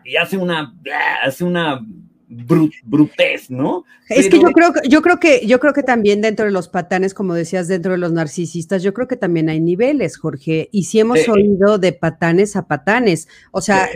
Y 0.05 0.15
hace 0.15 0.37
una, 0.37 0.75
hace 1.23 1.43
una 1.43 1.85
brutez, 2.27 3.49
¿no? 3.49 3.83
Es 4.09 4.29
que 4.29 4.39
yo 4.39 4.51
creo, 4.51 4.73
yo 4.87 5.01
creo 5.01 5.19
que 5.19 5.45
yo 5.45 5.59
creo 5.59 5.73
que 5.73 5.83
también 5.83 6.21
dentro 6.21 6.45
de 6.45 6.51
los 6.51 6.67
patanes, 6.67 7.13
como 7.13 7.33
decías, 7.33 7.67
dentro 7.67 7.91
de 7.91 7.97
los 7.97 8.11
narcisistas, 8.11 8.83
yo 8.83 8.93
creo 8.93 9.07
que 9.07 9.17
también 9.17 9.49
hay 9.49 9.59
niveles, 9.59 10.17
Jorge. 10.17 10.69
Y 10.71 10.85
si 10.85 10.99
hemos 10.99 11.27
oído 11.27 11.77
de 11.77 11.93
patanes 11.93 12.55
a 12.55 12.67
patanes, 12.67 13.27
o 13.51 13.61
sea, 13.61 13.89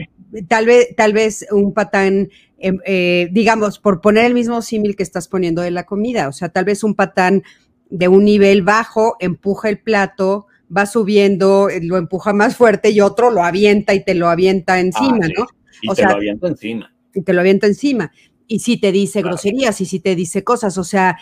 tal 0.47 0.65
vez, 0.65 0.95
tal 0.95 1.13
vez 1.13 1.45
un 1.51 1.73
patán 1.73 2.29
Em, 2.61 2.79
eh, 2.85 3.29
digamos, 3.31 3.79
por 3.79 4.01
poner 4.01 4.25
el 4.25 4.33
mismo 4.33 4.61
símil 4.61 4.95
que 4.95 5.03
estás 5.03 5.29
poniendo 5.29 5.61
de 5.61 5.71
la 5.71 5.85
comida, 5.85 6.27
o 6.27 6.33
sea, 6.33 6.49
tal 6.49 6.65
vez 6.65 6.83
un 6.83 6.93
patán 6.93 7.43
de 7.89 8.07
un 8.09 8.25
nivel 8.25 8.63
bajo 8.63 9.15
empuja 9.19 9.69
el 9.69 9.79
plato, 9.79 10.47
va 10.75 10.85
subiendo, 10.85 11.69
eh, 11.69 11.79
lo 11.81 11.97
empuja 11.97 12.33
más 12.33 12.57
fuerte 12.57 12.89
y 12.89 12.99
otro 12.99 13.31
lo 13.31 13.43
avienta 13.43 13.93
y 13.93 14.03
te 14.03 14.13
lo 14.13 14.27
avienta 14.27 14.73
ah, 14.73 14.79
encima, 14.81 15.27
¿no? 15.37 15.47
Y 15.81 15.93
te 15.93 16.03
lo 16.03 16.11
avienta 16.11 16.47
encima. 16.49 16.93
Y 17.13 17.21
te 17.21 17.33
lo 17.33 17.41
avienta 17.41 17.67
encima. 17.67 18.11
Y 18.47 18.59
si 18.59 18.77
te 18.77 18.91
dice 18.91 19.21
groserías 19.21 19.79
y 19.81 19.85
si 19.85 19.99
te 19.99 20.15
dice 20.15 20.43
cosas, 20.43 20.77
o 20.77 20.83
sea, 20.83 21.17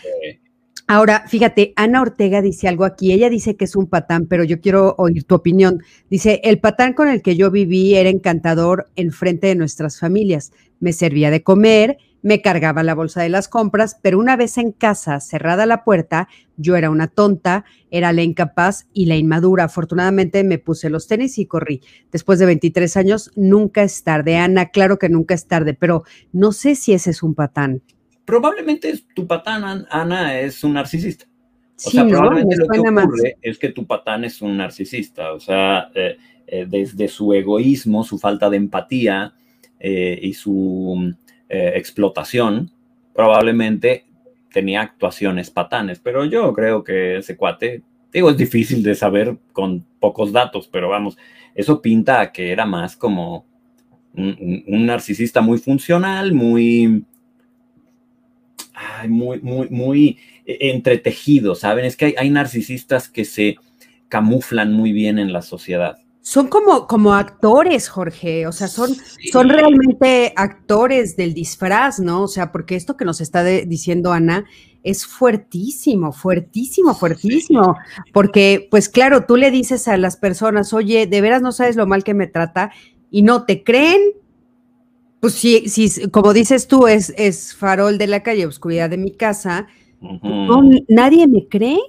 Ahora, 0.89 1.25
fíjate, 1.27 1.73
Ana 1.75 2.01
Ortega 2.01 2.41
dice 2.41 2.69
algo 2.69 2.85
aquí. 2.85 3.11
Ella 3.11 3.29
dice 3.29 3.57
que 3.57 3.65
es 3.65 3.75
un 3.75 3.87
patán, 3.87 4.25
pero 4.25 4.45
yo 4.45 4.61
quiero 4.61 4.95
oír 4.97 5.25
tu 5.25 5.35
opinión. 5.35 5.83
Dice, 6.09 6.39
el 6.45 6.59
patán 6.59 6.93
con 6.93 7.09
el 7.09 7.21
que 7.21 7.35
yo 7.35 7.51
viví 7.51 7.95
era 7.95 8.09
encantador 8.09 8.89
en 8.95 9.11
frente 9.11 9.47
de 9.47 9.55
nuestras 9.55 9.99
familias. 9.99 10.53
Me 10.79 10.93
servía 10.93 11.29
de 11.29 11.43
comer, 11.43 11.97
me 12.21 12.41
cargaba 12.41 12.83
la 12.83 12.95
bolsa 12.95 13.21
de 13.21 13.29
las 13.29 13.47
compras, 13.47 13.97
pero 14.01 14.19
una 14.19 14.35
vez 14.35 14.57
en 14.57 14.71
casa, 14.71 15.19
cerrada 15.19 15.65
la 15.65 15.83
puerta, 15.83 16.27
yo 16.57 16.75
era 16.75 16.89
una 16.89 17.07
tonta, 17.07 17.65
era 17.91 18.13
la 18.13 18.23
incapaz 18.23 18.87
y 18.93 19.05
la 19.05 19.15
inmadura. 19.15 19.65
Afortunadamente 19.65 20.43
me 20.43 20.57
puse 20.57 20.89
los 20.89 21.07
tenis 21.07 21.37
y 21.37 21.45
corrí. 21.45 21.81
Después 22.11 22.39
de 22.39 22.45
23 22.47 22.97
años, 22.97 23.31
nunca 23.35 23.83
es 23.83 24.03
tarde. 24.03 24.37
Ana, 24.37 24.69
claro 24.69 24.97
que 24.97 25.09
nunca 25.09 25.33
es 25.33 25.47
tarde, 25.47 25.73
pero 25.73 26.03
no 26.33 26.51
sé 26.51 26.75
si 26.75 26.93
ese 26.93 27.11
es 27.11 27.23
un 27.23 27.35
patán 27.35 27.81
probablemente 28.27 28.93
tu 29.15 29.25
patán, 29.25 29.87
Ana, 29.89 30.39
es 30.39 30.61
un 30.63 30.73
narcisista. 30.73 31.25
O 31.85 31.89
sea, 31.89 32.05
probablemente 32.05 32.57
lo 32.57 32.67
que 32.67 32.79
ocurre 32.79 33.37
es 33.41 33.57
que 33.57 33.69
tu 33.69 33.87
patán 33.87 34.25
es 34.25 34.41
un 34.41 34.57
narcisista. 34.57 35.31
O 35.31 35.39
sea, 35.39 35.89
eh, 35.95 36.17
eh, 36.45 36.65
desde 36.69 37.07
su 37.07 37.33
egoísmo, 37.33 38.03
su 38.03 38.19
falta 38.19 38.49
de 38.49 38.57
empatía 38.57 39.33
eh, 39.79 40.19
y 40.21 40.33
su 40.33 41.15
explotación, 41.49 42.71
probablemente 43.13 44.05
tenía 44.51 44.81
actuaciones 44.81 45.49
patanes. 45.49 45.99
Pero 45.99 46.25
yo 46.25 46.53
creo 46.53 46.83
que 46.83 47.17
ese 47.17 47.37
cuate, 47.37 47.83
digo, 48.11 48.29
es 48.29 48.37
difícil 48.37 48.83
de 48.83 48.95
saber 48.95 49.37
con 49.53 49.85
pocos 49.99 50.31
datos, 50.31 50.67
pero 50.67 50.89
vamos, 50.89 51.17
eso 51.55 51.81
pinta 51.81 52.21
a 52.21 52.31
que 52.31 52.51
era 52.51 52.65
más 52.65 52.95
como 52.95 53.45
un 54.13 54.85
narcisista 54.85 55.41
muy 55.41 55.59
funcional, 55.59 56.33
muy 56.33 57.05
muy, 59.07 59.39
muy, 59.69 60.17
eh, 60.45 60.57
entretejido, 60.71 61.55
¿saben? 61.55 61.85
Es 61.85 61.95
que 61.95 62.15
hay, 62.17 62.29
narcisistas 62.29 63.09
que 63.09 63.25
se 63.25 63.57
camuflan 64.07 64.73
muy 64.73 64.91
bien 64.91 65.19
en 65.19 65.33
la 65.33 65.41
sociedad. 65.41 65.99
Son 66.21 66.47
como, 66.47 66.87
como 66.87 67.13
actores, 67.13 67.87
Jorge, 67.87 68.47
o 68.47 68.51
sea, 68.51 68.67
son, 68.67 68.89
son 69.31 69.49
realmente 69.49 70.33
actores 70.35 71.15
del 71.15 71.33
disfraz, 71.33 71.99
¿no? 71.99 72.23
O 72.23 72.27
sea, 72.27 72.51
porque 72.51 72.75
esto 72.75 72.97
que 72.97 73.05
nos 73.05 73.21
está 73.21 73.43
diciendo 73.43 74.11
Ana 74.11 74.45
es 74.83 75.05
fuertísimo, 75.05 76.11
fuertísimo, 76.11 76.93
fuertísimo, 76.95 77.77
porque 78.13 78.67
pues 78.69 78.89
claro, 78.89 79.25
tú 79.25 79.37
le 79.37 79.51
dices 79.51 79.87
a 79.87 79.97
las 79.97 80.17
personas, 80.17 80.73
oye, 80.73 81.07
de 81.07 81.21
veras 81.21 81.41
no 81.41 81.51
sabes 81.51 81.75
lo 81.75 81.87
mal 81.87 82.03
que 82.03 82.13
me 82.13 82.27
trata 82.27 82.71
y 83.09 83.21
no 83.21 83.45
te 83.45 83.63
creen, 83.63 84.01
pues 85.19 85.33
sí, 85.33 85.67
sí, 85.67 86.09
como 86.09 86.33
dices 86.33 86.67
tú, 86.67 86.87
es, 86.87 87.13
es 87.17 87.55
farol 87.55 87.97
de 87.97 88.07
la 88.07 88.23
calle, 88.23 88.45
oscuridad 88.45 88.89
de 88.89 88.97
mi 88.97 89.11
casa. 89.11 89.67
nadie 90.87 91.27
me 91.27 91.47
cree. 91.47 91.79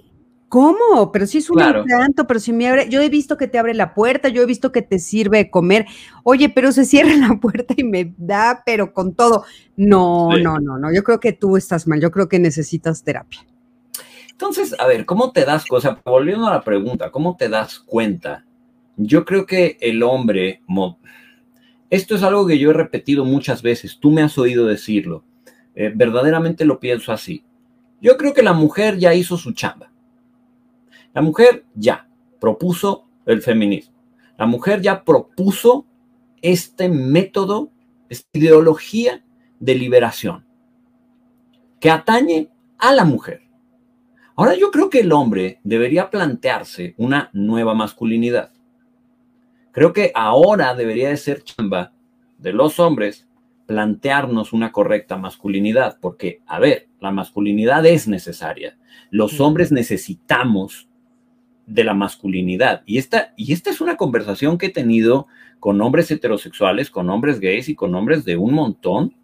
¿Cómo? 0.49 1.12
Pero 1.12 1.26
si 1.26 1.38
es 1.38 1.51
un 1.51 1.61
encanto, 1.61 2.26
pero 2.26 2.40
si 2.40 2.55
me 2.55 2.68
abre, 2.68 2.88
yo 2.88 3.03
he 3.03 3.11
visto 3.11 3.36
que 3.36 3.49
te 3.49 3.59
abre 3.59 3.74
la 3.74 3.92
puerta, 3.92 4.28
yo 4.28 4.42
he 4.42 4.46
visto 4.46 4.72
que 4.72 4.80
te 4.80 4.99
sirve 4.99 5.51
comer. 5.51 5.86
Oye, 6.24 6.49
pero 6.49 6.72
se 6.72 6.86
cierra 6.86 7.14
la 7.28 7.38
puerta 7.38 7.74
y 7.76 7.84
me 7.84 8.14
da, 8.16 8.62
pero 8.64 8.92
con 8.92 9.14
todo. 9.14 9.44
No, 9.76 10.30
no, 10.38 10.59
no, 10.59 10.78
no. 10.78 10.92
Yo 10.92 11.03
creo 11.05 11.20
que 11.20 11.32
tú 11.32 11.57
estás 11.57 11.86
mal. 11.86 12.01
Yo 12.01 12.11
creo 12.11 12.28
que 12.28 12.38
necesitas 12.38 13.03
terapia. 13.05 13.40
Entonces, 14.30 14.74
a 14.78 14.86
ver, 14.86 15.05
¿cómo 15.05 15.32
te 15.32 15.44
das, 15.44 15.66
cosa? 15.66 16.01
volviendo 16.05 16.46
a 16.46 16.53
la 16.53 16.62
pregunta, 16.62 17.11
¿cómo 17.11 17.36
te 17.36 17.49
das 17.49 17.80
cuenta? 17.80 18.44
Yo 18.96 19.24
creo 19.24 19.46
que 19.46 19.76
el 19.80 20.03
hombre, 20.03 20.62
esto 21.90 22.14
es 22.14 22.22
algo 22.22 22.46
que 22.46 22.59
yo 22.59 22.70
he 22.70 22.74
repetido 22.74 23.24
muchas 23.24 23.62
veces, 23.62 23.99
tú 23.99 24.12
me 24.12 24.22
has 24.22 24.38
oído 24.38 24.66
decirlo. 24.66 25.24
Eh, 25.74 25.92
verdaderamente 25.94 26.64
lo 26.64 26.78
pienso 26.78 27.12
así. 27.12 27.44
Yo 28.01 28.16
creo 28.16 28.32
que 28.32 28.42
la 28.42 28.53
mujer 28.53 28.99
ya 28.99 29.12
hizo 29.12 29.36
su 29.36 29.53
chamba. 29.53 29.90
La 31.14 31.22
mujer 31.22 31.64
ya 31.74 32.09
propuso 32.40 33.09
el 33.26 33.42
feminismo. 33.42 33.94
La 34.36 34.46
mujer 34.46 34.80
ya 34.80 35.04
propuso 35.04 35.86
este 36.42 36.88
método, 36.88 37.70
esta 38.09 38.38
ideología 38.38 39.24
de 39.59 39.74
liberación 39.74 40.48
que 41.80 41.90
atañe 41.90 42.50
a 42.78 42.92
la 42.92 43.04
mujer. 43.04 43.42
Ahora 44.36 44.54
yo 44.54 44.70
creo 44.70 44.88
que 44.90 45.00
el 45.00 45.12
hombre 45.12 45.61
debería 45.64 46.11
plantearse 46.11 46.94
una 46.96 47.30
nueva 47.32 47.74
masculinidad. 47.74 48.52
Creo 49.72 49.92
que 49.92 50.12
ahora 50.14 50.74
debería 50.74 51.09
de 51.09 51.16
ser 51.16 51.42
chamba 51.42 51.92
de 52.38 52.52
los 52.52 52.78
hombres 52.78 53.28
plantearnos 53.66 54.52
una 54.52 54.72
correcta 54.72 55.18
masculinidad, 55.18 55.98
porque, 56.00 56.40
a 56.46 56.59
ver, 56.59 56.88
la 57.00 57.11
masculinidad 57.11 57.84
es 57.84 58.09
necesaria. 58.09 58.78
Los 59.11 59.40
hombres 59.40 59.72
necesitamos 59.72 60.88
de 61.69 61.85
la 61.85 61.95
masculinidad. 61.95 62.83
Y 62.87 62.99
esta, 62.99 63.33
y 63.37 63.53
esta 63.53 63.71
es 63.71 63.81
una 63.81 63.97
conversación 63.97 64.59
que 64.59 64.66
he 64.66 64.71
tenido 64.71 65.27
con 65.61 65.81
hombres 65.81 66.11
heterosexuales, 66.11 66.91
con 66.91 67.11
hombres 67.11 67.39
gays 67.41 67.69
y 67.69 67.75
con 67.75 67.95
hombres 67.95 68.25
de 68.25 68.37
un 68.37 68.55
montón 68.55 69.14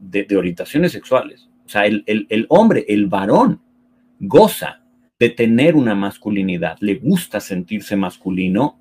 de, 0.00 0.26
orientaciones 0.36 0.92
sexuales. 0.92 1.48
O 1.64 1.68
sea, 1.68 1.86
el, 1.86 2.04
el 2.06 2.46
hombre, 2.48 2.84
el 2.88 3.06
varón, 3.06 3.60
goza 4.18 4.82
de 5.18 5.30
tener 5.30 5.76
una 5.76 5.94
masculinidad, 5.94 6.76
le 6.80 6.96
gusta 6.96 7.40
sentirse 7.40 7.96
masculino 7.96 8.78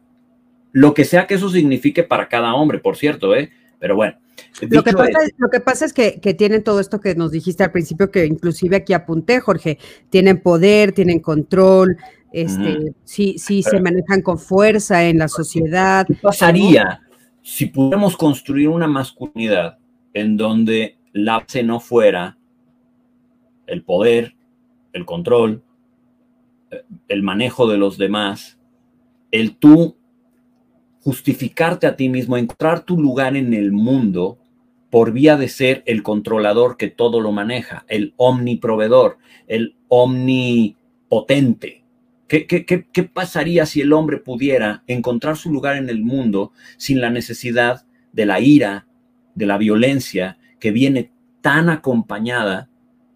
lo 0.75 0.93
que 0.93 1.05
sea 1.05 1.25
que 1.25 1.35
eso 1.35 1.49
signifique 1.49 2.03
para 2.03 2.27
cada 2.27 2.53
hombre, 2.53 2.79
por 2.79 2.97
cierto, 2.97 3.33
¿eh? 3.33 3.49
Pero 3.79 3.95
bueno. 3.95 4.17
Lo 4.59 4.83
que, 4.83 4.91
pasa, 4.91 5.23
es, 5.23 5.33
lo 5.37 5.49
que, 5.49 5.61
pasa, 5.61 5.85
es, 5.85 5.93
que, 5.93 6.11
tienen 6.37 6.65
todo 6.65 6.81
esto 6.81 6.99
que 6.99 7.15
nos 7.15 7.31
dijiste 7.31 7.63
al 7.63 7.71
principio, 7.71 8.11
que 8.11 8.25
inclusive 8.25 8.75
aquí 8.75 8.91
apunté, 8.91 9.39
Jorge, 9.39 9.77
tienen 10.09 10.41
poder, 10.41 10.91
tienen 10.91 11.21
control, 11.21 11.95
este, 12.35 12.93
sí 13.03 13.37
se 13.37 13.79
manejan 13.79 14.21
con 14.21 14.37
fuerza 14.37 15.03
en 15.05 15.19
la 15.19 15.27
sociedad. 15.27 16.05
¿Qué 16.05 16.15
pasaría 16.15 17.01
si 17.41 17.67
pudiéramos 17.67 18.17
construir 18.17 18.69
una 18.69 18.87
masculinidad 18.87 19.77
en 20.13 20.35
donde 20.35 20.97
la 21.13 21.39
base 21.39 21.63
no 21.63 21.79
fuera 21.79 22.37
el 23.67 23.83
poder, 23.83 24.35
el 24.93 25.05
control, 25.05 25.63
el 27.07 27.23
manejo 27.23 27.67
de 27.67 27.77
los 27.77 27.97
demás, 27.97 28.57
el 29.31 29.55
tú 29.55 29.95
justificarte 31.01 31.87
a 31.87 31.95
ti 31.95 32.09
mismo, 32.09 32.35
encontrar 32.35 32.81
tu 32.81 32.99
lugar 32.99 33.37
en 33.37 33.53
el 33.53 33.71
mundo 33.71 34.39
por 34.89 35.11
vía 35.11 35.37
de 35.37 35.47
ser 35.47 35.83
el 35.85 36.01
controlador 36.01 36.77
que 36.77 36.89
todo 36.89 37.21
lo 37.21 37.31
maneja, 37.31 37.85
el 37.87 38.15
omniproveedor, 38.17 39.19
el 39.47 39.75
omnipotente. 39.87 41.84
¿Qué, 42.27 42.47
qué, 42.47 42.65
qué, 42.65 43.03
pasaría 43.03 43.67
si 43.67 43.81
el 43.81 43.93
hombre 43.93 44.17
pudiera 44.17 44.83
encontrar 44.87 45.37
su 45.37 45.51
lugar 45.51 45.77
en 45.77 45.89
el 45.89 46.01
mundo 46.01 46.53
sin 46.77 46.99
la 46.99 47.11
necesidad 47.11 47.85
de 48.13 48.25
la 48.25 48.39
ira, 48.39 48.87
de 49.35 49.45
la 49.45 49.57
violencia 49.59 50.39
que 50.59 50.71
viene 50.71 51.11
tan 51.41 51.69
acompañada 51.69 52.69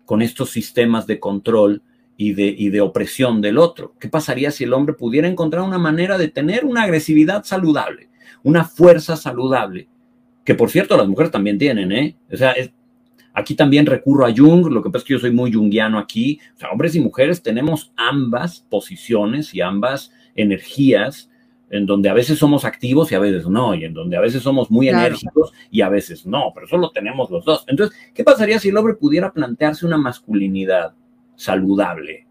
con 0.06 0.22
estos 0.22 0.52
sistemas 0.52 1.08
de 1.08 1.20
control 1.20 1.82
y 2.18 2.34
de, 2.34 2.54
y 2.56 2.70
de 2.70 2.82
opresión 2.82 3.42
del 3.42 3.58
otro. 3.58 3.96
¿Qué 4.00 4.10
pasaría 4.10 4.52
si 4.52 4.66
el 4.66 4.74
hombre 4.74 4.94
pudiera 4.94 5.28
encontrar 5.28 5.64
una 5.64 5.80
manera 5.80 6.18
de 6.18 6.28
tener 6.28 6.66
una 6.66 6.84
agresividad 6.84 7.44
saludable, 7.44 8.10
una 8.44 8.64
fuerza 8.64 9.16
saludable? 9.16 9.88
Que 10.46 10.54
por 10.54 10.70
cierto 10.70 10.98
las 10.98 11.08
mujeres 11.08 11.32
también 11.32 11.58
tienen, 11.58 11.92
¿eh? 11.92 12.16
O 12.32 12.38
sea, 12.38 12.54
aquí 13.40 13.56
también 13.56 13.86
recurro 13.86 14.26
a 14.26 14.34
Jung, 14.36 14.68
lo 14.68 14.84
que 14.84 14.90
pasa 14.90 15.04
es 15.04 15.08
que 15.08 15.14
yo 15.14 15.20
soy 15.20 15.32
muy 15.32 15.52
jungiano 15.52 15.98
aquí. 15.98 16.40
O 16.56 16.60
sea, 16.60 16.70
hombres 16.70 16.96
y 16.96 17.00
mujeres 17.00 17.42
tenemos 17.42 17.92
ambas 17.96 18.66
posiciones 18.70 19.54
y 19.54 19.62
ambas 19.62 20.12
energías 20.36 21.30
en 21.72 21.86
donde 21.86 22.10
a 22.10 22.14
veces 22.14 22.40
somos 22.40 22.66
activos 22.66 23.12
y 23.12 23.16
a 23.16 23.20
veces 23.20 23.48
no, 23.48 23.76
y 23.76 23.86
en 23.86 23.94
donde 23.94 24.18
a 24.18 24.22
veces 24.22 24.42
somos 24.42 24.72
muy 24.72 24.90
enérgicos 24.90 25.54
y 25.70 25.82
a 25.82 25.90
veces 25.90 26.26
no, 26.26 26.52
pero 26.54 26.68
solo 26.68 26.90
tenemos 26.90 27.30
los 27.30 27.46
dos. 27.46 27.64
Entonces, 27.68 27.96
¿qué 28.14 28.24
pasaría 28.24 28.58
si 28.58 28.70
el 28.70 28.78
hombre 28.78 28.96
pudiera 28.96 29.32
plantearse 29.32 29.86
una 29.86 29.98
masculinidad 29.98 30.94
saludable. 31.40 32.28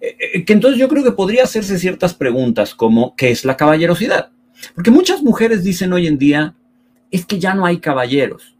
Eh, 0.00 0.16
eh, 0.34 0.44
que 0.44 0.52
entonces 0.52 0.78
yo 0.80 0.88
creo 0.88 1.04
que 1.04 1.12
podría 1.12 1.42
hacerse 1.42 1.78
ciertas 1.78 2.14
preguntas 2.14 2.74
como, 2.74 3.14
¿qué 3.16 3.30
es 3.30 3.44
la 3.44 3.56
caballerosidad? 3.56 4.30
Porque 4.74 4.90
muchas 4.90 5.22
mujeres 5.22 5.64
dicen 5.64 5.92
hoy 5.92 6.06
en 6.06 6.16
día, 6.16 6.54
es 7.10 7.26
que 7.26 7.38
ya 7.38 7.54
no 7.54 7.66
hay 7.66 7.78
caballeros. 7.78 8.55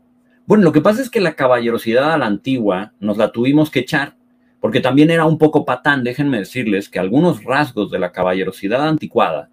Bueno, 0.46 0.62
lo 0.62 0.72
que 0.72 0.80
pasa 0.80 1.02
es 1.02 1.10
que 1.10 1.20
la 1.20 1.34
caballerosidad 1.34 2.12
a 2.12 2.18
la 2.18 2.26
antigua 2.26 2.92
nos 3.00 3.16
la 3.16 3.32
tuvimos 3.32 3.70
que 3.70 3.80
echar, 3.80 4.16
porque 4.60 4.80
también 4.80 5.10
era 5.10 5.24
un 5.24 5.38
poco 5.38 5.64
patán. 5.64 6.04
Déjenme 6.04 6.38
decirles 6.38 6.88
que 6.88 7.00
algunos 7.00 7.42
rasgos 7.42 7.90
de 7.90 7.98
la 7.98 8.12
caballerosidad 8.12 8.86
anticuada 8.86 9.50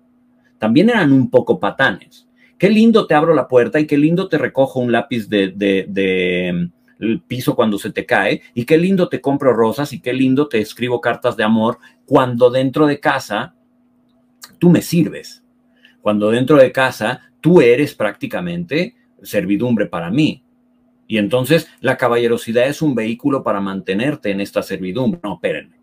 también 0.59 0.89
eran 0.89 1.11
un 1.11 1.29
poco 1.29 1.59
patanes. 1.59 2.27
Qué 2.57 2.69
lindo 2.69 3.07
te 3.07 3.15
abro 3.15 3.33
la 3.33 3.47
puerta 3.47 3.79
y 3.79 3.87
qué 3.87 3.97
lindo 3.97 4.29
te 4.29 4.37
recojo 4.37 4.79
un 4.79 4.91
lápiz 4.91 5.27
de, 5.27 5.49
de 5.49 6.69
el 6.99 7.21
piso 7.21 7.55
cuando 7.55 7.77
se 7.77 7.91
te 7.91 8.05
cae 8.05 8.41
y 8.53 8.65
qué 8.65 8.77
lindo 8.77 9.09
te 9.09 9.19
compro 9.19 9.53
rosas 9.53 9.93
y 9.93 9.99
qué 9.99 10.13
lindo 10.13 10.47
te 10.47 10.59
escribo 10.59 11.01
cartas 11.01 11.35
de 11.35 11.43
amor 11.43 11.79
cuando 12.05 12.49
dentro 12.49 12.85
de 12.85 12.99
casa 12.99 13.55
tú 14.59 14.69
me 14.69 14.81
sirves, 14.81 15.43
cuando 16.01 16.31
dentro 16.31 16.57
de 16.57 16.71
casa 16.71 17.31
tú 17.41 17.61
eres 17.61 17.93
prácticamente 17.95 18.95
servidumbre 19.21 19.87
para 19.87 20.09
mí. 20.09 20.42
Y 21.13 21.19
entonces 21.19 21.67
la 21.79 21.95
caballerosidad 21.95 22.67
es 22.67 22.81
un 22.81 22.95
vehículo 22.95 23.43
para 23.43 23.61
mantenerte 23.61 24.31
en 24.31 24.41
esta 24.41 24.63
servidumbre. 24.63 25.19
No, 25.23 25.35
espérenme. 25.35 25.75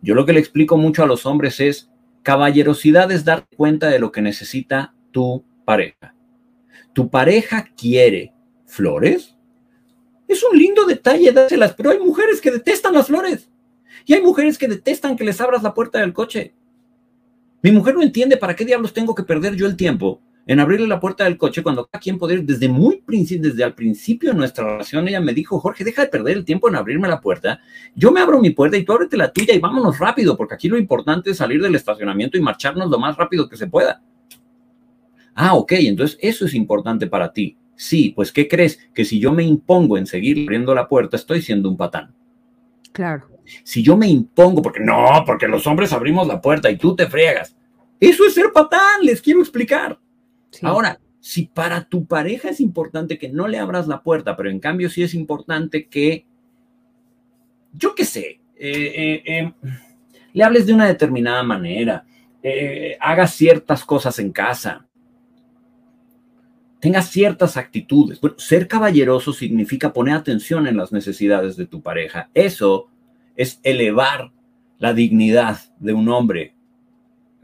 Yo 0.00 0.12
lo 0.16 0.26
que 0.26 0.32
le 0.32 0.40
explico 0.40 0.76
mucho 0.76 1.04
a 1.04 1.06
los 1.06 1.24
hombres 1.24 1.60
es, 1.60 1.88
caballerosidad 2.24 3.12
es 3.12 3.24
dar 3.24 3.46
cuenta 3.56 3.86
de 3.90 4.00
lo 4.00 4.10
que 4.10 4.22
necesita 4.22 4.92
tu 5.12 5.44
pareja. 5.64 6.16
Tu 6.92 7.08
pareja 7.08 7.68
quiere 7.76 8.32
flores, 8.66 9.36
es 10.26 10.42
un 10.42 10.58
lindo 10.58 10.84
detalle 10.84 11.30
dárselas, 11.30 11.74
pero 11.74 11.90
hay 11.90 12.00
mujeres 12.00 12.40
que 12.40 12.50
detestan 12.50 12.94
las 12.94 13.06
flores. 13.06 13.48
Y 14.04 14.14
hay 14.14 14.20
mujeres 14.20 14.58
que 14.58 14.66
detestan 14.66 15.14
que 15.14 15.22
les 15.22 15.40
abras 15.40 15.62
la 15.62 15.74
puerta 15.74 16.00
del 16.00 16.12
coche. 16.12 16.54
Mi 17.62 17.70
mujer 17.70 17.94
no 17.94 18.02
entiende 18.02 18.36
para 18.36 18.56
qué 18.56 18.64
diablos 18.64 18.92
tengo 18.92 19.14
que 19.14 19.22
perder 19.22 19.54
yo 19.54 19.66
el 19.66 19.76
tiempo 19.76 20.20
en 20.46 20.60
abrirle 20.60 20.86
la 20.86 20.98
puerta 20.98 21.24
del 21.24 21.38
coche 21.38 21.62
cuando 21.62 21.86
cada 21.86 22.00
quien 22.00 22.18
poder, 22.18 22.42
desde 22.44 22.68
muy 22.68 23.00
principio, 23.00 23.50
desde 23.50 23.64
al 23.64 23.74
principio 23.74 24.30
de 24.30 24.36
nuestra 24.36 24.64
relación, 24.64 25.06
ella 25.06 25.20
me 25.20 25.32
dijo, 25.32 25.60
Jorge, 25.60 25.84
deja 25.84 26.02
de 26.02 26.08
perder 26.08 26.36
el 26.36 26.44
tiempo 26.44 26.68
en 26.68 26.76
abrirme 26.76 27.08
la 27.08 27.20
puerta. 27.20 27.60
Yo 27.94 28.10
me 28.10 28.20
abro 28.20 28.40
mi 28.40 28.50
puerta 28.50 28.76
y 28.76 28.84
tú 28.84 28.92
ábrete 28.92 29.16
la 29.16 29.32
tuya 29.32 29.54
y 29.54 29.60
vámonos 29.60 29.98
rápido, 29.98 30.36
porque 30.36 30.54
aquí 30.54 30.68
lo 30.68 30.78
importante 30.78 31.30
es 31.30 31.36
salir 31.36 31.62
del 31.62 31.74
estacionamiento 31.74 32.36
y 32.36 32.40
marcharnos 32.40 32.90
lo 32.90 32.98
más 32.98 33.16
rápido 33.16 33.48
que 33.48 33.56
se 33.56 33.68
pueda. 33.68 34.02
Ah, 35.34 35.54
ok, 35.54 35.72
entonces 35.72 36.18
eso 36.20 36.44
es 36.44 36.54
importante 36.54 37.06
para 37.06 37.32
ti. 37.32 37.56
Sí, 37.74 38.12
pues 38.14 38.32
¿qué 38.32 38.48
crees? 38.48 38.78
Que 38.94 39.04
si 39.04 39.18
yo 39.18 39.32
me 39.32 39.44
impongo 39.44 39.96
en 39.96 40.06
seguir 40.06 40.44
abriendo 40.44 40.74
la 40.74 40.88
puerta, 40.88 41.16
estoy 41.16 41.40
siendo 41.40 41.68
un 41.68 41.76
patán. 41.76 42.14
Claro. 42.92 43.28
Si 43.64 43.82
yo 43.82 43.96
me 43.96 44.08
impongo, 44.08 44.62
porque 44.62 44.80
no, 44.80 45.24
porque 45.26 45.48
los 45.48 45.66
hombres 45.66 45.92
abrimos 45.92 46.26
la 46.26 46.40
puerta 46.40 46.70
y 46.70 46.76
tú 46.76 46.94
te 46.94 47.06
friegas. 47.06 47.56
Eso 47.98 48.24
es 48.24 48.34
ser 48.34 48.52
patán, 48.52 49.02
les 49.02 49.22
quiero 49.22 49.40
explicar. 49.40 49.98
Ahora, 50.60 51.00
si 51.20 51.46
para 51.46 51.84
tu 51.84 52.06
pareja 52.06 52.50
es 52.50 52.60
importante 52.60 53.18
que 53.18 53.28
no 53.28 53.48
le 53.48 53.58
abras 53.58 53.86
la 53.86 54.02
puerta, 54.02 54.36
pero 54.36 54.50
en 54.50 54.60
cambio 54.60 54.90
sí 54.90 55.02
es 55.02 55.14
importante 55.14 55.86
que, 55.86 56.26
yo 57.72 57.94
qué 57.94 58.04
sé, 58.04 58.40
eh, 58.56 58.92
eh, 58.94 59.22
eh, 59.24 59.52
le 60.32 60.44
hables 60.44 60.66
de 60.66 60.74
una 60.74 60.86
determinada 60.86 61.42
manera, 61.42 62.04
hagas 63.00 63.34
ciertas 63.34 63.84
cosas 63.84 64.18
en 64.18 64.32
casa, 64.32 64.88
tenga 66.82 67.00
ciertas 67.00 67.56
actitudes. 67.56 68.20
ser 68.38 68.66
caballeroso 68.66 69.32
significa 69.32 69.92
poner 69.92 70.14
atención 70.14 70.66
en 70.66 70.76
las 70.76 70.90
necesidades 70.90 71.56
de 71.56 71.66
tu 71.66 71.80
pareja. 71.80 72.28
Eso 72.34 72.88
es 73.36 73.60
elevar 73.62 74.32
la 74.80 74.92
dignidad 74.92 75.60
de 75.78 75.92
un 75.92 76.08
hombre. 76.08 76.56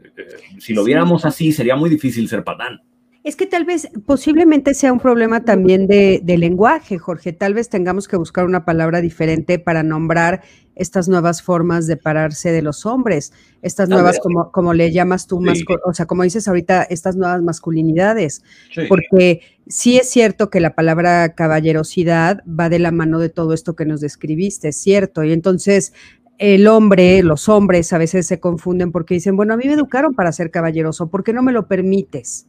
Eh, 0.03 0.59
si 0.59 0.73
lo 0.73 0.83
viéramos 0.83 1.23
así, 1.23 1.53
sería 1.53 1.77
muy 1.77 1.89
difícil 1.89 2.27
ser 2.27 2.43
patán. 2.43 2.81
Es 3.21 3.35
que 3.35 3.45
tal 3.45 3.65
vez, 3.65 3.89
posiblemente 4.05 4.73
sea 4.73 4.93
un 4.93 4.99
problema 4.99 5.43
también 5.43 5.87
de, 5.87 6.21
lenguaje, 6.37 6.97
Jorge. 6.97 7.33
Tal 7.33 7.53
vez 7.53 7.67
tengamos 7.67 8.07
que 8.07 8.15
buscar 8.15 8.45
una 8.45 8.63
palabra 8.63 9.01
diferente 9.01 9.59
para 9.59 9.83
nombrar 9.83 10.41
estas 10.75 11.09
nuevas 11.09 11.41
formas 11.41 11.85
de 11.85 11.97
pararse 11.97 12.53
de 12.53 12.61
los 12.61 12.85
hombres, 12.85 13.33
estas 13.61 13.89
nuevas, 13.89 14.19
como, 14.19 14.49
como 14.51 14.73
le 14.73 14.93
llamas 14.93 15.27
tú, 15.27 15.43
o 15.85 15.93
sea, 15.93 16.05
como 16.05 16.23
dices 16.23 16.47
ahorita, 16.47 16.83
estas 16.83 17.17
nuevas 17.17 17.41
masculinidades. 17.41 18.41
Porque 18.87 19.41
sí 19.67 19.97
es 19.97 20.09
cierto 20.09 20.49
que 20.49 20.61
la 20.61 20.73
palabra 20.73 21.35
caballerosidad 21.35 22.41
va 22.47 22.69
de 22.69 22.79
la 22.79 22.91
mano 22.91 23.19
de 23.19 23.27
todo 23.27 23.53
esto 23.53 23.75
que 23.75 23.85
nos 23.85 23.99
describiste, 23.99 24.69
es 24.69 24.77
cierto. 24.77 25.25
Y 25.25 25.33
entonces 25.33 25.91
el 26.37 26.69
hombre, 26.69 27.21
los 27.21 27.49
hombres 27.49 27.91
a 27.91 27.97
veces 27.97 28.25
se 28.25 28.39
confunden 28.39 28.93
porque 28.93 29.15
dicen, 29.15 29.35
bueno, 29.35 29.53
a 29.53 29.57
mí 29.57 29.65
me 29.65 29.73
educaron 29.73 30.15
para 30.15 30.31
ser 30.31 30.51
caballeroso, 30.51 31.09
¿por 31.09 31.25
qué 31.25 31.33
no 31.33 31.43
me 31.43 31.51
lo 31.51 31.67
permites? 31.67 32.47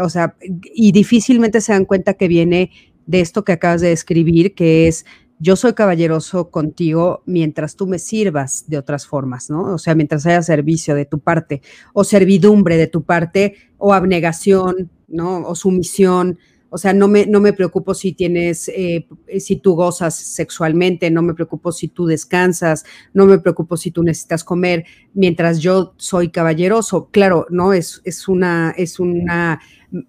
O 0.00 0.08
sea, 0.08 0.36
y 0.40 0.92
difícilmente 0.92 1.60
se 1.60 1.72
dan 1.72 1.84
cuenta 1.84 2.14
que 2.14 2.28
viene 2.28 2.70
de 3.06 3.20
esto 3.20 3.44
que 3.44 3.52
acabas 3.52 3.80
de 3.80 3.88
describir, 3.88 4.54
que 4.54 4.88
es 4.88 5.04
yo 5.42 5.56
soy 5.56 5.72
caballeroso 5.72 6.50
contigo 6.50 7.24
mientras 7.26 7.74
tú 7.74 7.88
me 7.88 7.98
sirvas 7.98 8.64
de 8.68 8.78
otras 8.78 9.08
formas, 9.08 9.50
¿no? 9.50 9.74
O 9.74 9.78
sea, 9.78 9.96
mientras 9.96 10.24
haya 10.24 10.40
servicio 10.40 10.94
de 10.94 11.04
tu 11.04 11.18
parte, 11.18 11.62
o 11.92 12.04
servidumbre 12.04 12.76
de 12.76 12.86
tu 12.86 13.02
parte, 13.02 13.56
o 13.76 13.92
abnegación, 13.92 14.88
¿no? 15.08 15.44
O 15.44 15.56
sumisión. 15.56 16.38
O 16.74 16.78
sea, 16.78 16.94
no 16.94 17.06
me, 17.06 17.26
no 17.26 17.38
me 17.38 17.52
preocupo 17.52 17.92
si 17.92 18.14
tienes, 18.14 18.66
eh, 18.68 19.06
si 19.38 19.56
tú 19.56 19.74
gozas 19.74 20.14
sexualmente, 20.14 21.10
no 21.10 21.20
me 21.20 21.34
preocupo 21.34 21.70
si 21.70 21.88
tú 21.88 22.06
descansas, 22.06 22.84
no 23.12 23.26
me 23.26 23.38
preocupo 23.38 23.76
si 23.76 23.90
tú 23.90 24.02
necesitas 24.02 24.42
comer, 24.42 24.86
mientras 25.12 25.58
yo 25.58 25.92
soy 25.98 26.30
caballeroso. 26.30 27.10
Claro, 27.10 27.46
no 27.50 27.74
es, 27.74 28.00
es 28.04 28.26
una, 28.26 28.72
es 28.78 28.98
una 28.98 29.60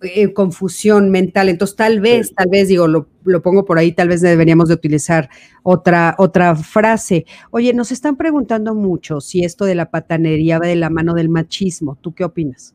eh, 0.03 0.31
confusión 0.31 1.09
mental. 1.09 1.49
Entonces, 1.49 1.75
tal 1.75 1.99
vez, 1.99 2.33
tal 2.33 2.47
vez, 2.49 2.69
digo, 2.69 2.87
lo, 2.87 3.09
pongo 3.41 3.65
por 3.65 3.77
ahí, 3.77 3.91
tal 3.91 4.07
vez 4.07 4.21
deberíamos 4.21 4.69
de 4.69 4.75
utilizar 4.75 5.29
otra, 5.63 6.15
otra 6.17 6.55
frase. 6.55 7.25
Oye, 7.51 7.73
nos 7.73 7.91
están 7.91 8.15
preguntando 8.15 8.73
mucho 8.73 9.19
si 9.19 9.43
esto 9.43 9.65
de 9.65 9.75
la 9.75 9.91
patanería 9.91 10.59
va 10.59 10.67
de 10.67 10.77
la 10.77 10.89
mano 10.89 11.13
del 11.13 11.27
machismo. 11.27 11.97
¿Tú 11.99 12.13
qué 12.13 12.23
opinas? 12.23 12.73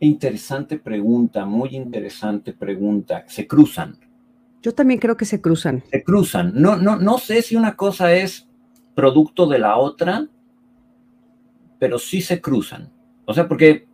Interesante 0.00 0.78
pregunta, 0.78 1.44
muy 1.44 1.76
interesante 1.76 2.52
pregunta. 2.52 3.24
Se 3.28 3.46
cruzan. 3.46 3.96
Yo 4.62 4.74
también 4.74 4.98
creo 4.98 5.16
que 5.16 5.24
se 5.24 5.40
cruzan. 5.40 5.82
Se 5.90 6.02
cruzan. 6.02 6.52
No, 6.54 6.76
no, 6.76 6.96
no 6.96 7.18
sé 7.18 7.42
si 7.42 7.56
una 7.56 7.76
cosa 7.76 8.12
es 8.12 8.48
producto 8.94 9.46
de 9.46 9.58
la 9.58 9.76
otra, 9.76 10.26
pero 11.78 11.98
sí 11.98 12.20
se 12.20 12.40
cruzan. 12.40 12.90
O 13.24 13.32
sea, 13.32 13.46
porque 13.46 13.86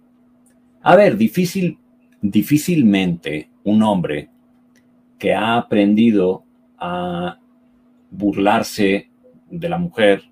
a 0.89 0.95
ver, 0.95 1.17
difícil, 1.17 1.81
difícilmente 2.23 3.51
un 3.65 3.83
hombre 3.83 4.31
que 5.19 5.35
ha 5.35 5.57
aprendido 5.57 6.45
a 6.79 7.41
burlarse 8.09 9.11
de 9.51 9.69
la 9.69 9.79
mujer, 9.79 10.23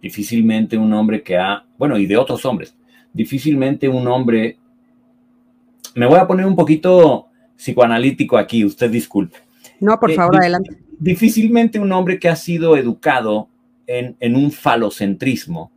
difícilmente 0.00 0.78
un 0.78 0.92
hombre 0.92 1.24
que 1.24 1.36
ha, 1.36 1.66
bueno, 1.76 1.98
y 1.98 2.06
de 2.06 2.16
otros 2.16 2.44
hombres, 2.44 2.78
difícilmente 3.12 3.88
un 3.88 4.06
hombre, 4.06 4.59
me 5.94 6.06
voy 6.06 6.18
a 6.18 6.26
poner 6.26 6.46
un 6.46 6.56
poquito 6.56 7.28
psicoanalítico 7.56 8.38
aquí, 8.38 8.64
usted 8.64 8.90
disculpe. 8.90 9.38
No, 9.80 9.98
por 9.98 10.10
eh, 10.10 10.14
favor, 10.14 10.36
adelante. 10.36 10.78
Difícilmente 10.98 11.78
un 11.78 11.92
hombre 11.92 12.18
que 12.18 12.28
ha 12.28 12.36
sido 12.36 12.76
educado 12.76 13.48
en, 13.86 14.36
un 14.36 14.52
falocentrismo, 14.52 15.72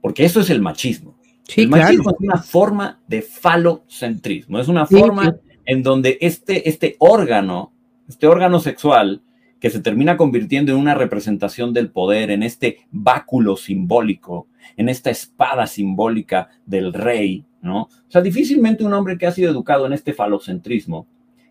porque 0.00 0.24
eso 0.24 0.40
es 0.40 0.50
el 0.50 0.62
machismo 0.62 1.16
el 1.54 1.68
machismo 1.68 2.10
es 2.10 2.16
una 2.20 2.38
forma 2.38 3.00
de 3.06 3.22
falocentrismo, 3.22 4.58
es 4.58 4.68
una 4.68 4.86
forma 4.86 5.36
en 5.64 5.82
donde 5.82 6.18
este, 6.20 6.68
este 6.68 6.96
órgano, 6.98 7.72
este 8.08 8.26
órgano 8.26 8.60
sexual, 8.60 9.22
que 9.60 9.70
se 9.70 9.80
termina 9.80 10.16
convirtiendo 10.16 10.72
en 10.72 10.78
una 10.78 10.94
representación 10.94 11.72
del 11.72 11.90
poder, 11.90 12.30
en 12.30 12.42
este 12.42 12.80
báculo 12.90 13.56
simbólico, 13.56 14.48
en 14.76 14.88
esta 14.88 15.10
espada 15.10 15.66
simbólica 15.66 16.50
del 16.66 16.92
rey, 16.92 17.44
¿no? 17.66 17.82
O 17.82 17.90
sea, 18.08 18.22
difícilmente 18.22 18.84
un 18.84 18.94
hombre 18.94 19.18
que 19.18 19.26
ha 19.26 19.32
sido 19.32 19.50
educado 19.50 19.86
en 19.86 19.92
este 19.92 20.14
falocentrismo, 20.14 21.06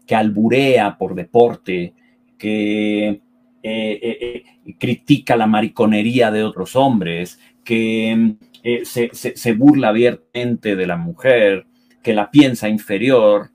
que 0.07 0.15
alburea 0.15 0.97
por 0.97 1.13
deporte, 1.13 1.93
que 2.37 3.07
eh, 3.07 3.21
eh, 3.63 4.43
eh, 4.61 4.75
critica 4.77 5.35
la 5.35 5.47
mariconería 5.47 6.31
de 6.31 6.43
otros 6.43 6.75
hombres, 6.75 7.39
que 7.63 8.35
se, 8.83 9.09
se, 9.13 9.53
burla 9.53 9.89
abiertamente 9.89 10.75
de 10.75 10.87
la 10.87 10.97
mujer, 10.97 11.65
que 12.01 12.13
la 12.13 12.29
piensa 12.29 12.69
inferior, 12.69 13.49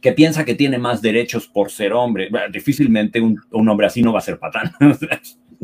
que 0.00 0.12
piensa 0.12 0.44
que 0.44 0.54
tiene 0.54 0.78
más 0.78 1.02
derechos 1.02 1.46
por 1.46 1.70
ser 1.70 1.92
hombre. 1.92 2.30
difícilmente 2.50 3.20
un, 3.20 3.40
un, 3.50 3.68
hombre 3.68 3.86
así 3.86 4.02
no 4.02 4.12
va 4.12 4.18
a 4.18 4.22
ser 4.22 4.38
patán. 4.38 4.72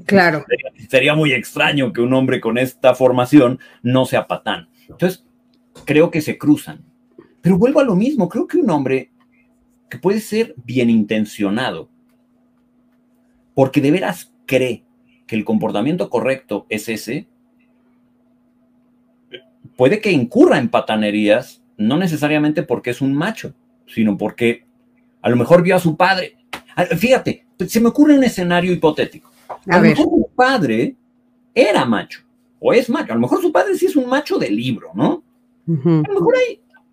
Claro. 0.07 0.45
Sería, 0.89 1.15
muy 1.15 1.33
extraño 1.33 1.93
que 1.93 2.01
un 2.01 2.13
hombre 2.15 2.41
con 2.41 2.59
esta 2.59 2.95
formación 2.95 3.61
no 3.83 4.07
sea 4.07 4.27
patán. 4.27 4.69
Entonces, 4.89 5.25
creo 5.85 6.11
que 6.11 6.21
se 6.21 6.39
cruzan. 6.39 6.85
Pero 7.41 7.59
vuelvo 7.59 7.81
a 7.81 7.85
lo 7.85 7.97
mismo, 7.97 8.29
creo 8.29 8.47
que 8.47 8.59
un 8.59 8.71
hombre 8.71 9.11
que 9.91 9.99
puede 9.99 10.21
ser 10.21 10.55
bien 10.65 10.89
intencionado, 10.89 11.89
porque 13.55 13.81
de 13.81 13.91
veras 13.91 14.33
cree 14.47 14.85
que 15.27 15.37
el 15.37 15.45
comportamiento 15.45 16.09
correcto 16.09 16.67
es 16.69 16.89
ese, 16.89 17.27
puede 19.77 20.01
que 20.01 20.13
incurra 20.13 20.59
en 20.59 20.69
patanerías, 20.69 21.63
no 21.77 21.99
necesariamente 21.99 22.63
porque 22.63 22.91
es 22.91 23.01
un 23.01 23.15
macho, 23.15 23.55
sino 23.87 24.17
porque 24.17 24.65
a 25.21 25.29
lo 25.29 25.37
mejor 25.37 25.63
vio 25.63 25.77
a 25.77 25.81
su 25.81 25.97
padre. 25.97 26.37
Fíjate, 26.97 27.47
se 27.67 27.81
me 27.81 27.89
ocurre 27.89 28.17
un 28.17 28.25
escenario 28.25 28.73
hipotético. 28.73 29.31
A, 29.69 29.77
lo 29.77 29.83
mejor 29.83 30.05
su 30.07 30.31
padre 30.35 30.97
era 31.55 31.85
macho, 31.85 32.21
o 32.61 32.73
es 32.73 32.89
macho. 32.89 33.13
A 33.13 33.17
lo 33.17 33.21
mejor 33.21 33.41
su 33.41 33.53
padre 33.53 33.77
sí 33.77 33.87
es 33.87 33.97
un 33.97 34.09
macho 34.09 34.39
de 34.39 34.51
libro, 34.51 34.91
¿no? 34.95 35.23
A 35.69 36.09
lo 36.09 36.15
mejor 36.15 36.35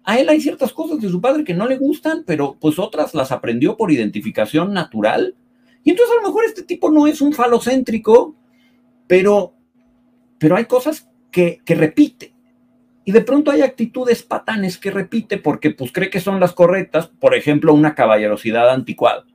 a 0.03 0.19
él 0.19 0.29
hay 0.29 0.41
ciertas 0.41 0.73
cosas 0.73 0.99
de 0.99 1.09
su 1.09 1.21
padre 1.21 1.43
que 1.43 1.53
no 1.53 1.67
le 1.67 1.77
gustan, 1.77 2.23
pero 2.25 2.57
pues 2.59 2.79
otras 2.79 3.13
las 3.13 3.31
aprendió 3.31 3.77
por 3.77 3.91
identificación 3.91 4.73
natural. 4.73 5.35
Y 5.83 5.91
entonces 5.91 6.15
a 6.15 6.21
lo 6.21 6.27
mejor 6.27 6.45
este 6.45 6.63
tipo 6.63 6.91
no 6.91 7.07
es 7.07 7.21
un 7.21 7.33
falocéntrico, 7.33 8.35
pero, 9.07 9.53
pero 10.37 10.55
hay 10.55 10.65
cosas 10.65 11.09
que, 11.31 11.61
que 11.65 11.75
repite. 11.75 12.33
Y 13.05 13.11
de 13.11 13.21
pronto 13.21 13.49
hay 13.49 13.61
actitudes 13.61 14.23
patanes 14.23 14.77
que 14.77 14.91
repite 14.91 15.37
porque 15.37 15.71
pues 15.71 15.91
cree 15.91 16.09
que 16.09 16.19
son 16.19 16.39
las 16.39 16.53
correctas, 16.53 17.07
por 17.07 17.33
ejemplo, 17.33 17.73
una 17.73 17.95
caballerosidad 17.95 18.69
anticuada 18.69 19.25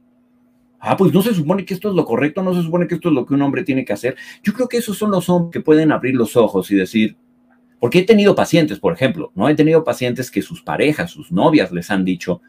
ah, 0.85 0.97
pues 0.97 1.12
no 1.12 1.22
se 1.22 1.35
supone 1.35 1.64
que 1.64 1.74
esto 1.74 1.89
es 1.89 1.95
lo 1.95 2.05
correcto, 2.05 2.43
no 2.43 2.55
se 2.55 2.62
supone 2.62 2.87
que 2.87 2.97
esto 2.97 3.09
es 3.09 3.14
lo 3.14 3.24
que 3.24 3.35
un 3.35 3.43
hombre 3.43 3.64
tiene 3.64 3.85
que 3.85 3.95
hacer. 3.95 4.16
Yo 4.43 4.53
creo 4.53 4.68
que 4.68 4.76
esos 4.76 4.99
son 4.99 5.11
los 5.11 5.28
hombres 5.28 5.53
que 5.53 5.61
pueden 5.61 5.93
abrir 5.93 6.14
los 6.14 6.37
ojos 6.37 6.70
y 6.70 6.76
decir, 6.76 7.16
porque 7.81 8.01
he 8.01 8.03
tenido 8.03 8.35
pacientes, 8.35 8.79
por 8.79 8.93
ejemplo, 8.93 9.33
¿no? 9.35 9.49
He 9.49 9.55
tenido 9.55 9.85
pacientes 9.85 10.31
que 10.31 10.43
sus 10.43 10.62
parejas, 10.62 11.11
sus 11.11 11.31
novias 11.33 11.72
les 11.72 11.91
han 11.91 12.05
dicho, 12.05 12.41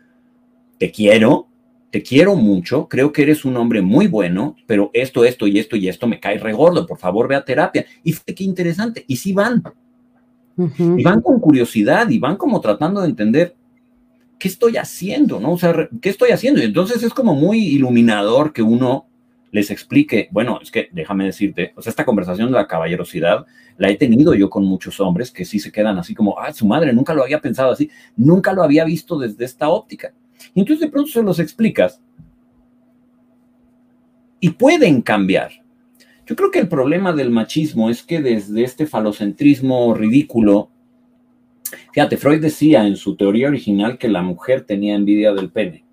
te 0.78 0.92
quiero, 0.92 1.48
te 1.92 2.02
quiero 2.04 2.36
mucho, 2.36 2.88
creo 2.88 3.12
que 3.12 3.24
eres 3.24 3.46
un 3.46 3.58
hombre 3.58 3.82
muy 3.82 4.08
bueno, 4.08 4.56
pero 4.66 4.92
esto, 4.94 5.26
esto 5.26 5.48
y 5.48 5.60
esto 5.60 5.76
y 5.76 5.88
esto 5.88 6.08
me 6.08 6.20
cae 6.20 6.38
regordo, 6.38 6.86
por 6.86 6.98
favor 6.98 7.28
ve 7.28 7.36
a 7.36 7.46
terapia. 7.46 7.86
Y 8.04 8.14
qué 8.14 8.44
interesante, 8.44 9.04
y 9.08 9.18
sí 9.18 9.34
van. 9.34 9.64
Y 10.58 11.04
van 11.04 11.22
con 11.22 11.40
curiosidad 11.40 12.10
y 12.10 12.18
van 12.18 12.38
como 12.38 12.62
tratando 12.62 13.02
de 13.02 13.10
entender 13.10 13.56
¿qué 14.38 14.48
estoy 14.48 14.78
haciendo? 14.78 15.40
¿No? 15.40 15.54
O 15.54 15.58
sea, 15.58 15.90
¿qué 16.02 16.10
estoy 16.10 16.32
haciendo? 16.32 16.62
Y 16.62 16.66
entonces 16.66 17.04
es 17.04 17.14
como 17.14 17.36
muy 17.36 17.60
iluminador 17.60 18.54
que 18.54 18.62
uno 18.62 19.08
les 19.52 19.72
explique, 19.72 20.28
bueno, 20.32 20.60
es 20.62 20.72
que 20.72 20.90
déjame 20.92 21.26
decirte, 21.26 21.74
o 21.76 21.82
sea, 21.82 21.90
esta 21.90 22.06
conversación 22.06 22.52
de 22.52 22.58
la 22.58 22.68
caballerosidad 22.68 23.46
la 23.78 23.90
he 23.90 23.96
tenido 23.96 24.34
yo 24.34 24.50
con 24.50 24.66
muchos 24.66 25.00
hombres 25.00 25.32
que 25.32 25.46
sí 25.46 25.60
se 25.60 25.72
quedan 25.72 25.98
así 25.98 26.14
como, 26.14 26.40
ah, 26.40 26.54
su 26.54 26.66
madre, 26.66 26.94
nunca 26.94 27.14
lo 27.14 27.24
había 27.24 27.42
pensado 27.42 27.72
así, 27.72 27.90
nunca 28.16 28.54
lo 28.54 28.64
había 28.64 28.86
visto 28.86 29.18
desde 29.18 29.46
esta 29.46 29.70
óptica. 29.70 30.14
Y 30.54 30.62
entonces 30.62 30.82
de 30.82 30.92
pronto 30.92 31.12
se 31.12 31.24
los 31.24 31.40
explicas 31.40 32.02
y 34.40 34.52
pueden 34.52 35.02
cambiar. 35.02 35.52
Yo 36.26 36.36
creo 36.36 36.52
que 36.52 36.60
el 36.60 36.68
problema 36.68 37.14
del 37.14 37.30
machismo 37.30 37.90
es 37.90 38.02
que 38.02 38.22
desde 38.22 38.64
este 38.64 38.88
falocentrismo 38.88 39.94
ridículo 39.94 40.70
Fíjate, 41.94 42.18
Freud 42.18 42.42
decía 42.42 42.86
en 42.86 42.96
su 42.96 43.16
teoría 43.16 43.48
original 43.48 43.98
que 43.98 44.08
la 44.08 44.22
mujer 44.22 44.62
tenía 44.62 44.96
envidia 44.96 45.34
del 45.34 45.50
pene. 45.50 45.84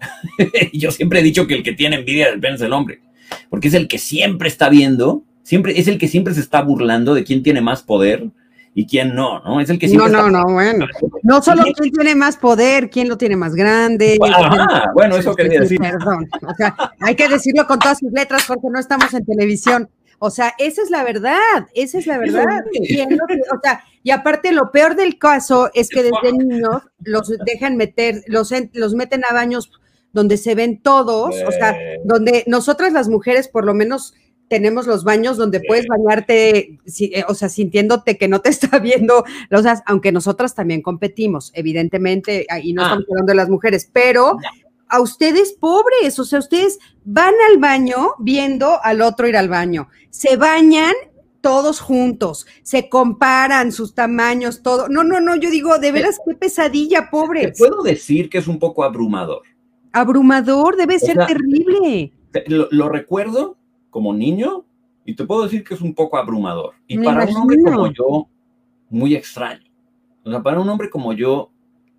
Yo 0.72 0.90
siempre 0.90 1.20
he 1.20 1.22
dicho 1.22 1.46
que 1.46 1.54
el 1.54 1.62
que 1.62 1.72
tiene 1.72 1.96
envidia 1.96 2.30
del 2.30 2.40
pene 2.40 2.56
es 2.56 2.60
el 2.60 2.72
hombre, 2.72 3.00
porque 3.48 3.68
es 3.68 3.74
el 3.74 3.88
que 3.88 3.98
siempre 3.98 4.48
está 4.48 4.68
viendo, 4.68 5.24
siempre 5.46 5.78
es 5.78 5.86
el 5.86 5.96
que 5.96 6.08
siempre 6.08 6.34
se 6.34 6.40
está 6.40 6.60
burlando 6.60 7.14
de 7.14 7.22
quién 7.22 7.44
tiene 7.44 7.60
más 7.60 7.80
poder 7.80 8.30
y 8.74 8.84
quién 8.84 9.14
no, 9.14 9.40
¿no? 9.44 9.60
Es 9.60 9.70
el 9.70 9.78
que 9.78 9.88
siempre 9.88 10.10
No, 10.10 10.28
no, 10.28 10.42
no, 10.42 10.52
bueno. 10.52 10.86
No 11.22 11.40
solo 11.40 11.62
quién 11.62 11.92
tiene 11.92 12.16
más 12.16 12.36
poder, 12.36 12.90
quién 12.90 13.08
lo 13.08 13.16
tiene 13.16 13.36
más 13.36 13.54
grande. 13.54 14.18
Ajá, 14.20 14.90
bueno, 14.92 15.16
eso 15.16 15.36
quería 15.36 15.60
decir. 15.60 15.78
Perdón, 15.78 16.28
o 16.42 16.54
sea, 16.54 16.74
hay 17.00 17.14
que 17.14 17.28
decirlo 17.28 17.64
con 17.68 17.78
todas 17.78 18.00
sus 18.00 18.10
letras 18.10 18.44
porque 18.48 18.66
no 18.68 18.80
estamos 18.80 19.14
en 19.14 19.24
televisión. 19.24 19.88
O 20.18 20.30
sea, 20.30 20.52
esa 20.58 20.82
es 20.82 20.90
la 20.90 21.04
verdad, 21.04 21.68
esa 21.74 21.98
es 21.98 22.08
la 22.08 22.18
verdad. 22.18 22.64
o 22.74 23.60
sea, 23.62 23.84
y 24.02 24.10
aparte 24.10 24.50
lo 24.50 24.72
peor 24.72 24.96
del 24.96 25.16
caso 25.16 25.70
es 25.74 25.88
que 25.90 26.02
desde 26.02 26.36
niños 26.36 26.82
los 27.04 27.32
dejan 27.46 27.76
meter, 27.76 28.24
los, 28.26 28.52
los 28.72 28.94
meten 28.94 29.22
a 29.30 29.32
baños 29.32 29.70
donde 30.12 30.38
se 30.38 30.56
ven 30.56 30.82
todos, 30.82 31.36
o 31.46 31.52
sea, 31.52 31.76
donde 32.04 32.42
nosotras 32.48 32.92
las 32.92 33.08
mujeres 33.08 33.46
por 33.46 33.64
lo 33.64 33.74
menos 33.74 34.14
tenemos 34.48 34.86
los 34.86 35.04
baños 35.04 35.36
donde 35.36 35.60
puedes 35.66 35.86
bañarte, 35.86 36.78
eh, 37.00 37.24
o 37.28 37.34
sea, 37.34 37.48
sintiéndote 37.48 38.16
que 38.16 38.28
no 38.28 38.40
te 38.40 38.50
está 38.50 38.78
viendo, 38.80 39.24
o 39.50 39.62
sea, 39.62 39.82
aunque 39.86 40.12
nosotras 40.12 40.54
también 40.54 40.82
competimos, 40.82 41.50
evidentemente, 41.54 42.46
y 42.62 42.72
no 42.72 42.82
ah. 42.82 42.86
estamos 42.86 43.06
hablando 43.10 43.30
de 43.30 43.36
las 43.36 43.48
mujeres, 43.48 43.90
pero 43.92 44.38
a 44.88 45.00
ustedes 45.00 45.52
pobres, 45.52 46.18
o 46.18 46.24
sea, 46.24 46.38
ustedes 46.38 46.78
van 47.04 47.34
al 47.50 47.58
baño 47.58 48.12
viendo 48.18 48.78
al 48.82 49.00
otro 49.00 49.28
ir 49.28 49.36
al 49.36 49.48
baño, 49.48 49.88
se 50.10 50.36
bañan 50.36 50.94
todos 51.40 51.80
juntos, 51.80 52.44
se 52.62 52.88
comparan 52.88 53.70
sus 53.70 53.94
tamaños, 53.94 54.62
todo. 54.62 54.88
No, 54.88 55.04
no, 55.04 55.20
no, 55.20 55.36
yo 55.36 55.48
digo, 55.48 55.78
de 55.78 55.92
veras, 55.92 56.18
qué 56.26 56.34
pesadilla, 56.34 57.08
pobres. 57.08 57.52
Te 57.52 57.58
puedo 57.58 57.84
decir 57.84 58.28
que 58.28 58.38
es 58.38 58.48
un 58.48 58.58
poco 58.58 58.82
abrumador. 58.82 59.42
Abrumador, 59.92 60.76
debe 60.76 60.98
ser 60.98 61.16
terrible. 61.24 62.12
Lo, 62.48 62.88
recuerdo 62.88 63.56
como 63.96 64.12
niño 64.12 64.66
y 65.06 65.14
te 65.14 65.24
puedo 65.24 65.44
decir 65.44 65.64
que 65.64 65.72
es 65.72 65.80
un 65.80 65.94
poco 65.94 66.18
abrumador. 66.18 66.74
Y 66.86 66.98
para 66.98 67.24
un 67.24 67.34
hombre 67.34 67.56
como 67.64 67.90
yo, 67.90 68.28
muy 68.90 69.14
extraño. 69.14 69.64
O 70.22 70.30
sea, 70.30 70.42
para 70.42 70.60
un 70.60 70.68
hombre 70.68 70.90
como 70.90 71.14
yo, 71.14 71.50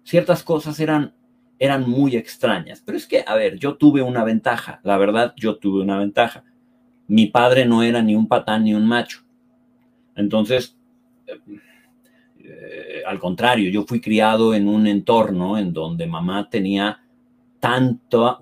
ciertas 0.04 0.43
cosas 0.43 0.80
eran 0.80 1.16
eran 1.58 1.89
muy 1.89 2.16
extrañas. 2.16 2.84
Pero 2.86 3.00
es 3.00 3.08
que, 3.08 3.24
a 3.26 3.34
ver, 3.34 3.58
yo 3.58 3.78
tuve 3.78 4.04
una 4.04 4.24
ventaja, 4.24 4.80
la 4.84 5.00
verdad, 5.00 5.34
yo 5.38 5.58
tuve 5.58 5.82
una 5.82 5.98
ventaja. 5.98 6.43
Mi 7.08 7.26
padre 7.26 7.66
no 7.66 7.82
era 7.82 8.04
ni 8.04 8.16
un 8.16 8.28
patán 8.28 8.66
ni 8.66 8.76
un 8.76 8.86
macho. 8.86 9.24
Entonces, 10.16 10.78
eh, 12.38 13.02
al 13.08 13.18
contrario, 13.18 13.72
yo 13.72 13.86
fui 13.86 14.00
criado 14.02 14.54
en 14.54 14.68
un 14.68 14.86
entorno 14.86 15.58
en 15.58 15.74
donde 15.74 16.06
mamá 16.06 16.48
tenía 16.48 17.07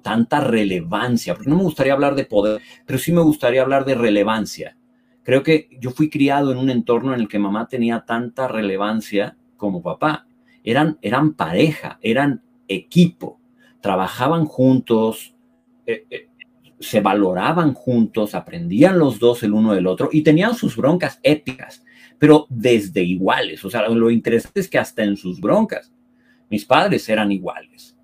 tanta 0.01 0.39
relevancia, 0.41 1.33
porque 1.33 1.49
no 1.49 1.57
me 1.57 1.63
gustaría 1.63 1.93
hablar 1.93 2.15
de 2.15 2.25
poder, 2.25 2.61
pero 2.85 2.99
sí 2.99 3.11
me 3.11 3.21
gustaría 3.21 3.61
hablar 3.61 3.85
de 3.85 3.95
relevancia. 3.95 4.77
Creo 5.23 5.41
que 5.41 5.69
yo 5.79 5.91
fui 5.91 6.09
criado 6.09 6.51
en 6.51 6.57
un 6.57 6.69
entorno 6.69 7.13
en 7.13 7.21
el 7.21 7.27
que 7.27 7.39
mamá 7.39 7.67
tenía 7.67 8.05
tanta 8.05 8.47
relevancia 8.47 9.37
como 9.57 9.81
papá. 9.81 10.27
Eran, 10.63 10.99
eran 11.01 11.33
pareja, 11.33 11.99
eran 12.01 12.43
equipo, 12.67 13.39
trabajaban 13.81 14.45
juntos, 14.45 15.35
eh, 15.85 16.05
eh, 16.09 16.29
se 16.79 17.01
valoraban 17.01 17.73
juntos, 17.73 18.35
aprendían 18.35 18.99
los 18.99 19.19
dos 19.19 19.43
el 19.43 19.53
uno 19.53 19.73
del 19.73 19.87
otro 19.87 20.09
y 20.11 20.21
tenían 20.21 20.55
sus 20.55 20.75
broncas 20.75 21.19
épicas, 21.23 21.83
pero 22.19 22.45
desde 22.49 23.03
iguales. 23.03 23.63
O 23.65 23.69
sea, 23.69 23.87
lo 23.87 24.11
interesante 24.11 24.59
es 24.59 24.69
que 24.69 24.77
hasta 24.77 25.03
en 25.03 25.17
sus 25.17 25.39
broncas, 25.39 25.93
mis 26.49 26.65
padres 26.65 27.07
eran 27.09 27.31
iguales. 27.31 27.94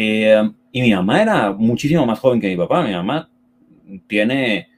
Eh, 0.00 0.50
y 0.70 0.82
mi 0.82 0.92
mamá 0.92 1.22
era 1.22 1.52
muchísimo 1.52 2.06
más 2.06 2.20
joven 2.20 2.40
que 2.40 2.48
mi 2.48 2.56
papá. 2.56 2.84
Mi 2.84 2.92
mamá 2.92 3.28
tiene 4.06 4.68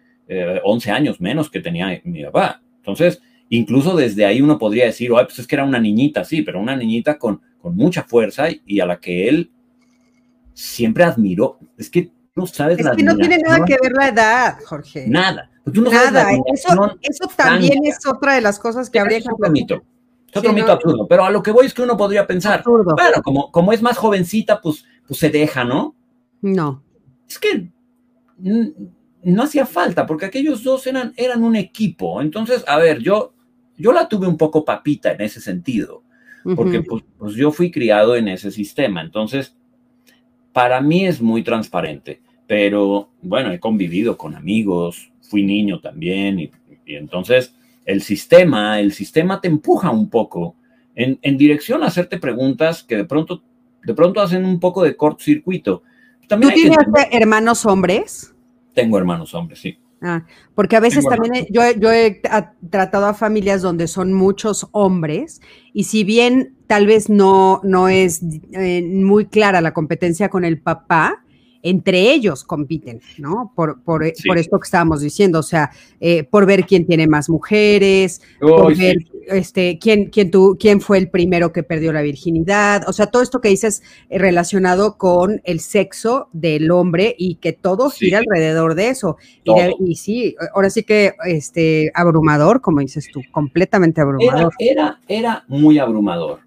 11 0.64 0.90
años 0.90 1.20
menos 1.20 1.50
que 1.50 1.60
tenía 1.60 2.00
mi 2.04 2.24
papá. 2.24 2.62
Entonces, 2.76 3.20
incluso 3.48 3.96
desde 3.96 4.24
ahí 4.24 4.40
uno 4.40 4.58
podría 4.58 4.86
decir, 4.86 5.10
pues 5.10 5.38
es 5.38 5.46
que 5.46 5.56
era 5.56 5.64
una 5.64 5.80
niñita, 5.80 6.24
sí, 6.24 6.42
pero 6.42 6.60
una 6.60 6.76
niñita 6.76 7.18
con 7.18 7.40
con 7.60 7.76
mucha 7.76 8.02
fuerza 8.02 8.46
y 8.66 8.80
a 8.80 8.86
la 8.86 9.00
que 9.00 9.28
él 9.28 9.50
siempre 10.54 11.04
admiró. 11.04 11.58
Es 11.76 11.90
que 11.90 12.10
no 12.34 12.46
sabes 12.46 12.78
es 12.78 12.88
que 12.96 13.02
no 13.02 13.16
tiene 13.16 13.38
nada 13.38 13.64
que 13.64 13.76
ver 13.80 13.92
la 13.92 14.08
edad, 14.08 14.58
Jorge. 14.64 15.06
Nada. 15.06 15.50
Pues 15.64 15.76
nada. 15.78 16.30
eso, 16.52 16.96
eso 17.02 17.30
también 17.36 17.84
es 17.84 17.98
otra 18.06 18.34
de 18.34 18.40
las 18.40 18.58
cosas 18.58 18.88
que 18.88 18.98
habría 18.98 19.20
que. 19.20 19.28
Otro 19.30 19.50
mito. 19.50 19.82
Es 20.28 20.36
otro 20.36 20.52
mito 20.52 20.72
absurdo. 20.72 21.06
Pero 21.06 21.24
a 21.24 21.30
lo 21.30 21.42
que 21.42 21.50
voy 21.50 21.66
es 21.66 21.74
que 21.74 21.82
uno 21.82 21.96
podría 21.96 22.26
pensar, 22.26 22.62
bueno, 22.64 23.22
como, 23.22 23.50
como 23.50 23.72
es 23.72 23.82
más 23.82 23.98
jovencita, 23.98 24.60
pues, 24.60 24.84
pues 25.10 25.18
se 25.18 25.30
deja, 25.30 25.64
¿no? 25.64 25.96
No. 26.40 26.84
Es 27.28 27.38
que 27.40 27.68
no 28.38 29.42
hacía 29.42 29.66
falta, 29.66 30.06
porque 30.06 30.26
aquellos 30.26 30.62
dos 30.62 30.86
eran, 30.86 31.12
eran 31.16 31.42
un 31.42 31.56
equipo. 31.56 32.22
Entonces, 32.22 32.62
a 32.68 32.78
ver, 32.78 33.00
yo, 33.00 33.34
yo 33.76 33.92
la 33.92 34.08
tuve 34.08 34.28
un 34.28 34.36
poco 34.36 34.64
papita 34.64 35.10
en 35.10 35.22
ese 35.22 35.40
sentido 35.40 36.04
porque 36.56 36.82
pues, 36.82 37.04
pues, 37.18 37.34
yo 37.34 37.50
fui 37.50 37.70
criado 37.70 38.16
en 38.16 38.28
ese 38.28 38.50
sistema. 38.50 39.02
Entonces, 39.02 39.56
para 40.52 40.80
mí 40.80 41.06
es 41.06 41.20
muy 41.20 41.42
transparente, 41.42 42.20
pero 42.46 43.10
bueno, 43.22 43.52
he 43.52 43.60
convivido 43.60 44.16
con 44.16 44.34
amigos, 44.34 45.12
fui 45.20 45.42
niño 45.42 45.80
también, 45.80 46.40
y, 46.40 46.50
entonces 46.86 47.54
el 47.84 48.02
sistema, 48.02 48.80
el 48.80 48.92
sistema 48.92 49.40
te 49.40 49.48
empuja 49.48 49.90
un 49.90 50.10
poco 50.10 50.56
en, 50.94 51.18
en, 51.22 51.36
dirección 51.36 51.82
a 51.82 51.86
hacerte 51.86 52.18
preguntas 52.18 52.82
que 52.82 52.96
de 52.96 53.04
pronto, 53.04 53.42
de 53.84 53.94
pronto 53.94 54.20
hacen 54.20 54.44
un 54.44 54.60
poco 54.60 54.82
de 54.82 54.96
cortocircuito. 54.96 55.82
También 56.28 56.52
¿Tú 56.52 56.60
tienes 56.60 56.78
hermanos 57.10 57.66
hombres? 57.66 58.34
Tengo 58.74 58.98
hermanos 58.98 59.34
hombres, 59.34 59.60
sí. 59.60 59.78
Ah, 60.02 60.24
porque 60.54 60.76
a 60.76 60.80
veces 60.80 61.04
también 61.04 61.46
yo, 61.50 61.62
yo, 61.76 61.92
he 61.92 62.22
tratado 62.70 63.06
a 63.06 63.12
familias 63.12 63.60
donde 63.60 63.86
son 63.86 64.14
muchos 64.14 64.66
hombres 64.72 65.42
y 65.74 65.84
si 65.84 66.04
bien 66.04 66.54
tal 66.66 66.86
vez 66.86 67.10
no, 67.10 67.60
no 67.64 67.88
es 67.88 68.22
eh, 68.52 68.82
muy 68.82 69.26
clara 69.26 69.60
la 69.60 69.74
competencia 69.74 70.30
con 70.30 70.46
el 70.46 70.58
papá, 70.58 71.22
entre 71.62 72.12
ellos 72.12 72.44
compiten, 72.44 73.00
¿no? 73.18 73.52
Por, 73.54 73.82
por, 73.82 74.04
eh, 74.04 74.14
esto 74.36 74.58
que 74.58 74.64
estábamos 74.64 75.00
diciendo, 75.00 75.40
o 75.40 75.42
sea, 75.42 75.70
eh, 76.00 76.24
por 76.24 76.46
ver 76.46 76.64
quién 76.64 76.86
tiene 76.86 77.06
más 77.06 77.28
mujeres, 77.28 78.22
por 78.40 78.76
ver 78.76 78.96
este, 79.28 79.78
quién, 79.78 80.06
quién, 80.06 80.30
tu, 80.30 80.56
quién 80.58 80.80
fue 80.80 80.98
el 80.98 81.10
primero 81.10 81.52
que 81.52 81.62
perdió 81.62 81.92
la 81.92 82.02
virginidad, 82.02 82.88
o 82.88 82.92
sea, 82.92 83.06
todo 83.08 83.22
esto 83.22 83.40
que 83.40 83.48
dices 83.48 83.82
eh, 84.08 84.18
relacionado 84.18 84.96
con 84.96 85.42
el 85.44 85.60
sexo 85.60 86.28
del 86.32 86.70
hombre 86.70 87.14
y 87.18 87.36
que 87.36 87.52
todo 87.52 87.90
gira 87.90 88.18
alrededor 88.18 88.74
de 88.74 88.88
eso. 88.88 89.16
Y, 89.78 89.96
sí, 89.96 90.36
ahora 90.54 90.70
sí 90.70 90.82
que 90.82 91.14
este, 91.26 91.90
abrumador, 91.94 92.60
como 92.60 92.80
dices 92.80 93.08
tú, 93.12 93.20
completamente 93.30 94.00
abrumador. 94.00 94.52
Era, 94.58 95.00
era, 95.08 95.44
muy 95.48 95.78
abrumador. 95.78 96.40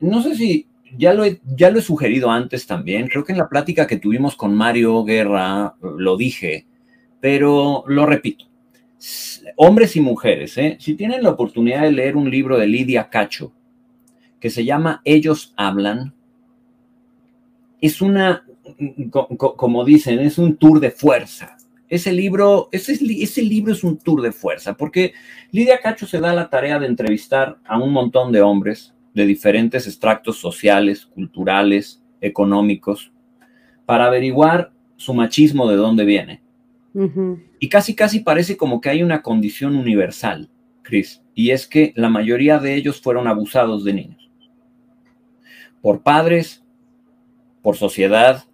no 0.00 0.22
sé 0.22 0.36
si 0.36 0.65
ya 0.96 1.14
lo, 1.14 1.24
he, 1.24 1.40
ya 1.44 1.70
lo 1.70 1.78
he 1.78 1.82
sugerido 1.82 2.30
antes 2.30 2.66
también, 2.66 3.08
creo 3.08 3.24
que 3.24 3.32
en 3.32 3.38
la 3.38 3.48
plática 3.48 3.86
que 3.86 3.98
tuvimos 3.98 4.36
con 4.36 4.54
Mario 4.54 5.04
Guerra 5.04 5.74
lo 5.80 6.16
dije, 6.16 6.66
pero 7.20 7.84
lo 7.86 8.06
repito. 8.06 8.46
Hombres 9.56 9.96
y 9.96 10.00
mujeres, 10.00 10.56
¿eh? 10.58 10.76
si 10.80 10.94
tienen 10.94 11.22
la 11.22 11.30
oportunidad 11.30 11.82
de 11.82 11.92
leer 11.92 12.16
un 12.16 12.30
libro 12.30 12.58
de 12.58 12.66
Lidia 12.66 13.08
Cacho 13.08 13.52
que 14.40 14.50
se 14.50 14.64
llama 14.64 15.00
Ellos 15.04 15.54
hablan, 15.56 16.14
es 17.80 18.00
una, 18.00 18.44
como 19.36 19.84
dicen, 19.84 20.18
es 20.20 20.38
un 20.38 20.56
tour 20.56 20.80
de 20.80 20.90
fuerza. 20.90 21.56
Ese 21.88 22.12
libro, 22.12 22.68
ese, 22.72 22.92
ese 22.92 23.42
libro 23.42 23.72
es 23.72 23.84
un 23.84 23.98
tour 23.98 24.20
de 24.22 24.32
fuerza, 24.32 24.76
porque 24.76 25.12
Lidia 25.52 25.80
Cacho 25.80 26.06
se 26.06 26.20
da 26.20 26.34
la 26.34 26.50
tarea 26.50 26.78
de 26.78 26.86
entrevistar 26.86 27.58
a 27.64 27.78
un 27.78 27.92
montón 27.92 28.32
de 28.32 28.42
hombres, 28.42 28.95
de 29.16 29.24
diferentes 29.24 29.86
extractos 29.86 30.36
sociales, 30.36 31.06
culturales, 31.06 32.04
económicos, 32.20 33.12
para 33.86 34.04
averiguar 34.04 34.72
su 34.96 35.14
machismo 35.14 35.66
de 35.70 35.76
dónde 35.76 36.04
viene. 36.04 36.42
Y 37.58 37.68
casi, 37.70 37.94
casi 37.94 38.20
parece 38.20 38.58
como 38.58 38.82
que 38.82 38.90
hay 38.90 39.02
una 39.02 39.22
condición 39.22 39.74
universal, 39.74 40.50
Chris, 40.82 41.22
y 41.34 41.50
es 41.50 41.66
que 41.66 41.94
la 41.96 42.10
mayoría 42.10 42.58
de 42.58 42.74
ellos 42.74 43.00
fueron 43.00 43.26
abusados 43.26 43.84
de 43.84 43.94
niños. 43.94 44.30
Por 45.80 46.02
padres, 46.02 46.62
por 47.62 47.76
sociedad, 47.76 48.44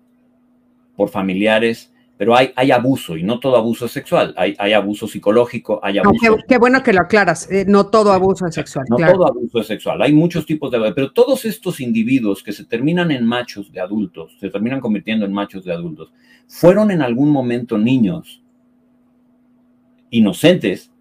por 0.95 1.09
familiares, 1.09 1.92
pero 2.23 2.37
hay, 2.37 2.53
hay 2.55 2.71
abuso 2.71 3.17
y 3.17 3.25
no 3.25 3.41
todo 3.41 3.57
abuso 3.57 3.87
es 3.87 3.91
sexual, 3.91 4.33
hay, 4.37 4.55
hay 4.57 4.75
abuso 4.75 5.09
psicológico, 5.09 5.81
hay 5.83 5.99
abuso... 5.99 6.39
qué, 6.47 6.57
bueno 6.57 6.81
que 6.81 6.93
lo 6.93 7.01
aclaras, 7.01 7.51
eh, 7.51 7.65
no 7.67 7.89
todo 7.89 8.13
abuso 8.13 8.47
es 8.47 8.55
sexual. 8.55 8.87
No 8.89 8.97
todo 8.97 9.27
abuso 9.27 9.59
es 9.59 9.67
sexual, 9.67 10.01
hay 10.01 10.13
muchos 10.13 10.47
tipos 10.47 10.71
de... 10.71 10.93
Pero 10.95 11.11
todos 11.11 11.45
estos 11.45 11.81
individuos 11.81 12.45
que 12.45 12.53
se 12.53 12.65
terminan 12.65 13.11
en 13.11 13.27
machos 13.27 13.73
de 13.73 13.81
adultos, 13.81 14.37
se 14.39 14.51
terminan 14.51 14.79
convirtiendo 14.79 15.27
en 15.27 15.33
machos 15.33 15.65
de 15.65 15.73
adultos, 15.73 16.13
fueron 16.47 16.93
en 16.93 17.03
algún 17.03 17.29
momento 17.29 17.77
niños 17.77 18.41
inocentes, 20.11 20.93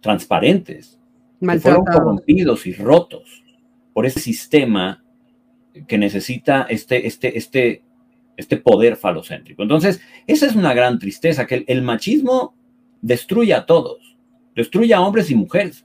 transparentes, 0.00 1.00
que 1.40 1.58
fueron 1.58 1.84
corrompidos 1.86 2.68
y 2.68 2.72
rotos 2.72 3.42
por 3.92 4.06
ese 4.06 4.20
sistema 4.20 5.02
que 5.88 5.98
necesita 5.98 6.68
este, 6.70 7.04
este, 7.08 7.36
este 7.36 7.82
este 8.36 8.56
poder 8.56 8.96
falocéntrico. 8.96 9.62
Entonces, 9.62 10.00
esa 10.26 10.46
es 10.46 10.54
una 10.54 10.74
gran 10.74 10.98
tristeza, 10.98 11.46
que 11.46 11.64
el, 11.66 11.82
machismo 11.82 12.54
destruye 13.00 13.54
a 13.54 13.66
todos, 13.66 14.16
destruye 14.54 14.92
a 14.94 15.00
hombres 15.00 15.30
y 15.30 15.34
mujeres. 15.34 15.84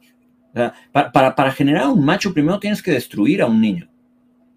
para, 0.91 1.11
para, 1.11 1.51
generar 1.51 1.87
un 1.87 2.03
macho, 2.03 2.33
primero 2.33 2.59
tienes 2.59 2.81
que 2.81 2.91
destruir 2.91 3.41
a 3.41 3.47
un 3.47 3.61
niño. 3.61 3.89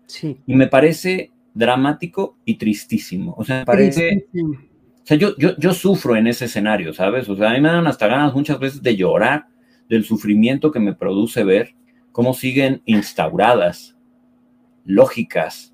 Sí. 0.07 0.37
Y 0.47 0.55
me 0.55 0.67
parece 0.67 1.33
dramático 1.55 2.37
y 2.45 2.57
tristísimo. 2.57 3.35
O 3.39 3.45
sea, 3.45 3.61
me 3.61 3.65
parece... 3.65 4.27
O 4.35 5.07
sea, 5.07 5.19
yo, 5.19 5.37
yo, 5.37 5.55
yo 5.59 5.75
sufro 5.75 6.17
en 6.17 6.27
ese 6.27 6.47
escenario, 6.47 6.95
¿sabes? 6.95 7.29
O 7.29 7.37
sea, 7.37 7.51
a 7.51 7.53
mí 7.53 7.61
me 7.61 7.69
dan 7.69 7.87
hasta 7.87 8.07
ganas 8.07 8.35
muchas 8.35 8.59
veces 8.59 8.83
de 8.83 8.97
llorar 8.97 9.49
del 9.89 10.03
sufrimiento 10.03 10.71
que 10.73 10.81
me 10.81 10.95
produce 10.95 11.45
ver 11.45 11.75
cómo 12.11 12.33
siguen 12.33 12.81
instauradas 12.87 13.99
lógicas 14.85 15.74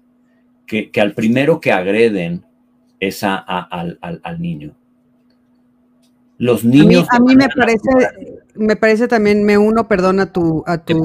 que, 0.71 1.01
al 1.01 1.15
primero 1.15 1.61
que 1.61 1.73
agreden 1.73 2.45
es 3.01 3.25
a, 3.25 3.37
al, 3.39 4.41
niño. 4.41 4.77
Los 6.39 6.65
niños. 6.65 7.07
A 7.11 7.19
mí, 7.19 7.35
me 7.35 7.49
parece, 7.49 7.89
me 8.55 8.77
parece 8.77 9.09
también, 9.09 9.45
me 9.45 9.59
uno, 9.59 9.89
perdón, 9.89 10.21
a 10.21 10.33
tu, 10.33 10.63
a 10.67 10.79
tu, 10.79 11.05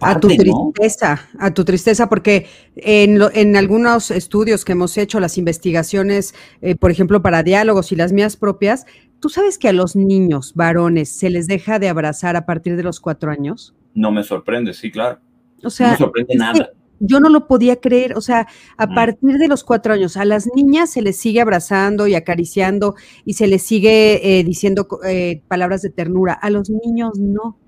a 0.00 0.20
tu 0.20 0.28
tristeza, 0.28 1.28
a 1.38 1.50
tu 1.50 1.64
tristeza, 1.64 2.08
porque 2.08 2.46
en, 2.76 3.20
en, 3.34 3.56
algunos 3.56 4.10
estudios 4.10 4.64
que 4.64 4.72
hemos 4.72 4.96
hecho, 4.96 5.18
las 5.18 5.38
investigaciones, 5.38 6.34
eh, 6.62 6.76
por 6.76 6.90
ejemplo, 6.90 7.20
para 7.20 7.42
diálogos 7.42 7.92
y 7.92 7.96
las 7.96 8.12
mías 8.12 8.36
propias, 8.36 8.86
¿tú 9.18 9.28
sabes 9.28 9.58
que 9.58 9.68
a 9.68 9.72
los 9.72 9.96
niños 9.96 10.54
varones 10.54 11.10
se 11.10 11.30
les 11.30 11.46
deja 11.46 11.78
de 11.78 11.88
abrazar 11.88 12.36
a 12.36 12.46
partir 12.46 12.76
de 12.76 12.84
los 12.84 13.00
cuatro 13.00 13.30
años? 13.30 13.74
No 13.94 14.12
me 14.12 14.22
sorprende, 14.22 14.72
sí, 14.72 14.90
claro. 14.90 15.18
O 15.62 15.68
sea, 15.68 15.88
no 15.88 15.92
me 15.92 15.98
sorprende 15.98 16.34
nada 16.36 16.70
yo 17.00 17.18
no 17.18 17.30
lo 17.30 17.48
podía 17.48 17.76
creer, 17.76 18.16
o 18.16 18.20
sea, 18.20 18.46
a 18.76 18.86
partir 18.86 19.38
de 19.38 19.48
los 19.48 19.64
cuatro 19.64 19.94
años, 19.94 20.16
a 20.16 20.24
las 20.24 20.46
niñas 20.54 20.90
se 20.90 21.02
les 21.02 21.16
sigue 21.16 21.40
abrazando 21.40 22.06
y 22.06 22.14
acariciando 22.14 22.94
y 23.24 23.32
se 23.32 23.46
les 23.46 23.62
sigue 23.62 24.38
eh, 24.38 24.44
diciendo 24.44 24.86
eh, 25.06 25.42
palabras 25.48 25.82
de 25.82 25.90
ternura, 25.90 26.34
a 26.34 26.50
los 26.50 26.68
niños 26.70 27.18
no, 27.18 27.58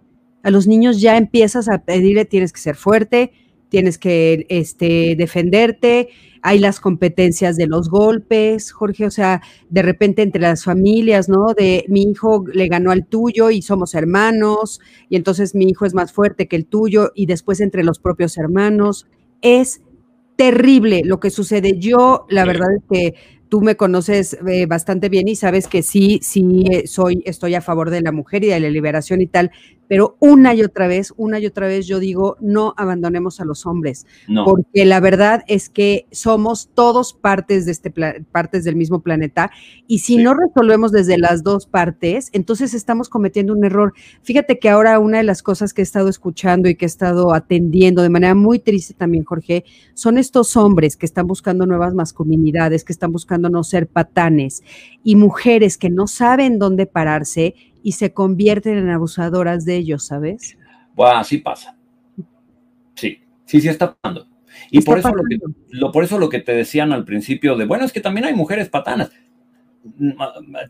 a 0.42 0.50
los 0.50 0.66
niños 0.66 1.00
ya 1.00 1.16
empiezas 1.16 1.68
a 1.68 1.78
pedirle, 1.78 2.26
tienes 2.26 2.52
que 2.52 2.60
ser 2.60 2.76
fuerte, 2.76 3.32
tienes 3.70 3.96
que 3.96 4.44
este, 4.50 5.16
defenderte, 5.16 6.10
hay 6.42 6.58
las 6.58 6.78
competencias 6.78 7.56
de 7.56 7.68
los 7.68 7.88
golpes, 7.88 8.70
Jorge, 8.70 9.06
o 9.06 9.10
sea, 9.10 9.40
de 9.70 9.80
repente 9.80 10.20
entre 10.20 10.42
las 10.42 10.64
familias, 10.64 11.30
¿no? 11.30 11.54
De 11.54 11.86
mi 11.88 12.02
hijo 12.02 12.44
le 12.52 12.66
ganó 12.66 12.90
al 12.90 13.06
tuyo 13.06 13.50
y 13.50 13.62
somos 13.62 13.94
hermanos, 13.94 14.80
y 15.08 15.16
entonces 15.16 15.54
mi 15.54 15.70
hijo 15.70 15.86
es 15.86 15.94
más 15.94 16.12
fuerte 16.12 16.48
que 16.48 16.56
el 16.56 16.66
tuyo, 16.66 17.12
y 17.14 17.24
después 17.24 17.60
entre 17.60 17.82
los 17.82 17.98
propios 17.98 18.36
hermanos 18.36 19.06
es 19.42 19.82
terrible 20.36 21.02
lo 21.04 21.20
que 21.20 21.30
sucede. 21.30 21.78
Yo, 21.78 22.26
la 22.28 22.44
verdad 22.44 22.68
es 22.74 22.82
que 22.90 23.14
tú 23.48 23.60
me 23.60 23.76
conoces 23.76 24.38
eh, 24.48 24.66
bastante 24.66 25.10
bien 25.10 25.28
y 25.28 25.36
sabes 25.36 25.68
que 25.68 25.82
sí, 25.82 26.20
sí 26.22 26.64
eh, 26.70 26.86
soy, 26.86 27.22
estoy 27.26 27.54
a 27.54 27.60
favor 27.60 27.90
de 27.90 28.00
la 28.00 28.10
mujer 28.10 28.44
y 28.44 28.48
de 28.48 28.58
la 28.58 28.70
liberación 28.70 29.20
y 29.20 29.26
tal, 29.26 29.50
pero 29.92 30.16
una 30.20 30.54
y 30.54 30.62
otra 30.62 30.86
vez, 30.86 31.12
una 31.18 31.38
y 31.38 31.44
otra 31.44 31.66
vez 31.66 31.86
yo 31.86 31.98
digo, 31.98 32.38
no 32.40 32.72
abandonemos 32.78 33.40
a 33.40 33.44
los 33.44 33.66
hombres, 33.66 34.06
porque 34.42 34.86
la 34.86 35.00
verdad 35.00 35.44
es 35.48 35.68
que 35.68 36.06
somos 36.10 36.70
todos 36.72 37.12
partes 37.12 37.66
de 37.66 37.72
este 37.72 37.92
partes 38.32 38.64
del 38.64 38.74
mismo 38.74 39.02
planeta 39.02 39.50
y 39.86 39.98
si 39.98 40.16
no 40.16 40.32
resolvemos 40.32 40.92
desde 40.92 41.18
las 41.18 41.42
dos 41.42 41.66
partes, 41.66 42.30
entonces 42.32 42.72
estamos 42.72 43.10
cometiendo 43.10 43.52
un 43.52 43.66
error. 43.66 43.92
Fíjate 44.22 44.58
que 44.58 44.70
ahora 44.70 44.98
una 44.98 45.18
de 45.18 45.24
las 45.24 45.42
cosas 45.42 45.74
que 45.74 45.82
he 45.82 45.84
estado 45.84 46.08
escuchando 46.08 46.70
y 46.70 46.74
que 46.74 46.86
he 46.86 46.88
estado 46.88 47.34
atendiendo 47.34 48.00
de 48.00 48.08
manera 48.08 48.34
muy 48.34 48.60
triste 48.60 48.94
también, 48.94 49.24
Jorge, 49.24 49.66
son 49.92 50.16
estos 50.16 50.56
hombres 50.56 50.96
que 50.96 51.04
están 51.04 51.26
buscando 51.26 51.66
nuevas 51.66 51.92
masculinidades, 51.92 52.84
que 52.84 52.94
están 52.94 53.12
buscando 53.12 53.50
no 53.50 53.62
ser 53.62 53.88
patanes 53.88 54.62
y 55.04 55.16
mujeres 55.16 55.76
que 55.76 55.90
no 55.90 56.06
saben 56.06 56.58
dónde 56.58 56.86
pararse 56.86 57.54
y 57.82 57.92
se 57.92 58.12
convierten 58.12 58.78
en 58.78 58.90
abusadoras 58.90 59.64
de 59.64 59.76
ellos, 59.76 60.06
¿sabes? 60.06 60.56
Bueno, 60.94 61.18
así 61.18 61.38
pasa. 61.38 61.76
Sí, 62.94 63.18
sí, 63.44 63.60
sí 63.60 63.68
está 63.68 63.94
pasando. 63.94 64.28
Y 64.70 64.80
por 64.82 64.98
eso, 64.98 65.10
lo 65.14 65.24
que, 65.24 65.38
por 65.92 66.04
eso 66.04 66.18
lo 66.18 66.28
que 66.28 66.40
te 66.40 66.52
decían 66.52 66.92
al 66.92 67.04
principio 67.04 67.56
de, 67.56 67.64
bueno, 67.64 67.84
es 67.84 67.92
que 67.92 68.00
también 68.00 68.26
hay 68.26 68.34
mujeres 68.34 68.68
patanas. 68.68 69.10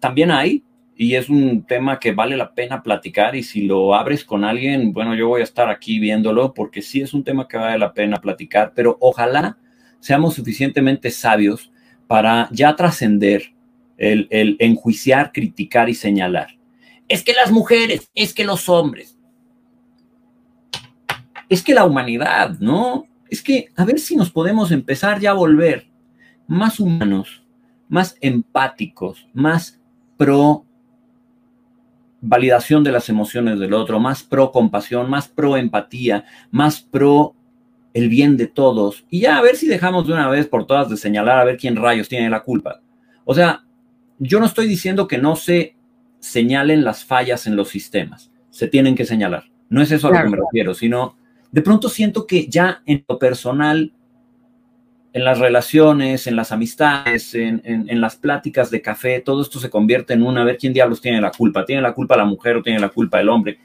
También 0.01 0.31
hay, 0.31 0.65
y 0.97 1.15
es 1.15 1.29
un 1.29 1.65
tema 1.65 1.99
que 1.99 2.13
vale 2.13 2.37
la 2.37 2.55
pena 2.55 2.83
platicar 2.83 3.35
y 3.35 3.43
si 3.43 3.63
lo 3.63 3.95
abres 3.95 4.25
con 4.25 4.45
alguien, 4.45 4.93
bueno, 4.93 5.15
yo 5.15 5.29
voy 5.29 5.41
a 5.41 5.45
estar 5.45 5.69
aquí 5.69 5.99
viéndolo 5.99 6.55
porque 6.55 6.81
sí 6.81 7.01
es 7.01 7.13
un 7.13 7.25
tema 7.25 7.49
que 7.49 7.57
vale 7.57 7.79
la 7.79 7.93
pena 7.93 8.19
platicar, 8.19 8.73
pero 8.75 8.97
ojalá 9.01 9.59
seamos 10.01 10.35
suficientemente 10.35 11.11
sabios 11.11 11.73
para 12.07 12.49
ya 12.53 12.75
trascender 12.77 13.53
el, 13.97 14.29
el 14.31 14.57
enjuiciar, 14.59 15.33
criticar 15.33 15.89
y 15.89 15.95
señalar 15.95 16.62
es 17.13 17.23
que 17.23 17.35
las 17.35 17.51
mujeres, 17.51 18.11
es 18.15 18.33
que 18.33 18.43
los 18.43 18.71
hombres. 18.71 19.19
es 21.51 21.63
que 21.63 21.75
la 21.75 21.85
humanidad, 21.85 22.59
¿no? 22.59 23.07
Es 23.29 23.43
que 23.43 23.69
a 23.77 23.85
ver 23.85 23.99
si 23.99 24.17
nos 24.17 24.31
podemos 24.31 24.71
empezar 24.71 25.21
ya 25.21 25.33
a 25.33 25.35
volver 25.35 25.91
más 26.47 26.81
humanos, 26.81 27.43
más 27.91 28.17
empáticos, 28.23 29.29
más 29.35 29.79
pro 30.17 30.65
validación 32.23 32.83
de 32.83 32.93
las 32.93 33.11
emociones 33.11 33.59
del 33.59 33.75
otro, 33.75 34.01
más 34.01 34.23
pro 34.23 34.51
compasión, 34.51 35.11
más 35.11 35.29
pro 35.29 35.59
empatía, 35.59 36.25
más 36.51 36.81
pro 36.81 37.35
el 37.93 38.09
bien 38.09 38.39
de 38.39 38.47
todos. 38.47 39.05
Y 39.11 39.21
ya 39.21 39.37
a 39.37 39.43
ver 39.43 39.57
si 39.57 39.69
dejamos 39.69 40.07
de 40.07 40.15
una 40.15 40.31
vez 40.31 40.47
por 40.47 40.67
todas 40.67 40.89
de 40.89 40.97
señalar 40.97 41.41
a 41.41 41.45
ver 41.45 41.59
quién 41.59 41.77
rayos 41.77 42.09
tiene 42.09 42.31
la 42.31 42.43
culpa. 42.43 42.81
O 43.27 43.35
sea, 43.35 43.67
yo 44.19 44.41
no 44.41 44.47
estoy 44.47 44.67
diciendo 44.67 45.07
que 45.07 45.19
no 45.19 45.37
se 45.37 45.77
señalen 46.23 46.85
las 46.85 47.05
fallas 47.05 47.47
en 47.47 47.57
los 47.57 47.68
sistemas, 47.68 48.31
se 48.51 48.68
tienen 48.68 48.95
que 48.95 49.05
señalar. 49.05 49.45
No 49.68 49.83
es 49.83 49.91
eso 49.91 50.09
a 50.09 50.12
lo 50.12 50.23
que 50.23 50.31
me 50.31 50.37
refiero, 50.37 50.73
sino 50.73 51.16
de 51.51 51.62
pronto 51.62 51.89
siento 51.89 52.27
que 52.27 52.47
ya 52.47 52.83
en 52.87 53.05
lo 53.09 53.18
personal 53.18 53.93
en 55.12 55.25
las 55.25 55.39
relaciones, 55.39 56.27
en 56.27 56.37
las 56.37 56.53
amistades, 56.53 57.35
en, 57.35 58.01
las 58.01 58.16
pláticas 58.16 58.70
de 58.70 58.81
café, 58.81 59.20
todo 59.20 59.43
esto 59.43 59.59
se 59.61 59.68
convierte 59.68 60.14
en 60.14 60.23
una, 60.23 60.41
a 60.41 60.45
ver 60.45 60.57
quién 60.57 60.73
diablos 60.73 61.03
tiene 61.03 61.20
la 61.20 61.31
culpa. 61.31 61.66
¿Tiene 61.66 61.83
la 61.83 61.93
culpa 61.93 62.16
la 62.16 62.25
mujer 62.25 62.57
o 62.57 62.62
tiene 62.62 62.81
la 62.81 62.89
culpa 62.89 63.20
el 63.20 63.29
hombre? 63.29 63.59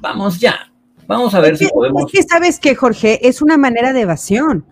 Vamos 0.00 0.40
ya, 0.40 0.72
vamos 1.06 1.34
a 1.34 1.40
ver 1.40 1.56
si 1.56 1.68
podemos... 1.68 2.06
Es 2.06 2.12
que 2.12 2.22
sabes 2.28 2.58
que, 2.58 2.74
Jorge, 2.74 3.28
es 3.28 3.42
una 3.42 3.56
manera 3.56 3.92
de 3.92 4.00
evasión. 4.00 4.64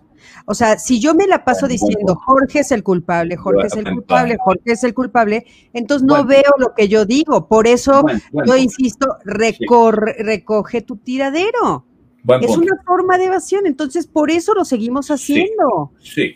O 0.45 0.53
sea, 0.53 0.77
si 0.77 0.99
yo 0.99 1.15
me 1.15 1.27
la 1.27 1.43
paso 1.43 1.67
diciendo 1.67 2.15
Jorge 2.15 2.59
es 2.59 2.71
el 2.71 2.83
culpable, 2.83 3.35
Jorge 3.35 3.67
es 3.67 3.75
el 3.75 3.91
culpable, 3.91 4.37
Jorge 4.39 4.71
es 4.71 4.83
el 4.83 4.93
culpable, 4.93 5.45
entonces 5.73 6.05
no 6.05 6.23
veo 6.23 6.51
lo 6.57 6.73
que 6.75 6.87
yo 6.87 7.05
digo. 7.05 7.47
Por 7.47 7.67
eso 7.67 8.05
yo 8.45 8.55
insisto, 8.55 9.17
recoge 9.23 10.81
tu 10.81 10.97
tiradero 10.97 11.85
es 12.41 12.57
una 12.57 12.75
forma 12.85 13.17
de 13.17 13.25
evasión, 13.25 13.65
entonces 13.65 14.07
por 14.07 14.31
eso 14.31 14.53
lo 14.53 14.65
seguimos 14.65 15.11
haciendo. 15.11 15.91
Sí. 15.99 16.35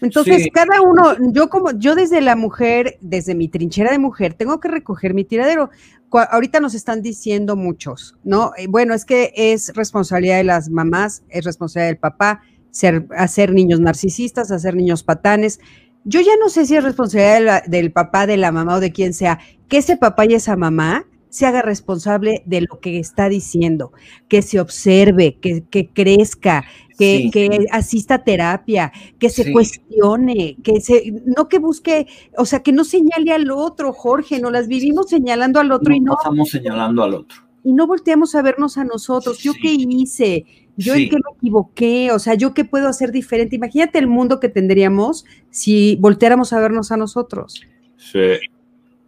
Entonces, 0.00 0.48
cada 0.52 0.80
uno, 0.80 1.16
yo 1.32 1.48
como, 1.48 1.72
yo 1.72 1.96
desde 1.96 2.20
la 2.20 2.36
mujer, 2.36 2.98
desde 3.00 3.34
mi 3.34 3.48
trinchera 3.48 3.90
de 3.90 3.98
mujer, 3.98 4.34
tengo 4.34 4.60
que 4.60 4.68
recoger 4.68 5.12
mi 5.12 5.24
tiradero. 5.24 5.70
Ahorita 6.12 6.60
nos 6.60 6.74
están 6.74 7.02
diciendo 7.02 7.56
muchos, 7.56 8.16
¿no? 8.22 8.52
Eh, 8.56 8.66
bueno, 8.68 8.94
es 8.94 9.04
que 9.04 9.32
es 9.34 9.72
responsabilidad 9.74 10.36
de 10.36 10.44
las 10.44 10.70
mamás, 10.70 11.24
es 11.28 11.44
responsabilidad 11.44 11.90
del 11.90 11.98
papá, 11.98 12.42
ser, 12.70 13.06
hacer 13.16 13.52
niños 13.52 13.80
narcisistas, 13.80 14.50
hacer 14.50 14.74
niños 14.74 15.02
patanes. 15.02 15.60
Yo 16.04 16.20
ya 16.20 16.32
no 16.40 16.48
sé 16.48 16.66
si 16.66 16.76
es 16.76 16.84
responsabilidad 16.84 17.64
del 17.66 17.92
papá, 17.92 18.26
de 18.26 18.36
la 18.36 18.52
mamá 18.52 18.76
o 18.76 18.80
de 18.80 18.92
quien 18.92 19.12
sea, 19.12 19.38
que 19.68 19.78
ese 19.78 19.96
papá 19.96 20.26
y 20.26 20.34
esa 20.34 20.56
mamá 20.56 21.06
se 21.30 21.46
haga 21.46 21.62
responsable 21.62 22.42
de 22.46 22.62
lo 22.62 22.80
que 22.80 22.98
está 22.98 23.28
diciendo, 23.28 23.92
que 24.28 24.42
se 24.42 24.60
observe, 24.60 25.36
que, 25.40 25.90
crezca, 25.92 26.64
que, 26.98 27.66
asista 27.70 28.14
a 28.14 28.24
terapia, 28.24 28.92
que 29.18 29.28
se 29.28 29.52
cuestione, 29.52 30.56
que 30.62 30.80
se, 30.80 31.12
no 31.26 31.48
que 31.48 31.58
busque, 31.58 32.06
o 32.36 32.44
sea, 32.44 32.62
que 32.62 32.72
no 32.72 32.84
señale 32.84 33.32
al 33.32 33.50
otro, 33.50 33.92
Jorge, 33.92 34.40
no 34.40 34.50
las 34.50 34.68
vivimos 34.68 35.10
señalando 35.10 35.60
al 35.60 35.70
otro 35.72 35.94
y 35.94 36.00
no. 36.00 36.14
Estamos 36.14 36.50
señalando 36.50 37.02
al 37.02 37.14
otro. 37.14 37.38
Y 37.62 37.72
no 37.72 37.86
volteamos 37.86 38.34
a 38.34 38.42
vernos 38.42 38.78
a 38.78 38.84
nosotros. 38.84 39.38
¿Yo 39.38 39.52
qué 39.60 39.72
hice? 39.72 40.46
¿Yo 40.78 40.94
en 40.94 41.08
qué 41.08 41.16
me 41.16 41.36
equivoqué? 41.36 42.12
O 42.12 42.18
sea, 42.20 42.34
¿yo 42.34 42.54
qué 42.54 42.64
puedo 42.64 42.88
hacer 42.88 43.10
diferente? 43.10 43.56
Imagínate 43.56 43.98
el 43.98 44.06
mundo 44.06 44.38
que 44.38 44.48
tendríamos 44.48 45.24
si 45.50 45.96
volteáramos 45.96 46.52
a 46.52 46.60
vernos 46.60 46.92
a 46.92 46.96
nosotros. 46.96 47.60
Sí. 47.96 48.38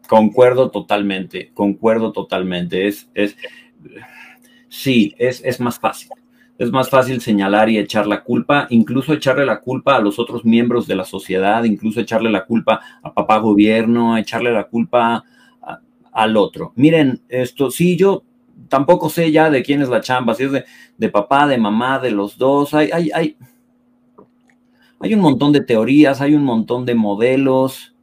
Concuerdo 0.09 0.73
totalmente, 0.73 1.53
concuerdo 1.55 2.11
totalmente. 2.11 2.89
Es, 2.89 3.09
es, 3.14 3.37
sí, 4.68 5.14
es, 5.18 5.41
es 5.45 5.61
más 5.61 5.79
fácil. 5.79 6.11
Es 6.59 6.73
más 6.73 6.91
fácil 6.91 7.21
señalar 7.21 7.71
y 7.71 7.79
echar 7.79 8.07
la 8.07 8.25
culpa, 8.25 8.66
incluso 8.71 9.14
echarle 9.14 9.47
la 9.47 9.61
culpa 9.61 9.97
a 9.97 10.01
los 10.01 10.18
otros 10.18 10.45
miembros 10.45 10.89
de 10.89 10.97
la 10.97 11.05
sociedad, 11.05 11.62
incluso 11.62 12.01
echarle 12.01 12.31
la 12.31 12.45
culpa 12.45 12.81
a 13.03 13.14
papá 13.14 13.39
gobierno, 13.39 14.18
echarle 14.18 14.53
la 14.53 14.64
culpa 14.64 15.25
al 16.12 16.37
otro. 16.37 16.73
Miren, 16.77 17.23
esto 17.29 17.71
sí, 17.71 17.97
yo 17.97 18.25
tampoco 18.69 19.09
sé 19.09 19.33
ya 19.33 19.51
de 19.51 19.63
quién 19.63 19.83
es 19.83 19.89
la 19.89 20.01
chamba, 20.01 20.35
si 20.35 20.45
es 20.45 20.53
de, 20.53 20.65
de 20.99 21.09
papá, 21.09 21.47
de 21.47 21.59
mamá, 21.59 21.99
de 21.99 22.11
los 22.11 22.39
dos. 22.39 22.75
Hay, 22.75 22.91
hay, 22.93 23.11
hay, 23.15 23.37
hay 25.01 25.15
un 25.15 25.21
montón 25.21 25.53
de 25.53 25.63
teorías, 25.63 26.21
hay 26.21 26.35
un 26.35 26.45
montón 26.45 26.85
de 26.85 26.95
modelos. 26.95 27.95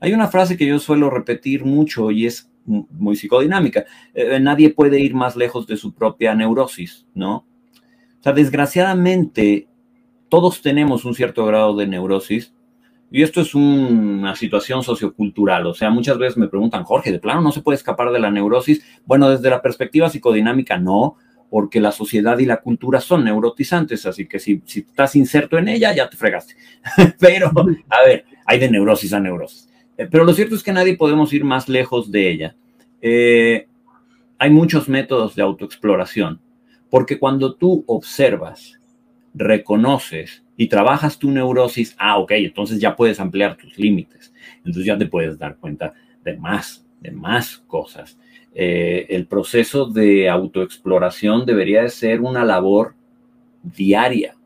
Hay 0.00 0.12
una 0.12 0.28
frase 0.28 0.56
que 0.56 0.66
yo 0.66 0.78
suelo 0.78 1.10
repetir 1.10 1.64
mucho 1.64 2.10
y 2.10 2.26
es 2.26 2.50
muy 2.64 3.16
psicodinámica. 3.16 3.84
Eh, 4.14 4.40
nadie 4.40 4.70
puede 4.70 5.00
ir 5.00 5.14
más 5.14 5.36
lejos 5.36 5.66
de 5.66 5.76
su 5.76 5.92
propia 5.92 6.34
neurosis, 6.34 7.06
¿no? 7.14 7.36
O 7.36 8.22
sea, 8.22 8.32
desgraciadamente, 8.32 9.68
todos 10.28 10.62
tenemos 10.62 11.04
un 11.04 11.14
cierto 11.14 11.44
grado 11.44 11.76
de 11.76 11.86
neurosis 11.86 12.53
y 13.14 13.22
esto 13.22 13.42
es 13.42 13.54
una 13.54 14.34
situación 14.34 14.82
sociocultural. 14.82 15.64
O 15.68 15.72
sea, 15.72 15.88
muchas 15.88 16.18
veces 16.18 16.36
me 16.36 16.48
preguntan, 16.48 16.82
Jorge, 16.82 17.12
¿de 17.12 17.20
plano 17.20 17.42
no 17.42 17.52
se 17.52 17.60
puede 17.60 17.76
escapar 17.76 18.10
de 18.10 18.18
la 18.18 18.28
neurosis? 18.28 18.84
Bueno, 19.06 19.30
desde 19.30 19.50
la 19.50 19.62
perspectiva 19.62 20.10
psicodinámica, 20.10 20.78
no, 20.78 21.14
porque 21.48 21.78
la 21.78 21.92
sociedad 21.92 22.36
y 22.40 22.44
la 22.44 22.56
cultura 22.56 23.00
son 23.00 23.22
neurotizantes, 23.22 24.04
así 24.04 24.26
que 24.26 24.40
si, 24.40 24.62
si 24.64 24.80
estás 24.80 25.14
inserto 25.14 25.56
en 25.58 25.68
ella, 25.68 25.94
ya 25.94 26.10
te 26.10 26.16
fregaste. 26.16 26.56
Pero, 27.20 27.52
a 27.88 28.04
ver, 28.04 28.24
hay 28.46 28.58
de 28.58 28.68
neurosis 28.68 29.12
a 29.12 29.20
neurosis. 29.20 29.68
Eh, 29.96 30.08
pero 30.10 30.24
lo 30.24 30.32
cierto 30.32 30.56
es 30.56 30.64
que 30.64 30.72
nadie 30.72 30.96
podemos 30.96 31.32
ir 31.32 31.44
más 31.44 31.68
lejos 31.68 32.10
de 32.10 32.32
ella. 32.32 32.56
Eh, 33.00 33.68
hay 34.40 34.50
muchos 34.50 34.88
métodos 34.88 35.36
de 35.36 35.42
autoexploración, 35.42 36.40
porque 36.90 37.20
cuando 37.20 37.54
tú 37.54 37.84
observas, 37.86 38.80
reconoces 39.34 40.43
y 40.56 40.68
trabajas 40.68 41.18
tu 41.18 41.30
neurosis, 41.30 41.94
ah, 41.98 42.18
ok, 42.18 42.32
entonces 42.32 42.80
ya 42.80 42.94
puedes 42.94 43.18
ampliar 43.20 43.56
tus 43.56 43.78
límites, 43.78 44.32
entonces 44.58 44.84
ya 44.84 44.96
te 44.96 45.06
puedes 45.06 45.38
dar 45.38 45.56
cuenta 45.56 45.94
de 46.22 46.36
más, 46.36 46.86
de 47.00 47.10
más 47.10 47.58
cosas. 47.66 48.18
Eh, 48.54 49.06
el 49.10 49.26
proceso 49.26 49.86
de 49.86 50.28
autoexploración 50.28 51.44
debería 51.44 51.82
de 51.82 51.88
ser 51.88 52.20
una 52.20 52.44
labor 52.44 52.94
diaria, 53.62 54.36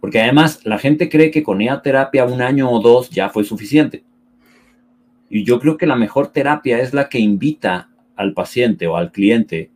porque 0.00 0.20
además 0.20 0.60
la 0.64 0.78
gente 0.78 1.08
cree 1.08 1.30
que 1.30 1.42
con 1.42 1.60
ella 1.60 1.82
terapia 1.82 2.24
un 2.24 2.42
año 2.42 2.70
o 2.70 2.80
dos 2.80 3.10
ya 3.10 3.28
fue 3.28 3.44
suficiente. 3.44 4.04
Y 5.28 5.44
yo 5.44 5.58
creo 5.58 5.76
que 5.76 5.86
la 5.86 5.96
mejor 5.96 6.28
terapia 6.28 6.80
es 6.80 6.94
la 6.94 7.08
que 7.08 7.18
invita 7.18 7.90
al 8.14 8.32
paciente 8.32 8.86
o 8.86 8.96
al 8.96 9.12
cliente 9.12 9.70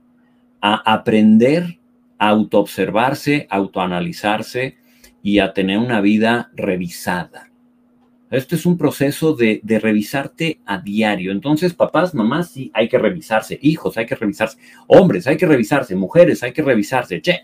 a 0.61 0.75
aprender 0.93 1.79
a 2.19 2.29
autoobservarse, 2.29 3.47
autoanalizarse 3.51 4.77
y 5.23 5.39
a 5.39 5.53
tener 5.53 5.79
una 5.79 6.01
vida 6.01 6.51
revisada. 6.55 7.51
Este 8.31 8.55
es 8.55 8.65
un 8.65 8.79
proceso 8.79 9.35
de, 9.35 9.61
de, 9.65 9.81
revisarte 9.81 10.61
a 10.65 10.79
diario. 10.79 11.33
Entonces, 11.33 11.75
papás, 11.75 12.15
mamás, 12.15 12.51
sí, 12.51 12.71
hay 12.75 12.89
que 12.89 12.97
revisarse. 12.97 13.59
Hijos, 13.61 13.97
hay 13.97 14.07
que 14.07 14.15
revisarse. 14.15 14.57
Hombres, 14.87 15.27
hay 15.27 15.37
que 15.37 15.47
revisarse. 15.47 15.97
Mujeres, 15.97 16.43
hay 16.45 16.53
que 16.53 16.63
revisarse. 16.63 17.21
Che. 17.21 17.41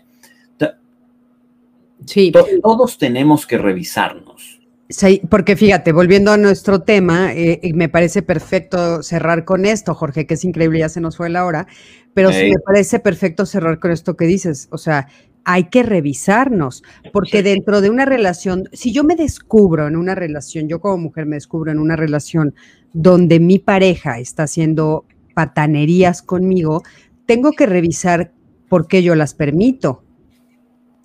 Sí. 2.05 2.31
Todos 2.61 2.97
tenemos 2.97 3.45
que 3.45 3.57
revisarnos. 3.57 4.61
Sí, 4.89 5.21
porque 5.29 5.57
fíjate, 5.57 5.91
volviendo 5.91 6.31
a 6.31 6.37
nuestro 6.37 6.81
tema, 6.81 7.33
eh, 7.33 7.59
me 7.73 7.89
parece 7.89 8.21
perfecto 8.21 9.03
cerrar 9.03 9.43
con 9.43 9.65
esto, 9.65 9.93
Jorge, 9.93 10.25
que 10.25 10.35
es 10.35 10.45
increíble, 10.45 10.79
ya 10.79 10.87
se 10.87 11.01
nos 11.01 11.17
fue 11.17 11.29
la 11.29 11.45
hora, 11.45 11.67
pero 12.13 12.31
sí 12.31 12.49
me 12.49 12.59
parece 12.59 12.99
perfecto 12.99 13.45
cerrar 13.45 13.79
con 13.79 13.91
esto 13.91 14.15
que 14.15 14.25
dices, 14.25 14.69
o 14.71 14.77
sea, 14.77 15.09
hay 15.49 15.69
que 15.69 15.81
revisarnos, 15.81 16.83
porque 17.13 17.41
dentro 17.41 17.79
de 17.79 17.89
una 17.89 18.03
relación, 18.03 18.67
si 18.73 18.91
yo 18.91 19.05
me 19.05 19.15
descubro 19.15 19.87
en 19.87 19.95
una 19.95 20.13
relación, 20.13 20.67
yo 20.67 20.81
como 20.81 20.97
mujer 20.97 21.25
me 21.25 21.37
descubro 21.37 21.71
en 21.71 21.79
una 21.79 21.95
relación 21.95 22.53
donde 22.91 23.39
mi 23.39 23.57
pareja 23.57 24.19
está 24.19 24.43
haciendo 24.43 25.05
patanerías 25.33 26.21
conmigo, 26.21 26.83
tengo 27.25 27.53
que 27.53 27.65
revisar 27.65 28.33
por 28.67 28.89
qué 28.89 29.01
yo 29.01 29.15
las 29.15 29.33
permito. 29.33 30.03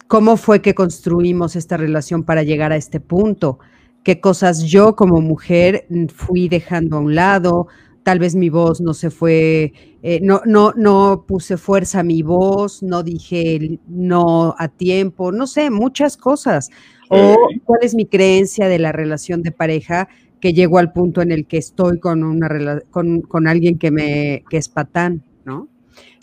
¿Cómo 0.08 0.36
fue 0.36 0.60
que 0.60 0.74
construimos 0.74 1.54
esta 1.54 1.76
relación 1.76 2.24
para 2.24 2.42
llegar 2.42 2.72
a 2.72 2.76
este 2.76 2.98
punto? 2.98 3.60
qué 4.02 4.20
cosas 4.20 4.64
yo 4.64 4.96
como 4.96 5.20
mujer 5.20 5.86
fui 6.14 6.48
dejando 6.48 6.96
a 6.96 7.00
un 7.00 7.14
lado, 7.14 7.68
tal 8.02 8.18
vez 8.18 8.34
mi 8.34 8.48
voz 8.48 8.80
no 8.80 8.94
se 8.94 9.10
fue, 9.10 9.72
eh, 10.02 10.20
no, 10.22 10.42
no, 10.44 10.72
no 10.76 11.24
puse 11.26 11.56
fuerza 11.56 12.00
a 12.00 12.02
mi 12.02 12.22
voz, 12.22 12.82
no 12.82 13.02
dije 13.02 13.78
no 13.88 14.54
a 14.58 14.68
tiempo, 14.68 15.32
no 15.32 15.46
sé, 15.46 15.70
muchas 15.70 16.16
cosas. 16.16 16.70
O 17.08 17.36
cuál 17.64 17.80
es 17.82 17.94
mi 17.94 18.06
creencia 18.06 18.68
de 18.68 18.78
la 18.78 18.90
relación 18.90 19.42
de 19.42 19.52
pareja 19.52 20.08
que 20.40 20.54
llego 20.54 20.78
al 20.78 20.92
punto 20.92 21.20
en 21.20 21.30
el 21.30 21.46
que 21.46 21.58
estoy 21.58 22.00
con, 22.00 22.24
una, 22.24 22.80
con, 22.90 23.20
con 23.20 23.46
alguien 23.46 23.78
que, 23.78 23.90
me, 23.90 24.44
que 24.48 24.56
es 24.56 24.68
patán, 24.68 25.22
¿no? 25.44 25.68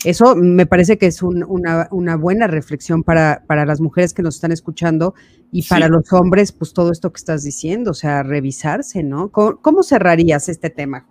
Eso 0.04 0.34
me 0.34 0.64
parece 0.64 0.96
que 0.96 1.06
es 1.06 1.22
una, 1.22 2.16
buena 2.16 2.46
reflexión 2.46 3.02
para, 3.02 3.44
las 3.48 3.80
mujeres 3.80 4.14
que 4.14 4.22
nos 4.22 4.36
están 4.36 4.50
escuchando 4.50 5.14
y 5.52 5.62
para 5.64 5.88
los 5.88 6.10
hombres, 6.12 6.52
pues 6.52 6.72
todo 6.72 6.90
esto 6.90 7.12
que 7.12 7.18
estás 7.18 7.42
diciendo, 7.42 7.90
o 7.90 7.94
sea, 7.94 8.22
revisarse, 8.22 9.02
¿no? 9.02 9.30
¿Cómo, 9.30 9.82
cerrarías 9.82 10.48
este 10.48 10.70
tema? 10.70 11.06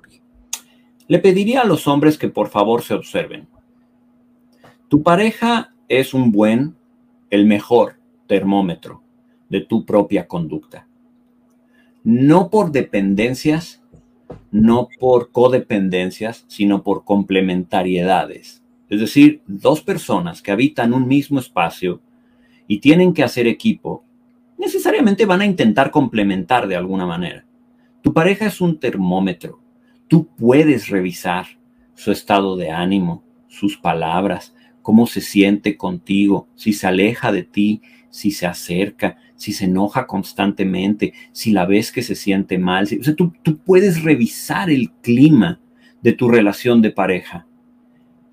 Le 1.10 1.18
pediría 1.18 1.62
a 1.62 1.66
los 1.66 1.88
hombres 1.88 2.20
que 2.20 2.30
por 2.30 2.50
favor 2.50 2.84
se 2.84 2.94
observen. 2.94 3.48
Tu 4.90 5.02
pareja 5.02 5.74
es 5.88 6.14
un 6.14 6.32
buen, 6.32 6.76
el 7.32 7.48
mejor 7.48 7.96
termómetro 8.28 9.02
de 9.50 9.62
tu 9.62 9.86
propia 9.86 10.28
conducta. 10.28 10.88
No 12.04 12.52
por 12.52 12.72
dependencias, 12.72 13.84
no 14.52 14.88
por 15.00 15.32
codependencias, 15.32 16.46
sino 16.48 16.84
por 16.84 17.06
complementariedades. 17.06 18.64
Es 18.88 19.00
decir, 19.00 19.42
dos 19.48 19.82
personas 19.82 20.44
que 20.44 20.52
habitan 20.52 20.94
un 20.94 21.08
mismo 21.08 21.40
espacio 21.40 22.02
y 22.68 22.82
tienen 22.82 23.16
que 23.16 23.24
hacer 23.24 23.48
equipo, 23.48 24.04
necesariamente 24.60 25.26
van 25.26 25.42
a 25.42 25.48
intentar 25.48 25.90
complementar 25.90 26.68
de 26.68 26.76
alguna 26.76 27.08
manera. 27.08 27.46
Tu 28.04 28.14
pareja 28.14 28.46
es 28.46 28.62
un 28.62 28.80
termómetro. 28.80 29.60
Tú 30.10 30.28
puedes 30.36 30.90
revisar 30.90 31.46
su 31.94 32.12
estado 32.12 32.58
de 32.58 32.72
ánimo, 32.72 33.24
sus 33.48 33.78
palabras, 33.78 34.54
cómo 34.82 35.08
se 35.08 35.22
siente 35.22 35.78
contigo, 35.78 36.50
si 36.56 36.74
se 36.74 36.88
aleja 36.88 37.32
de 37.32 37.44
ti, 37.44 37.82
si 38.10 38.32
se 38.32 38.46
acerca, 38.46 39.18
si 39.36 39.54
se 39.54 39.66
enoja 39.66 40.08
constantemente, 40.08 41.14
si 41.32 41.52
la 41.52 41.66
ves 41.66 41.94
que 41.94 42.02
se 42.02 42.16
siente 42.16 42.58
mal. 42.58 42.86
o 43.00 43.04
sea, 43.04 43.16
tú, 43.16 43.34
tú 43.44 43.60
puedes 43.60 44.04
revisar 44.04 44.70
el 44.70 44.92
clima 45.02 45.62
de 46.02 46.12
tu 46.14 46.28
relación 46.28 46.82
de 46.82 46.92
pareja. 46.92 47.48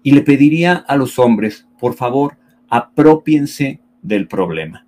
Y 0.02 0.12
le 0.12 0.22
pediría 0.22 0.74
a 0.74 0.96
los 0.96 1.18
hombres, 1.18 1.68
por 1.78 1.94
favor, 1.94 2.38
apropiense 2.68 3.80
del 4.02 4.26
problema. 4.26 4.86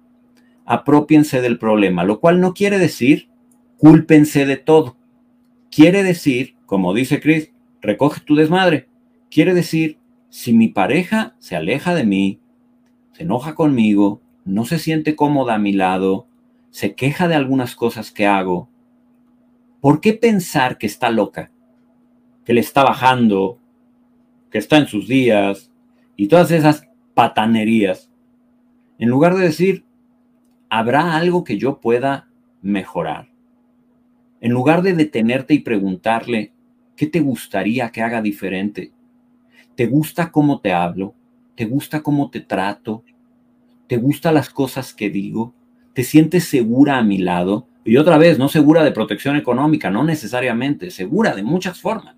Apropiense 0.64 1.41
del 1.41 1.59
problema, 1.59 2.03
lo 2.03 2.18
cual 2.20 2.41
no 2.41 2.55
quiere 2.55 2.78
decir 2.78 3.28
cúlpense 3.78 4.45
de 4.45 4.57
todo. 4.57 4.97
Quiere 5.70 6.03
decir, 6.03 6.57
como 6.69 6.93
dice 6.93 7.19
Chris, 7.19 7.51
recoge 7.81 8.21
tu 8.21 8.35
desmadre. 8.35 8.91
Quiere 9.31 9.55
decir, 9.55 9.97
si 10.29 10.53
mi 10.53 10.69
pareja 10.69 11.35
se 11.39 11.57
aleja 11.57 11.95
de 11.95 12.05
mí, 12.05 12.41
se 13.12 13.23
enoja 13.23 13.55
conmigo, 13.55 14.21
no 14.45 14.66
se 14.66 14.79
siente 14.79 15.16
cómoda 15.16 15.55
a 15.55 15.59
mi 15.59 15.73
lado, 15.73 16.27
se 16.69 16.95
queja 16.95 17.27
de 17.27 17.37
algunas 17.37 17.75
cosas 17.75 18.11
que 18.11 18.27
hago, 18.27 18.69
¿por 19.81 20.03
qué 20.03 20.12
pensar 20.12 20.77
que 20.77 20.87
está 20.87 21.09
loca? 21.09 21.51
Que 22.45 22.53
le 22.53 22.61
está 22.61 22.85
bajando, 22.85 23.59
que 24.51 24.59
está 24.59 24.77
en 24.77 24.89
sus 24.89 25.09
días 25.09 25.73
y 26.16 26.29
todas 26.29 26.51
esas 26.51 26.87
patanerías. 27.14 28.11
En 28.99 29.09
lugar 29.09 29.35
de 29.37 29.45
decir, 29.45 29.87
¿habrá 30.69 31.16
algo 31.16 31.45
que 31.45 31.57
yo 31.57 31.81
pueda 31.81 32.29
mejorar? 32.61 33.31
En 34.43 34.53
lugar 34.53 34.83
de 34.83 34.93
detenerte 34.93 35.55
y 35.55 35.61
preguntarle, 35.61 36.53
¿qué 36.99 37.07
te 37.07 37.21
gustaría 37.21 37.91
que 37.91 38.03
haga 38.03 38.21
diferente? 38.21 38.93
¿Te 39.77 39.87
gusta 39.87 40.33
cómo 40.33 40.61
te 40.61 40.73
hablo? 40.73 41.15
¿Te 41.55 41.65
gusta 41.65 42.03
cómo 42.03 42.29
te 42.29 42.41
trato? 42.41 43.05
¿Te 43.87 43.97
gustan 43.97 44.35
las 44.35 44.51
cosas 44.51 44.93
que 44.93 45.09
digo? 45.09 45.55
¿Te 45.95 46.03
sientes 46.03 46.45
segura 46.45 46.99
a 46.99 47.05
mi 47.05 47.19
lado? 47.19 47.69
Y 47.85 47.97
otra 47.97 48.19
vez, 48.19 48.39
no 48.39 48.49
segura 48.49 48.83
de 48.83 48.91
protección 48.91 49.37
económica, 49.37 49.91
no 49.91 50.03
necesariamente, 50.03 50.91
segura 50.91 51.35
de 51.35 51.45
muchas 51.45 51.81
formas. 51.81 52.17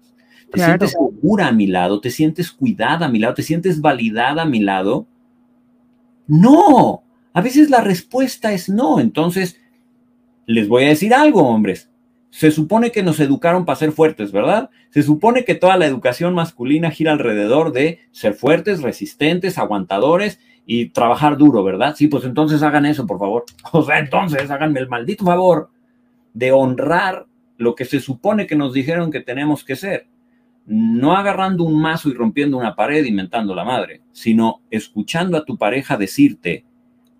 ¿Te 0.50 0.60
sientes 0.60 0.92
segura 0.92 1.48
a 1.48 1.52
mi 1.52 1.66
lado? 1.66 2.00
¿Te 2.00 2.10
sientes 2.10 2.50
cuidada 2.50 3.06
a 3.06 3.08
mi 3.10 3.18
lado? 3.18 3.34
¿Te 3.34 3.42
sientes 3.42 3.80
validada 3.80 4.42
a 4.42 4.46
mi 4.46 4.60
lado? 4.60 5.06
No, 6.26 7.04
a 7.34 7.40
veces 7.42 7.68
la 7.68 7.82
respuesta 7.82 8.52
es 8.52 8.70
no. 8.70 8.98
Entonces, 8.98 9.60
les 10.46 10.66
voy 10.66 10.84
a 10.84 10.88
decir 10.88 11.12
algo, 11.12 11.42
hombres. 11.42 11.89
Se 12.30 12.50
supone 12.50 12.92
que 12.92 13.02
nos 13.02 13.18
educaron 13.20 13.64
para 13.64 13.76
ser 13.76 13.92
fuertes, 13.92 14.32
¿verdad? 14.32 14.70
Se 14.90 15.02
supone 15.02 15.44
que 15.44 15.54
toda 15.54 15.76
la 15.76 15.86
educación 15.86 16.34
masculina 16.34 16.90
gira 16.90 17.12
alrededor 17.12 17.72
de 17.72 18.00
ser 18.12 18.34
fuertes, 18.34 18.82
resistentes, 18.82 19.58
aguantadores 19.58 20.40
y 20.64 20.90
trabajar 20.90 21.36
duro, 21.36 21.64
¿verdad? 21.64 21.94
Sí, 21.96 22.06
pues 22.06 22.24
entonces 22.24 22.62
hagan 22.62 22.86
eso, 22.86 23.06
por 23.06 23.18
favor. 23.18 23.44
O 23.72 23.82
sea, 23.82 23.98
entonces 23.98 24.50
háganme 24.50 24.80
el 24.80 24.88
maldito 24.88 25.24
favor 25.24 25.70
de 26.32 26.52
honrar 26.52 27.26
lo 27.58 27.74
que 27.74 27.84
se 27.84 28.00
supone 28.00 28.46
que 28.46 28.56
nos 28.56 28.72
dijeron 28.72 29.10
que 29.10 29.20
tenemos 29.20 29.64
que 29.64 29.76
ser. 29.76 30.06
No 30.66 31.16
agarrando 31.16 31.64
un 31.64 31.80
mazo 31.80 32.08
y 32.08 32.14
rompiendo 32.14 32.56
una 32.56 32.76
pared 32.76 33.04
inventando 33.04 33.54
la 33.54 33.64
madre, 33.64 34.02
sino 34.12 34.62
escuchando 34.70 35.36
a 35.36 35.44
tu 35.44 35.58
pareja 35.58 35.96
decirte, 35.96 36.64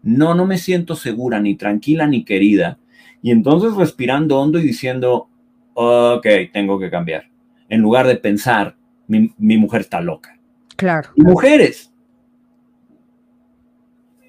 no, 0.02 0.34
no 0.34 0.46
me 0.46 0.56
siento 0.56 0.94
segura, 0.94 1.40
ni 1.40 1.56
tranquila, 1.56 2.06
ni 2.06 2.24
querida. 2.24 2.78
Y 3.22 3.30
entonces 3.30 3.74
respirando 3.74 4.38
hondo 4.38 4.58
y 4.58 4.62
diciendo, 4.62 5.28
ok, 5.74 6.26
tengo 6.52 6.78
que 6.78 6.90
cambiar. 6.90 7.28
En 7.68 7.80
lugar 7.80 8.06
de 8.06 8.16
pensar, 8.16 8.76
mi, 9.06 9.32
mi 9.38 9.56
mujer 9.56 9.82
está 9.82 10.00
loca. 10.00 10.38
Claro. 10.76 11.10
Y 11.14 11.22
mujeres, 11.22 11.92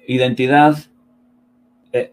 identidad 0.06 0.76
eh, 1.92 2.12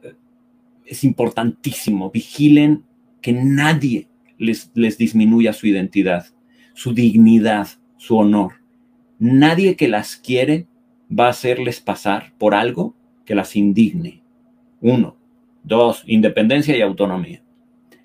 es 0.85 1.03
importantísimo. 1.03 2.11
Vigilen 2.11 2.83
que 3.21 3.33
nadie 3.33 4.07
les, 4.37 4.71
les 4.73 4.97
disminuya 4.97 5.53
su 5.53 5.67
identidad, 5.67 6.27
su 6.73 6.93
dignidad, 6.93 7.67
su 7.97 8.17
honor. 8.17 8.53
Nadie 9.19 9.75
que 9.75 9.87
las 9.87 10.15
quiere 10.15 10.67
va 11.11 11.27
a 11.27 11.31
hacerles 11.31 11.81
pasar 11.81 12.33
por 12.37 12.55
algo 12.55 12.95
que 13.25 13.35
las 13.35 13.55
indigne. 13.55 14.23
Uno. 14.81 15.18
Dos, 15.63 16.03
independencia 16.05 16.75
y 16.77 16.81
autonomía. 16.81 17.43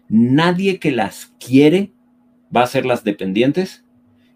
Nadie 0.09 0.79
que 0.79 0.91
las 0.91 1.35
quiere 1.39 1.93
va 2.55 2.63
a 2.63 2.65
hacerlas 2.65 3.05
dependientes 3.05 3.85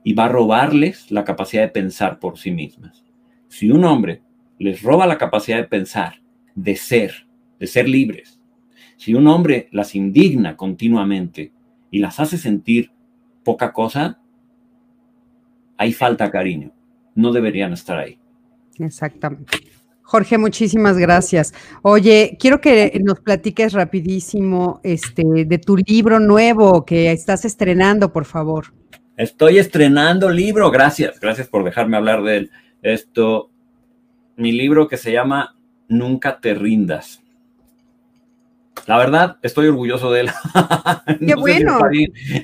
y 0.05 0.15
va 0.15 0.27
a 0.27 0.29
robarles 0.29 1.11
la 1.11 1.25
capacidad 1.25 1.63
de 1.63 1.69
pensar 1.69 2.19
por 2.19 2.39
sí 2.39 2.51
mismas. 2.51 3.05
Si 3.49 3.71
un 3.71 3.85
hombre 3.85 4.23
les 4.59 4.83
roba 4.83 5.07
la 5.07 5.19
capacidad 5.19 5.59
de 5.59 5.65
pensar, 5.65 6.23
de 6.55 6.77
ser, 6.77 7.27
de 7.59 7.67
ser 7.67 7.89
libres. 7.89 8.41
Si 8.97 9.15
un 9.15 9.27
hombre 9.29 9.69
las 9.71 9.95
indigna 9.95 10.57
continuamente 10.57 11.53
y 11.91 12.01
las 12.01 12.19
hace 12.21 12.39
sentir 12.39 12.91
poca 13.45 13.73
cosa, 13.73 14.21
hay 15.77 15.93
falta 15.93 16.31
cariño. 16.31 16.73
No 17.15 17.33
deberían 17.33 17.73
estar 17.73 17.99
ahí. 17.99 18.19
Exactamente. 18.79 19.68
Jorge, 20.09 20.39
muchísimas 20.39 20.97
gracias. 20.97 21.53
Oye, 21.83 22.39
quiero 22.41 22.63
que 22.63 22.99
nos 23.05 23.21
platiques 23.21 23.75
rapidísimo 23.75 24.81
este, 24.83 25.23
de 25.45 25.59
tu 25.59 25.77
libro 25.77 26.19
nuevo 26.19 26.87
que 26.87 27.13
estás 27.13 27.45
estrenando, 27.45 28.11
por 28.11 28.25
favor. 28.25 28.73
Estoy 29.19 29.59
estrenando 29.59 30.31
libro, 30.31 30.71
gracias, 30.71 31.21
gracias 31.21 31.47
por 31.49 31.63
dejarme 31.63 31.99
hablar 31.99 32.23
de 32.23 32.37
él. 32.39 32.51
Esto, 32.81 33.51
mi 34.37 34.53
libro 34.53 34.89
que 34.89 34.97
se 34.97 35.13
llama 35.13 35.55
Nunca 35.89 36.41
te 36.41 36.55
rindas. 36.55 37.23
La 38.87 38.99
verdad, 38.99 39.37
estoy 39.43 39.69
orgulloso 39.69 40.11
de 40.13 40.21
él. 40.21 40.31
Qué 41.27 41.35
bueno. 41.35 41.79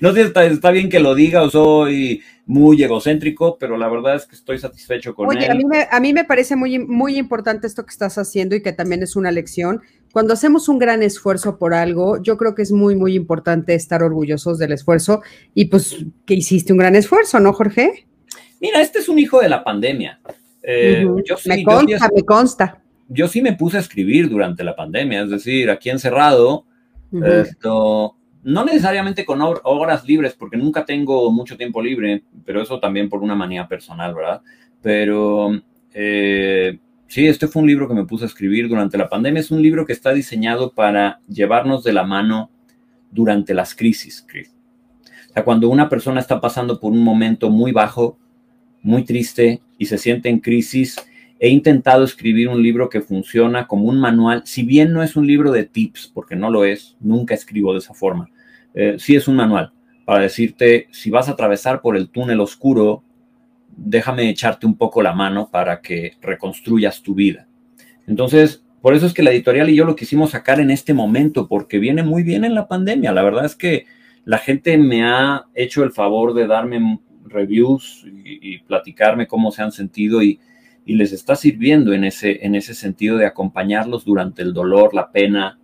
no 0.00 0.12
sé 0.12 0.22
si 0.24 0.32
está, 0.52 0.70
bien 0.70 0.88
que 0.88 1.00
lo 1.00 1.14
diga 1.14 1.42
o 1.42 1.50
soy 1.50 2.22
muy 2.46 2.82
egocéntrico, 2.82 3.56
pero 3.58 3.76
la 3.76 3.88
verdad 3.88 4.16
es 4.16 4.26
que 4.26 4.36
estoy 4.36 4.58
satisfecho 4.58 5.14
con 5.14 5.28
Oye, 5.28 5.46
él. 5.46 5.50
A 5.50 5.54
mí, 5.54 5.64
me, 5.64 5.88
a 5.90 6.00
mí 6.00 6.12
me 6.12 6.24
parece 6.24 6.56
muy, 6.56 6.78
muy 6.78 7.16
importante 7.16 7.66
esto 7.66 7.84
que 7.84 7.90
estás 7.90 8.18
haciendo 8.18 8.54
y 8.54 8.62
que 8.62 8.72
también 8.72 9.02
es 9.02 9.16
una 9.16 9.30
lección. 9.30 9.80
Cuando 10.12 10.34
hacemos 10.34 10.68
un 10.68 10.78
gran 10.78 11.02
esfuerzo 11.02 11.58
por 11.58 11.74
algo, 11.74 12.22
yo 12.22 12.36
creo 12.36 12.54
que 12.54 12.62
es 12.62 12.70
muy, 12.70 12.94
muy 12.94 13.14
importante 13.14 13.74
estar 13.74 14.02
orgullosos 14.02 14.58
del 14.58 14.72
esfuerzo 14.72 15.22
y 15.54 15.64
pues 15.66 15.96
que 16.26 16.34
hiciste 16.34 16.72
un 16.72 16.78
gran 16.78 16.94
esfuerzo, 16.94 17.40
¿no, 17.40 17.52
Jorge? 17.52 18.06
Mira, 18.60 18.80
este 18.80 19.00
es 19.00 19.08
un 19.08 19.18
hijo 19.18 19.40
de 19.40 19.48
la 19.48 19.64
pandemia. 19.64 20.20
Eh, 20.62 21.04
yo 21.24 21.36
sí, 21.36 21.48
me 21.48 21.64
consta, 21.64 22.08
me 22.14 22.22
consta. 22.22 22.83
Yo 23.14 23.28
sí 23.28 23.40
me 23.40 23.52
puse 23.52 23.76
a 23.76 23.80
escribir 23.80 24.28
durante 24.28 24.64
la 24.64 24.74
pandemia, 24.74 25.22
es 25.22 25.30
decir, 25.30 25.70
aquí 25.70 25.88
encerrado, 25.88 26.66
esto, 27.12 28.16
no 28.42 28.64
necesariamente 28.64 29.24
con 29.24 29.40
horas 29.40 30.04
libres, 30.04 30.34
porque 30.34 30.56
nunca 30.56 30.84
tengo 30.84 31.30
mucho 31.30 31.56
tiempo 31.56 31.80
libre, 31.80 32.24
pero 32.44 32.60
eso 32.60 32.80
también 32.80 33.08
por 33.08 33.22
una 33.22 33.36
manía 33.36 33.68
personal, 33.68 34.14
¿verdad? 34.14 34.42
Pero 34.82 35.62
eh, 35.94 36.78
sí, 37.06 37.26
este 37.26 37.46
fue 37.46 37.62
un 37.62 37.68
libro 37.68 37.86
que 37.86 37.94
me 37.94 38.04
puse 38.04 38.24
a 38.24 38.26
escribir 38.26 38.68
durante 38.68 38.98
la 38.98 39.08
pandemia. 39.08 39.40
Es 39.40 39.52
un 39.52 39.62
libro 39.62 39.86
que 39.86 39.92
está 39.92 40.12
diseñado 40.12 40.72
para 40.72 41.20
llevarnos 41.28 41.84
de 41.84 41.92
la 41.92 42.02
mano 42.02 42.50
durante 43.12 43.54
las 43.54 43.76
crisis, 43.76 44.26
O 44.28 45.32
sea, 45.32 45.44
cuando 45.44 45.68
una 45.68 45.88
persona 45.88 46.20
está 46.20 46.40
pasando 46.40 46.80
por 46.80 46.92
un 46.92 47.04
momento 47.04 47.48
muy 47.48 47.70
bajo, 47.70 48.18
muy 48.82 49.04
triste 49.04 49.62
y 49.78 49.86
se 49.86 49.98
siente 49.98 50.28
en 50.28 50.40
crisis, 50.40 50.96
he 51.38 51.48
intentado 51.48 52.04
escribir 52.04 52.48
un 52.48 52.62
libro 52.62 52.88
que 52.88 53.00
funciona 53.00 53.66
como 53.66 53.84
un 53.84 53.98
manual, 53.98 54.42
si 54.44 54.62
bien 54.62 54.92
no 54.92 55.02
es 55.02 55.16
un 55.16 55.26
libro 55.26 55.52
de 55.52 55.64
tips, 55.64 56.10
porque 56.14 56.36
no 56.36 56.50
lo 56.50 56.64
es, 56.64 56.96
nunca 57.00 57.34
escribo 57.34 57.72
de 57.72 57.78
esa 57.78 57.94
forma, 57.94 58.30
eh, 58.74 58.96
sí 58.98 59.16
es 59.16 59.28
un 59.28 59.36
manual 59.36 59.72
para 60.04 60.22
decirte, 60.22 60.88
si 60.90 61.10
vas 61.10 61.28
a 61.28 61.32
atravesar 61.32 61.80
por 61.80 61.96
el 61.96 62.08
túnel 62.08 62.40
oscuro, 62.40 63.02
déjame 63.76 64.28
echarte 64.28 64.66
un 64.66 64.76
poco 64.76 65.02
la 65.02 65.14
mano 65.14 65.48
para 65.50 65.80
que 65.80 66.12
reconstruyas 66.20 67.02
tu 67.02 67.14
vida. 67.14 67.46
Entonces, 68.06 68.62
por 68.82 68.94
eso 68.94 69.06
es 69.06 69.14
que 69.14 69.22
la 69.22 69.30
editorial 69.30 69.70
y 69.70 69.76
yo 69.76 69.86
lo 69.86 69.96
quisimos 69.96 70.30
sacar 70.30 70.60
en 70.60 70.70
este 70.70 70.92
momento, 70.92 71.48
porque 71.48 71.78
viene 71.78 72.02
muy 72.02 72.22
bien 72.22 72.44
en 72.44 72.54
la 72.54 72.68
pandemia. 72.68 73.12
La 73.12 73.22
verdad 73.22 73.46
es 73.46 73.56
que 73.56 73.86
la 74.24 74.38
gente 74.38 74.76
me 74.76 75.04
ha 75.04 75.46
hecho 75.54 75.82
el 75.82 75.92
favor 75.92 76.34
de 76.34 76.46
darme 76.46 77.00
reviews 77.24 78.06
y, 78.06 78.58
platicarme 78.58 79.26
cómo 79.26 79.50
se 79.50 79.62
han 79.62 79.72
sentido 79.72 80.22
y 80.22 80.38
y 80.84 80.96
les 80.96 81.12
está 81.12 81.34
sirviendo 81.36 81.92
en 81.92 82.04
ese, 82.04 82.44
en 82.44 82.54
ese 82.54 82.74
sentido 82.74 83.16
de 83.16 83.26
acompañarlos 83.26 84.04
durante 84.04 84.42
el 84.42 84.52
dolor, 84.52 84.94
la 84.94 85.10
pena, 85.10 85.58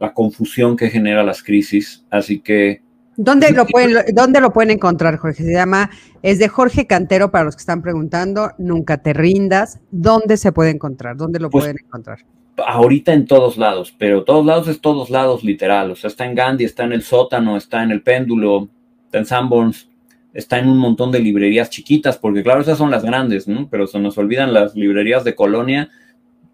la 0.00 0.12
confusión 0.14 0.76
que 0.76 0.90
genera 0.90 1.22
las 1.22 1.42
crisis. 1.42 2.04
Así 2.10 2.40
que... 2.40 2.82
¿Dónde 3.16 3.50
lo, 3.52 3.66
pueden, 3.66 4.14
¿Dónde 4.14 4.40
lo 4.40 4.52
pueden 4.52 4.70
encontrar, 4.70 5.18
Jorge? 5.18 5.44
Se 5.44 5.52
llama, 5.52 5.90
es 6.22 6.38
de 6.38 6.48
Jorge 6.48 6.86
Cantero, 6.86 7.30
para 7.30 7.44
los 7.44 7.56
que 7.56 7.60
están 7.60 7.82
preguntando, 7.82 8.52
nunca 8.56 9.02
te 9.02 9.12
rindas. 9.12 9.80
¿Dónde 9.90 10.38
se 10.38 10.50
puede 10.50 10.70
encontrar? 10.70 11.16
¿Dónde 11.18 11.38
lo 11.38 11.50
pues 11.50 11.64
pueden 11.64 11.76
encontrar? 11.84 12.20
Ahorita 12.56 13.12
en 13.12 13.26
todos 13.26 13.58
lados, 13.58 13.94
pero 13.98 14.24
todos 14.24 14.46
lados 14.46 14.68
es 14.68 14.80
todos 14.80 15.10
lados 15.10 15.44
literal. 15.44 15.90
O 15.90 15.96
sea, 15.96 16.08
está 16.08 16.24
en 16.24 16.34
Gandhi, 16.34 16.64
está 16.64 16.84
en 16.84 16.92
el 16.92 17.02
sótano, 17.02 17.56
está 17.58 17.82
en 17.82 17.90
el 17.90 18.02
péndulo, 18.02 18.68
está 19.04 19.18
en 19.18 19.26
Sanborns, 19.26 19.88
está 20.34 20.58
en 20.58 20.68
un 20.68 20.78
montón 20.78 21.12
de 21.12 21.20
librerías 21.20 21.70
chiquitas, 21.70 22.18
porque 22.18 22.42
claro, 22.42 22.60
esas 22.60 22.78
son 22.78 22.90
las 22.90 23.04
grandes, 23.04 23.48
¿no? 23.48 23.68
Pero 23.68 23.86
se 23.86 23.98
nos 23.98 24.16
olvidan 24.18 24.52
las 24.52 24.74
librerías 24.74 25.24
de 25.24 25.34
Colonia, 25.34 25.90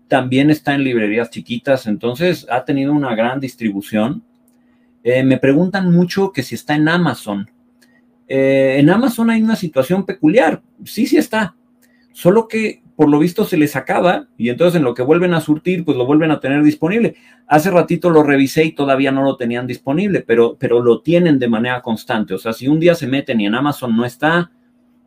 también 0.09 0.51
está 0.51 0.74
en 0.74 0.85
librerías 0.85 1.31
chiquitas, 1.31 1.87
entonces 1.87 2.47
ha 2.51 2.64
tenido 2.64 2.93
una 2.93 3.14
gran 3.14 3.41
distribución. 3.41 4.22
Eh, 5.05 5.22
me 5.22 5.39
preguntan 5.39 5.93
mucho 5.93 6.33
que 6.33 6.43
si 6.43 6.55
está 6.55 6.74
en 6.74 6.89
Amazon. 6.89 7.51
Eh, 8.26 8.76
en 8.79 8.91
Amazon 8.91 9.31
hay 9.31 9.43
una 9.43 9.57
situación 9.57 10.05
peculiar, 10.05 10.62
sí, 10.85 11.07
sí 11.07 11.16
está, 11.16 11.55
solo 12.12 12.47
que 12.47 12.83
por 12.99 13.09
lo 13.09 13.20
visto 13.20 13.44
se 13.44 13.57
les 13.57 13.76
acaba 13.76 14.26
y 14.36 14.49
entonces 14.49 14.74
en 14.74 14.82
lo 14.82 14.92
que 14.92 15.05
vuelven 15.05 15.32
a 15.32 15.40
surtir, 15.40 15.84
pues 15.84 15.96
lo 15.96 16.05
vuelven 16.05 16.32
a 16.32 16.40
tener 16.40 16.64
disponible. 16.64 17.14
Hace 17.46 17.70
ratito 17.70 18.11
lo 18.11 18.24
revisé 18.24 18.64
y 18.64 18.72
todavía 18.72 19.12
no 19.12 19.22
lo 19.22 19.36
tenían 19.36 19.68
disponible, 19.68 20.24
pero, 20.26 20.57
pero 20.59 20.82
lo 20.82 21.01
tienen 21.01 21.38
de 21.38 21.46
manera 21.46 21.80
constante. 21.80 22.34
O 22.34 22.38
sea, 22.38 22.53
si 22.53 22.66
un 22.66 22.80
día 22.80 22.96
se 22.96 23.07
meten 23.07 23.40
y 23.40 23.46
en 23.46 23.55
Amazon 23.55 23.96
no 23.96 24.05
está, 24.05 24.51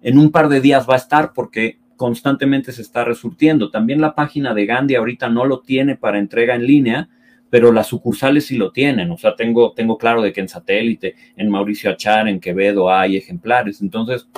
en 0.02 0.18
un 0.18 0.32
par 0.32 0.48
de 0.48 0.62
días 0.62 0.88
va 0.90 0.94
a 0.94 1.00
estar 1.00 1.34
porque 1.34 1.80
constantemente 1.98 2.72
se 2.72 2.82
está 2.82 3.04
resurtiendo. 3.04 3.70
También 3.70 4.00
la 4.00 4.16
página 4.16 4.54
de 4.54 4.66
Gandhi 4.66 4.96
ahorita 4.96 5.28
no 5.28 5.44
lo 5.44 5.60
tiene 5.60 5.98
para 5.98 6.18
entrega 6.18 6.56
en 6.56 6.66
línea, 6.66 7.10
pero 7.50 7.74
las 7.74 7.88
sucursales 7.88 8.46
sí 8.46 8.56
lo 8.56 8.72
tienen. 8.72 9.12
O 9.12 9.18
sea, 9.18 9.36
tengo, 9.36 9.74
tengo 9.74 9.98
claro 9.98 10.22
de 10.22 10.32
que 10.32 10.40
en 10.40 10.48
satélite, 10.48 11.16
en 11.36 11.50
Mauricio 11.50 11.92
Achar, 11.92 12.30
en 12.30 12.40
Quevedo 12.40 12.90
hay 12.90 13.18
ejemplares. 13.18 13.82
Entonces, 13.82 14.30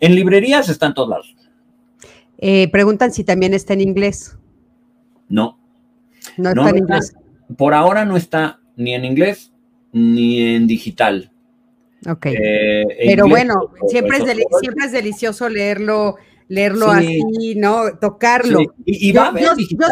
en 0.00 0.16
librerías 0.16 0.68
están 0.68 0.92
todos 0.92 1.08
lados. 1.08 1.35
Eh, 2.38 2.68
preguntan 2.70 3.12
si 3.12 3.24
también 3.24 3.54
está 3.54 3.72
en 3.72 3.80
inglés. 3.80 4.36
No. 5.28 5.58
No 6.36 6.50
está 6.50 6.70
en 6.70 6.78
inglés. 6.78 7.14
Por 7.56 7.74
ahora 7.74 8.04
no 8.04 8.16
está 8.16 8.60
ni 8.76 8.94
en 8.94 9.04
inglés 9.04 9.52
ni 9.92 10.40
en 10.54 10.66
digital. 10.66 11.32
Ok. 12.08 12.26
Eh, 12.26 12.84
Pero 13.06 13.28
bueno, 13.28 13.54
siempre, 13.88 14.18
es 14.18 14.24
siempre 14.60 14.86
es 14.86 14.92
delicioso 14.92 15.48
leerlo 15.48 16.16
leerlo 16.48 16.90
así, 16.90 17.54
¿no? 17.56 17.96
Tocarlo. 18.00 18.60
Y, 18.84 19.12
yo, 19.12 19.24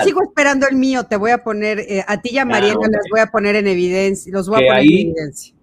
sigo 0.04 0.22
esperando 0.22 0.66
el 0.68 0.76
mío, 0.76 1.04
te 1.04 1.16
voy 1.16 1.30
a 1.30 1.42
poner, 1.42 1.80
eh, 1.80 2.04
a 2.06 2.20
ti 2.20 2.30
y 2.32 2.38
a 2.38 2.44
Mariana 2.44 2.88
las 2.90 3.02
voy 3.10 3.20
a 3.20 3.26
poner 3.26 3.56
en 3.56 3.66
evidencia, 3.66 4.32
los 4.32 4.48
voy 4.48 4.64
a 4.64 4.68
poner 4.68 4.82
en 4.82 4.92
evidencia. 4.92 5.54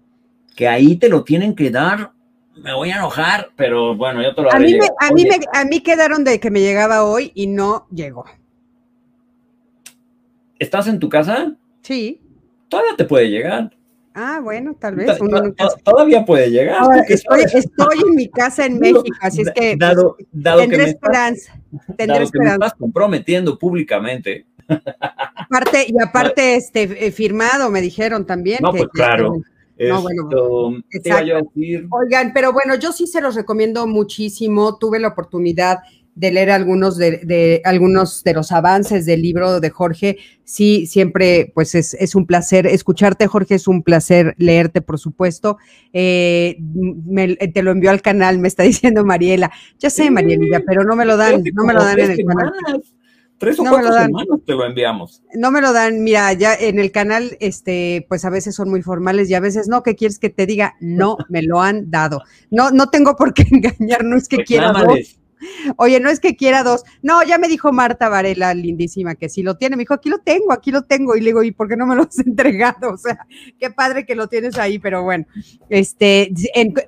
Que 0.54 0.68
ahí 0.68 0.96
te 0.96 1.08
lo 1.08 1.24
tienen 1.24 1.54
que 1.54 1.70
dar 1.70 2.12
me 2.56 2.74
voy 2.74 2.90
a 2.90 2.96
enojar, 2.96 3.50
pero 3.56 3.96
bueno, 3.96 4.22
yo 4.22 4.34
te 4.34 4.42
lo 4.42 4.52
a 4.52 4.58
mí, 4.58 4.74
me, 4.74 4.86
a, 5.00 5.12
mí 5.12 5.24
me, 5.24 5.38
a 5.52 5.64
mí 5.64 5.80
quedaron 5.80 6.24
de 6.24 6.38
que 6.40 6.50
me 6.50 6.60
llegaba 6.60 7.04
hoy 7.04 7.32
y 7.34 7.46
no 7.46 7.86
llegó. 7.90 8.24
¿Estás 10.58 10.86
en 10.86 11.00
tu 11.00 11.08
casa? 11.08 11.54
Sí. 11.82 12.20
Todavía 12.68 12.96
te 12.96 13.04
puede 13.04 13.28
llegar. 13.28 13.72
Ah, 14.14 14.40
bueno, 14.42 14.76
tal 14.78 14.96
vez. 14.96 15.18
todavía 15.82 16.24
puede 16.24 16.50
llegar. 16.50 16.82
estoy, 17.08 17.98
en 18.06 18.14
mi 18.14 18.28
casa 18.28 18.66
en 18.66 18.78
México, 18.78 19.04
así 19.20 19.42
es 19.42 19.50
que 19.52 19.74
dado, 19.76 20.16
tendré 20.32 20.84
esperanza. 20.84 21.58
tendré 21.96 22.24
esperanza. 22.24 22.58
me 22.58 22.66
estás 22.66 22.74
comprometiendo 22.78 23.58
públicamente. 23.58 24.46
Aparte, 24.68 25.86
y 25.88 25.94
aparte, 26.00 26.56
este, 26.56 27.06
eh, 27.06 27.10
firmado, 27.10 27.70
me 27.70 27.80
dijeron 27.80 28.26
también. 28.26 28.58
No, 28.62 28.70
pues 28.70 28.86
claro. 28.92 29.42
No, 29.78 30.02
bueno, 30.02 30.28
Oigan, 31.90 32.32
pero 32.32 32.52
bueno, 32.52 32.76
yo 32.76 32.92
sí 32.92 33.06
se 33.06 33.20
los 33.20 33.34
recomiendo 33.34 33.86
muchísimo. 33.86 34.78
Tuve 34.78 35.00
la 35.00 35.08
oportunidad 35.08 35.78
de 36.14 36.30
leer 36.30 36.50
algunos 36.50 36.98
de, 36.98 37.62
algunos 37.64 38.22
de 38.22 38.34
los 38.34 38.52
avances 38.52 39.06
del 39.06 39.22
libro 39.22 39.60
de 39.60 39.70
Jorge. 39.70 40.18
Sí, 40.44 40.86
siempre, 40.86 41.52
pues 41.54 41.74
es, 41.74 42.14
un 42.14 42.26
placer 42.26 42.66
escucharte, 42.66 43.26
Jorge, 43.26 43.54
es 43.54 43.66
un 43.66 43.82
placer 43.82 44.34
leerte, 44.36 44.82
por 44.82 44.98
supuesto. 44.98 45.56
Eh, 45.92 46.58
te 47.54 47.62
lo 47.62 47.70
envió 47.70 47.90
al 47.90 48.02
canal, 48.02 48.38
me 48.38 48.48
está 48.48 48.62
diciendo 48.64 49.04
Mariela. 49.04 49.50
Ya 49.78 49.90
sé, 49.90 50.10
Mariela, 50.10 50.62
pero 50.66 50.84
no 50.84 50.96
me 50.96 51.04
lo 51.04 51.16
dan, 51.16 51.42
no 51.54 51.64
me 51.64 51.72
lo 51.72 51.82
dan 51.82 51.98
en 51.98 52.10
el 52.10 52.24
canal. 52.24 52.52
Tres 53.42 53.58
o 53.58 53.64
cuatro 53.64 53.92
semanas 53.92 54.38
te 54.46 54.52
lo 54.52 54.64
enviamos. 54.64 55.20
No 55.34 55.50
me 55.50 55.60
lo 55.60 55.72
dan, 55.72 56.04
mira, 56.04 56.32
ya 56.32 56.54
en 56.54 56.78
el 56.78 56.92
canal, 56.92 57.36
este, 57.40 58.06
pues 58.08 58.24
a 58.24 58.30
veces 58.30 58.54
son 58.54 58.70
muy 58.70 58.82
formales 58.82 59.28
y 59.28 59.34
a 59.34 59.40
veces 59.40 59.66
no, 59.66 59.82
¿qué 59.82 59.96
quieres 59.96 60.20
que 60.20 60.30
te 60.30 60.46
diga? 60.46 60.76
No, 60.78 61.16
me 61.28 61.42
lo 61.42 61.60
han 61.60 61.90
dado. 61.90 62.22
No, 62.52 62.70
no 62.70 62.88
tengo 62.90 63.16
por 63.16 63.34
qué 63.34 63.42
engañar, 63.50 64.04
no 64.04 64.16
es 64.16 64.28
que 64.28 64.44
quiera 64.44 64.72
dos. 64.72 65.18
Oye, 65.76 65.98
no 65.98 66.08
es 66.08 66.20
que 66.20 66.36
quiera 66.36 66.62
dos. 66.62 66.84
No, 67.02 67.20
ya 67.24 67.36
me 67.36 67.48
dijo 67.48 67.72
Marta 67.72 68.08
Varela, 68.08 68.54
lindísima, 68.54 69.16
que 69.16 69.28
sí 69.28 69.42
lo 69.42 69.56
tiene. 69.56 69.74
Me 69.74 69.82
dijo, 69.82 69.94
aquí 69.94 70.08
lo 70.08 70.18
tengo, 70.18 70.52
aquí 70.52 70.70
lo 70.70 70.82
tengo. 70.82 71.16
Y 71.16 71.20
le 71.20 71.30
digo, 71.30 71.42
¿y 71.42 71.50
por 71.50 71.66
qué 71.66 71.76
no 71.76 71.84
me 71.84 71.96
lo 71.96 72.02
has 72.02 72.18
entregado? 72.24 72.90
O 72.92 72.96
sea, 72.96 73.26
qué 73.58 73.70
padre 73.70 74.06
que 74.06 74.14
lo 74.14 74.28
tienes 74.28 74.56
ahí, 74.56 74.78
pero 74.78 75.02
bueno. 75.02 75.26
Este, 75.68 76.32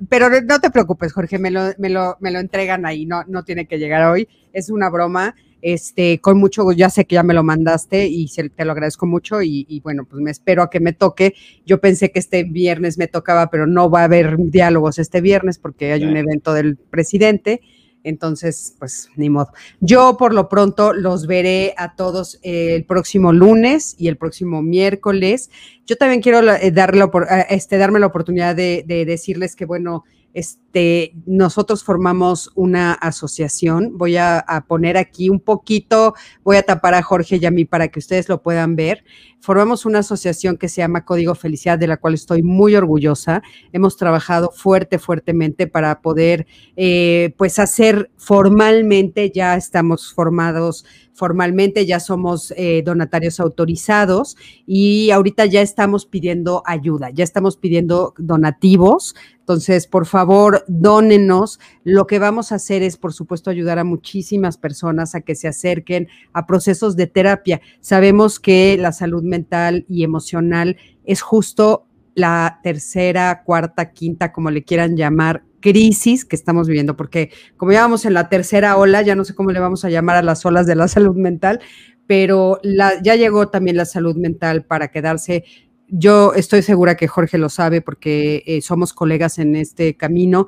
pero 0.08 0.28
no 0.42 0.60
te 0.60 0.70
preocupes, 0.70 1.12
Jorge, 1.12 1.40
me 1.40 1.50
lo, 1.50 1.72
me 1.78 1.90
lo, 1.90 2.16
me 2.20 2.30
lo 2.30 2.38
entregan 2.38 2.86
ahí, 2.86 3.06
no, 3.06 3.24
no 3.26 3.42
tiene 3.42 3.66
que 3.66 3.80
llegar 3.80 4.04
hoy. 4.04 4.28
Es 4.52 4.70
una 4.70 4.88
broma 4.88 5.34
este, 5.66 6.20
con 6.20 6.36
mucho, 6.36 6.70
ya 6.72 6.90
sé 6.90 7.06
que 7.06 7.14
ya 7.14 7.22
me 7.22 7.32
lo 7.32 7.42
mandaste 7.42 8.06
y 8.06 8.30
te 8.54 8.64
lo 8.66 8.72
agradezco 8.72 9.06
mucho 9.06 9.40
y, 9.40 9.80
bueno, 9.82 10.04
pues 10.04 10.20
me 10.20 10.30
espero 10.30 10.62
a 10.62 10.68
que 10.68 10.78
me 10.78 10.92
toque. 10.92 11.32
Yo 11.64 11.80
pensé 11.80 12.12
que 12.12 12.18
este 12.18 12.44
viernes 12.44 12.98
me 12.98 13.08
tocaba, 13.08 13.48
pero 13.48 13.66
no 13.66 13.88
va 13.88 14.02
a 14.02 14.04
haber 14.04 14.36
diálogos 14.36 14.98
este 14.98 15.22
viernes 15.22 15.58
porque 15.58 15.92
hay 15.92 16.04
un 16.04 16.18
evento 16.18 16.52
del 16.52 16.76
presidente. 16.76 17.62
Entonces, 18.02 18.76
pues 18.78 19.08
ni 19.16 19.30
modo. 19.30 19.48
Yo 19.80 20.18
por 20.18 20.34
lo 20.34 20.50
pronto 20.50 20.92
los 20.92 21.26
veré 21.26 21.72
a 21.78 21.96
todos 21.96 22.38
el 22.42 22.84
próximo 22.84 23.32
lunes 23.32 23.96
y 23.96 24.08
el 24.08 24.18
próximo 24.18 24.60
miércoles. 24.60 25.48
Yo 25.86 25.96
también 25.96 26.20
quiero 26.20 26.40
eh, 26.56 26.70
darle, 26.72 27.04
eh, 27.04 27.46
este, 27.48 27.78
darme 27.78 28.00
la 28.00 28.06
oportunidad 28.08 28.54
de, 28.54 28.84
de 28.86 29.06
decirles 29.06 29.56
que, 29.56 29.64
bueno, 29.64 30.04
este, 30.34 31.14
nosotros 31.26 31.84
formamos 31.84 32.50
una 32.56 32.92
asociación. 32.92 33.96
Voy 33.96 34.16
a, 34.16 34.44
poner 34.66 34.96
aquí 34.96 35.28
un 35.30 35.38
poquito, 35.38 36.14
voy 36.42 36.56
a 36.56 36.62
tapar 36.62 36.94
a 36.94 37.02
Jorge 37.02 37.38
y 37.40 37.46
a 37.46 37.52
mí 37.52 37.64
para 37.64 37.88
que 37.88 38.00
ustedes 38.00 38.28
lo 38.28 38.42
puedan 38.42 38.74
ver. 38.74 39.04
Formamos 39.40 39.86
una 39.86 40.00
asociación 40.00 40.56
que 40.56 40.68
se 40.68 40.80
llama 40.80 41.04
Código 41.04 41.34
Felicidad, 41.34 41.78
de 41.78 41.86
la 41.86 41.98
cual 41.98 42.14
estoy 42.14 42.42
muy 42.42 42.74
orgullosa. 42.74 43.42
Hemos 43.72 43.96
trabajado 43.96 44.50
fuerte, 44.50 44.98
fuertemente 44.98 45.66
para 45.68 46.00
poder, 46.00 46.46
eh, 46.76 47.34
pues, 47.38 47.58
hacer 47.58 48.10
formalmente, 48.16 49.30
ya 49.32 49.54
estamos 49.54 50.12
formados 50.12 50.84
formalmente, 51.14 51.86
ya 51.86 52.00
somos 52.00 52.52
eh, 52.56 52.82
donatarios 52.84 53.40
autorizados 53.40 54.36
y 54.66 55.10
ahorita 55.10 55.46
ya 55.46 55.62
estamos 55.62 56.06
pidiendo 56.06 56.62
ayuda, 56.66 57.10
ya 57.10 57.24
estamos 57.24 57.56
pidiendo 57.56 58.14
donativos. 58.18 59.14
Entonces, 59.44 59.86
por 59.86 60.06
favor, 60.06 60.64
dónenos. 60.68 61.60
Lo 61.82 62.06
que 62.06 62.18
vamos 62.18 62.50
a 62.50 62.54
hacer 62.54 62.82
es, 62.82 62.96
por 62.96 63.12
supuesto, 63.12 63.50
ayudar 63.50 63.78
a 63.78 63.84
muchísimas 63.84 64.56
personas 64.56 65.14
a 65.14 65.20
que 65.20 65.34
se 65.34 65.48
acerquen 65.48 66.08
a 66.32 66.46
procesos 66.46 66.96
de 66.96 67.08
terapia. 67.08 67.60
Sabemos 67.80 68.40
que 68.40 68.78
la 68.78 68.90
salud 68.92 69.22
mental 69.22 69.84
y 69.86 70.02
emocional 70.02 70.78
es 71.04 71.20
justo 71.20 71.86
la 72.14 72.60
tercera, 72.62 73.42
cuarta, 73.44 73.92
quinta, 73.92 74.32
como 74.32 74.50
le 74.50 74.64
quieran 74.64 74.96
llamar, 74.96 75.42
crisis 75.60 76.24
que 76.24 76.36
estamos 76.36 76.66
viviendo, 76.66 76.96
porque 76.96 77.30
como 77.58 77.72
ya 77.72 77.82
vamos 77.82 78.06
en 78.06 78.14
la 78.14 78.30
tercera 78.30 78.78
ola, 78.78 79.02
ya 79.02 79.14
no 79.14 79.26
sé 79.26 79.34
cómo 79.34 79.50
le 79.50 79.60
vamos 79.60 79.84
a 79.84 79.90
llamar 79.90 80.16
a 80.16 80.22
las 80.22 80.46
olas 80.46 80.66
de 80.66 80.74
la 80.74 80.88
salud 80.88 81.16
mental, 81.16 81.60
pero 82.06 82.60
ya 83.02 83.14
llegó 83.14 83.48
también 83.48 83.76
la 83.76 83.84
salud 83.84 84.16
mental 84.16 84.64
para 84.64 84.88
quedarse. 84.88 85.44
Yo 85.88 86.34
estoy 86.34 86.62
segura 86.62 86.96
que 86.96 87.08
Jorge 87.08 87.38
lo 87.38 87.48
sabe 87.48 87.80
porque 87.80 88.42
eh, 88.46 88.62
somos 88.62 88.92
colegas 88.92 89.38
en 89.38 89.56
este 89.56 89.96
camino. 89.96 90.46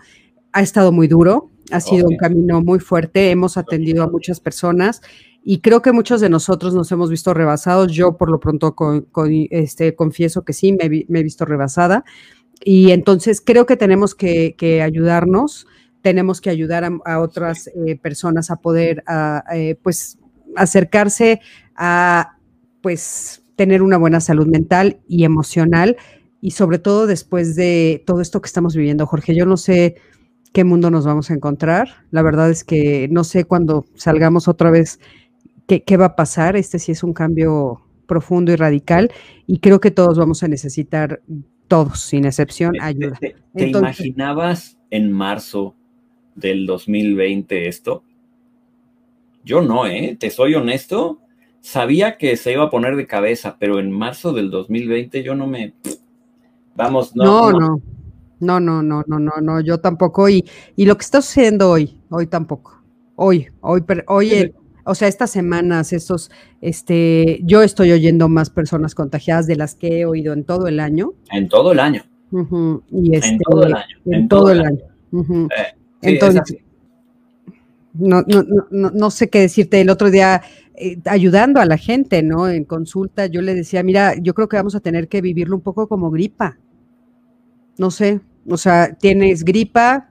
Ha 0.53 0.63
estado 0.63 0.93
muy 0.93 1.09
duro, 1.09 1.51
ha 1.71 1.81
sido 1.81 2.09
un 2.09 2.17
camino 2.17 2.63
muy 2.63 2.79
fuerte, 2.81 3.31
hemos 3.31 3.57
atendido 3.57 4.03
a 4.03 4.09
muchas 4.09 4.41
personas 4.41 5.03
y 5.45 5.61
creo 5.61 5.83
que 5.83 5.93
muchos 5.93 6.21
de 6.21 6.31
nosotros 6.31 6.75
nos 6.75 6.91
hemos 6.93 7.11
visto 7.11 7.35
rebasados. 7.35 7.93
Yo 7.93 8.17
por 8.17 8.31
lo 8.31 8.41
pronto 8.41 8.75
con, 8.75 9.07
este, 9.51 9.95
confieso 9.95 10.45
que 10.45 10.53
sí, 10.53 10.73
me, 10.73 11.05
me 11.09 11.21
he 11.21 11.23
visto 11.23 11.45
rebasada 11.45 12.05
y 12.65 12.91
entonces 12.91 13.41
creo 13.41 13.67
que 13.67 13.77
tenemos 13.77 14.15
que, 14.15 14.81
ayudarnos, 14.83 15.67
tenemos 16.03 16.41
que 16.41 16.51
ayudar 16.51 16.85
a, 17.05 17.21
otras 17.21 17.69
eh, 17.69 17.97
personas 17.97 18.51
a 18.51 18.57
poder, 18.57 19.05
eh, 19.53 19.77
pues, 19.83 20.19
acercarse 20.57 21.41
a, 21.75 22.39
pues, 22.81 23.43
tener 23.57 23.83
una 23.83 23.97
buena 23.97 24.21
salud 24.21 24.47
mental 24.47 25.01
y 25.09 25.25
emocional 25.25 25.97
y 26.41 26.53
sobre 26.53 26.79
todo 26.79 27.07
después 27.07 27.57
de 27.57 28.03
todo 28.07 28.21
esto 28.21 28.41
que 28.41 28.47
estamos 28.47 28.77
viviendo, 28.77 29.07
Jorge. 29.07 29.35
Yo 29.35 29.47
no 29.47 29.57
sé 29.57 29.97
qué 30.53 30.65
mundo 30.65 30.91
nos 30.91 31.05
vamos 31.07 31.31
a 31.31 31.35
encontrar. 31.35 31.89
La 32.11 32.23
verdad 32.23 32.51
es 32.51 32.63
que 32.63 33.09
no 33.11 33.25
sé 33.25 33.45
cuándo 33.45 33.85
salgamos 33.95 34.47
otra 34.47 34.71
vez 34.71 35.01
qué, 35.67 35.83
qué 35.83 35.97
va 35.97 36.07
a 36.07 36.17
pasar. 36.17 36.57
Este 36.57 36.79
sí 36.79 36.93
es 36.93 37.03
un 37.03 37.13
cambio 37.13 37.83
profundo 38.07 38.53
y 38.53 38.57
radical 38.57 39.11
y 39.47 39.59
creo 39.59 39.81
que 39.81 39.91
todos 39.91 40.19
vamos 40.19 40.43
a 40.43 40.49
necesitar, 40.49 41.21
todos, 41.69 42.01
sin 42.01 42.25
excepción, 42.25 42.81
ayuda. 42.81 43.19
¿Te, 43.21 43.69
imaginabas 43.69 44.79
en 44.91 45.13
marzo 45.13 45.75
del 46.35 46.67
2020 46.67 47.69
esto? 47.69 48.03
Yo 49.45 49.63
no, 49.63 49.87
¿eh? 49.87 50.17
Te 50.19 50.31
soy 50.31 50.55
honesto. 50.55 51.21
Sabía 51.67 52.17
que 52.17 52.37
se 52.37 52.53
iba 52.53 52.63
a 52.63 52.71
poner 52.71 52.95
de 52.95 53.09
cabeza, 53.09 53.57
pero 53.59 53.81
en 53.81 53.91
marzo 53.91 54.33
del 54.33 54.53
2020 54.53 55.25
yo 55.25 55.35
no 55.35 55.49
me... 55.49 55.75
Vamos, 56.77 57.17
no. 57.17 57.51
No, 57.51 57.59
no. 57.59 57.83
No, 58.39 58.61
no, 58.61 58.83
no, 58.85 59.03
no, 59.05 59.19
no, 59.19 59.33
no, 59.43 59.61
yo 59.61 59.81
tampoco. 59.81 60.29
Y, 60.29 60.45
y 60.77 60.85
lo 60.85 60.97
que 60.97 61.03
está 61.03 61.21
sucediendo 61.21 61.69
hoy, 61.69 62.01
hoy 62.09 62.29
tampoco. 62.29 62.81
Hoy, 63.17 63.49
hoy, 63.63 63.83
hoy, 64.07 64.55
o 64.85 64.95
sea, 64.95 65.09
estas 65.09 65.31
semanas, 65.31 65.93
estos, 65.93 66.31
este, 66.61 67.41
yo 67.43 67.63
estoy 67.63 67.91
oyendo 67.91 68.29
más 68.29 68.49
personas 68.49 68.95
contagiadas 68.95 69.49
de 69.49 69.57
las 69.57 69.75
que 69.75 70.03
he 70.03 70.07
oído 70.07 70.35
en 70.35 70.45
todo 70.45 70.69
el 70.69 70.79
año. 70.79 71.15
En 71.33 71.49
todo 71.49 71.73
el 71.73 71.81
año. 71.81 72.05
y 72.93 73.17
este, 73.17 73.31
en 73.31 73.39
todo 73.39 73.65
el 73.65 73.75
año. 73.75 73.97
En, 74.05 74.29
todo, 74.29 74.51
el 74.53 74.61
año. 74.61 74.79
Eh, 75.51 75.75
Entonces, 76.03 76.59
no, 77.99 78.23
no, 78.23 78.45
no, 78.71 78.91
no, 78.91 79.11
sé 79.11 79.29
qué 79.29 79.41
decirte. 79.41 79.81
El 79.81 79.91
otro 79.91 80.11
día, 80.11 80.43
eh, 80.75 80.99
ayudando 81.05 81.61
a 81.61 81.67
la 81.67 81.79
gente, 81.79 82.23
¿no? 82.23 82.49
En 82.49 82.65
consulta, 82.65 83.27
yo 83.27 83.43
le 83.43 83.55
decía, 83.55 83.83
mira, 83.83 84.15
yo 84.17 84.35
creo 84.35 84.49
que 84.49 84.57
vamos 84.57 84.75
a 84.75 84.81
tener 84.81 85.09
que 85.09 85.21
vivirlo 85.21 85.57
un 85.57 85.63
poco 85.63 85.89
como 85.89 86.11
gripa. 86.11 86.59
No 87.79 87.91
sé, 87.91 88.21
o 88.49 88.57
sea, 88.57 88.95
tienes 88.95 89.45
gripa, 89.45 90.11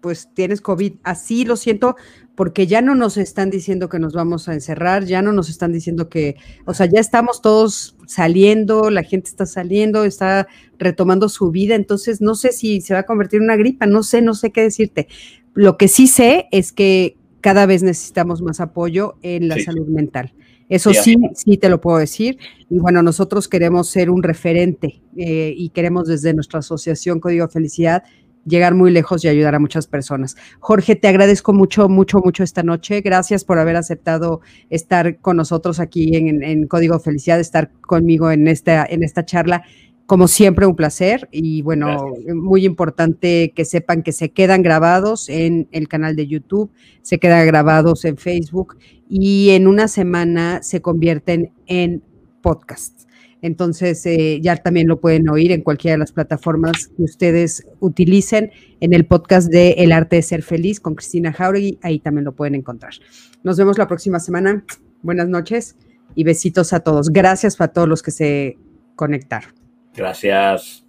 pues 0.00 0.28
tienes 0.34 0.60
COVID. 0.60 0.94
Así 1.02 1.44
lo 1.44 1.56
siento, 1.56 1.96
porque 2.34 2.66
ya 2.66 2.82
no 2.82 2.94
nos 2.94 3.16
están 3.16 3.50
diciendo 3.50 3.88
que 3.88 3.98
nos 3.98 4.12
vamos 4.12 4.48
a 4.48 4.54
encerrar, 4.54 5.04
ya 5.04 5.22
no 5.22 5.32
nos 5.32 5.48
están 5.48 5.72
diciendo 5.72 6.08
que, 6.08 6.36
o 6.64 6.74
sea, 6.74 6.86
ya 6.86 7.00
estamos 7.00 7.40
todos 7.42 7.96
saliendo, 8.06 8.90
la 8.90 9.04
gente 9.04 9.28
está 9.28 9.46
saliendo, 9.46 10.04
está 10.04 10.48
retomando 10.78 11.28
su 11.28 11.50
vida, 11.50 11.74
entonces 11.74 12.20
no 12.20 12.34
sé 12.34 12.52
si 12.52 12.80
se 12.80 12.94
va 12.94 13.00
a 13.00 13.06
convertir 13.06 13.38
en 13.38 13.44
una 13.44 13.56
gripa, 13.56 13.86
no 13.86 14.02
sé, 14.02 14.20
no 14.20 14.34
sé 14.34 14.50
qué 14.50 14.62
decirte. 14.62 15.08
Lo 15.54 15.76
que 15.76 15.88
sí 15.88 16.08
sé 16.08 16.46
es 16.50 16.72
que 16.72 17.16
cada 17.40 17.66
vez 17.66 17.82
necesitamos 17.82 18.42
más 18.42 18.60
apoyo 18.60 19.16
en 19.22 19.48
la 19.48 19.58
salud 19.60 19.86
mental. 19.86 20.32
Eso 20.68 20.94
sí, 20.94 21.16
sí, 21.34 21.58
te 21.58 21.68
lo 21.68 21.80
puedo 21.80 21.98
decir. 21.98 22.38
Y 22.70 22.78
bueno, 22.78 23.02
nosotros 23.02 23.48
queremos 23.48 23.88
ser 23.88 24.10
un 24.10 24.22
referente 24.22 25.02
eh, 25.16 25.52
y 25.54 25.68
queremos 25.68 26.08
desde 26.08 26.32
nuestra 26.32 26.60
asociación 26.60 27.20
Código 27.20 27.46
Felicidad 27.48 28.02
llegar 28.44 28.74
muy 28.74 28.90
lejos 28.90 29.24
y 29.24 29.28
ayudar 29.28 29.54
a 29.54 29.58
muchas 29.58 29.86
personas. 29.86 30.36
Jorge, 30.60 30.96
te 30.96 31.08
agradezco 31.08 31.52
mucho, 31.52 31.88
mucho, 31.88 32.20
mucho 32.20 32.42
esta 32.42 32.62
noche. 32.62 33.00
Gracias 33.00 33.44
por 33.44 33.58
haber 33.58 33.76
aceptado 33.76 34.40
estar 34.70 35.18
con 35.18 35.36
nosotros 35.36 35.80
aquí 35.80 36.16
en, 36.16 36.66
Código 36.66 36.98
Felicidad, 36.98 37.40
estar 37.40 37.70
conmigo 37.80 38.30
en 38.30 38.48
esta, 38.48 38.84
en 38.84 39.02
esta 39.02 39.24
charla. 39.24 39.62
Como 40.06 40.28
siempre, 40.28 40.66
un 40.66 40.76
placer 40.76 41.28
y 41.32 41.62
bueno, 41.62 42.12
muy 42.34 42.66
importante 42.66 43.52
que 43.56 43.64
sepan 43.64 44.02
que 44.02 44.12
se 44.12 44.32
quedan 44.32 44.62
grabados 44.62 45.30
en 45.30 45.66
el 45.72 45.88
canal 45.88 46.14
de 46.14 46.26
YouTube, 46.26 46.70
se 47.00 47.18
quedan 47.18 47.46
grabados 47.46 48.04
en 48.04 48.18
Facebook 48.18 48.76
y 49.08 49.50
en 49.50 49.66
una 49.66 49.88
semana 49.88 50.62
se 50.62 50.82
convierten 50.82 51.52
en 51.66 52.02
podcast. 52.42 53.03
Entonces, 53.44 54.06
eh, 54.06 54.40
ya 54.40 54.56
también 54.56 54.88
lo 54.88 55.00
pueden 55.00 55.28
oír 55.28 55.52
en 55.52 55.60
cualquiera 55.60 55.96
de 55.96 55.98
las 55.98 56.12
plataformas 56.12 56.88
que 56.96 57.02
ustedes 57.02 57.66
utilicen 57.78 58.50
en 58.80 58.94
el 58.94 59.04
podcast 59.04 59.50
de 59.50 59.72
El 59.72 59.92
arte 59.92 60.16
de 60.16 60.22
ser 60.22 60.42
feliz 60.42 60.80
con 60.80 60.94
Cristina 60.94 61.30
Jauregui. 61.30 61.78
Ahí 61.82 61.98
también 61.98 62.24
lo 62.24 62.32
pueden 62.32 62.54
encontrar. 62.54 62.94
Nos 63.42 63.58
vemos 63.58 63.76
la 63.76 63.86
próxima 63.86 64.18
semana. 64.18 64.64
Buenas 65.02 65.28
noches 65.28 65.76
y 66.14 66.24
besitos 66.24 66.72
a 66.72 66.80
todos. 66.80 67.10
Gracias 67.10 67.60
a 67.60 67.68
todos 67.68 67.86
los 67.86 68.02
que 68.02 68.12
se 68.12 68.56
conectaron. 68.96 69.52
Gracias. 69.94 70.83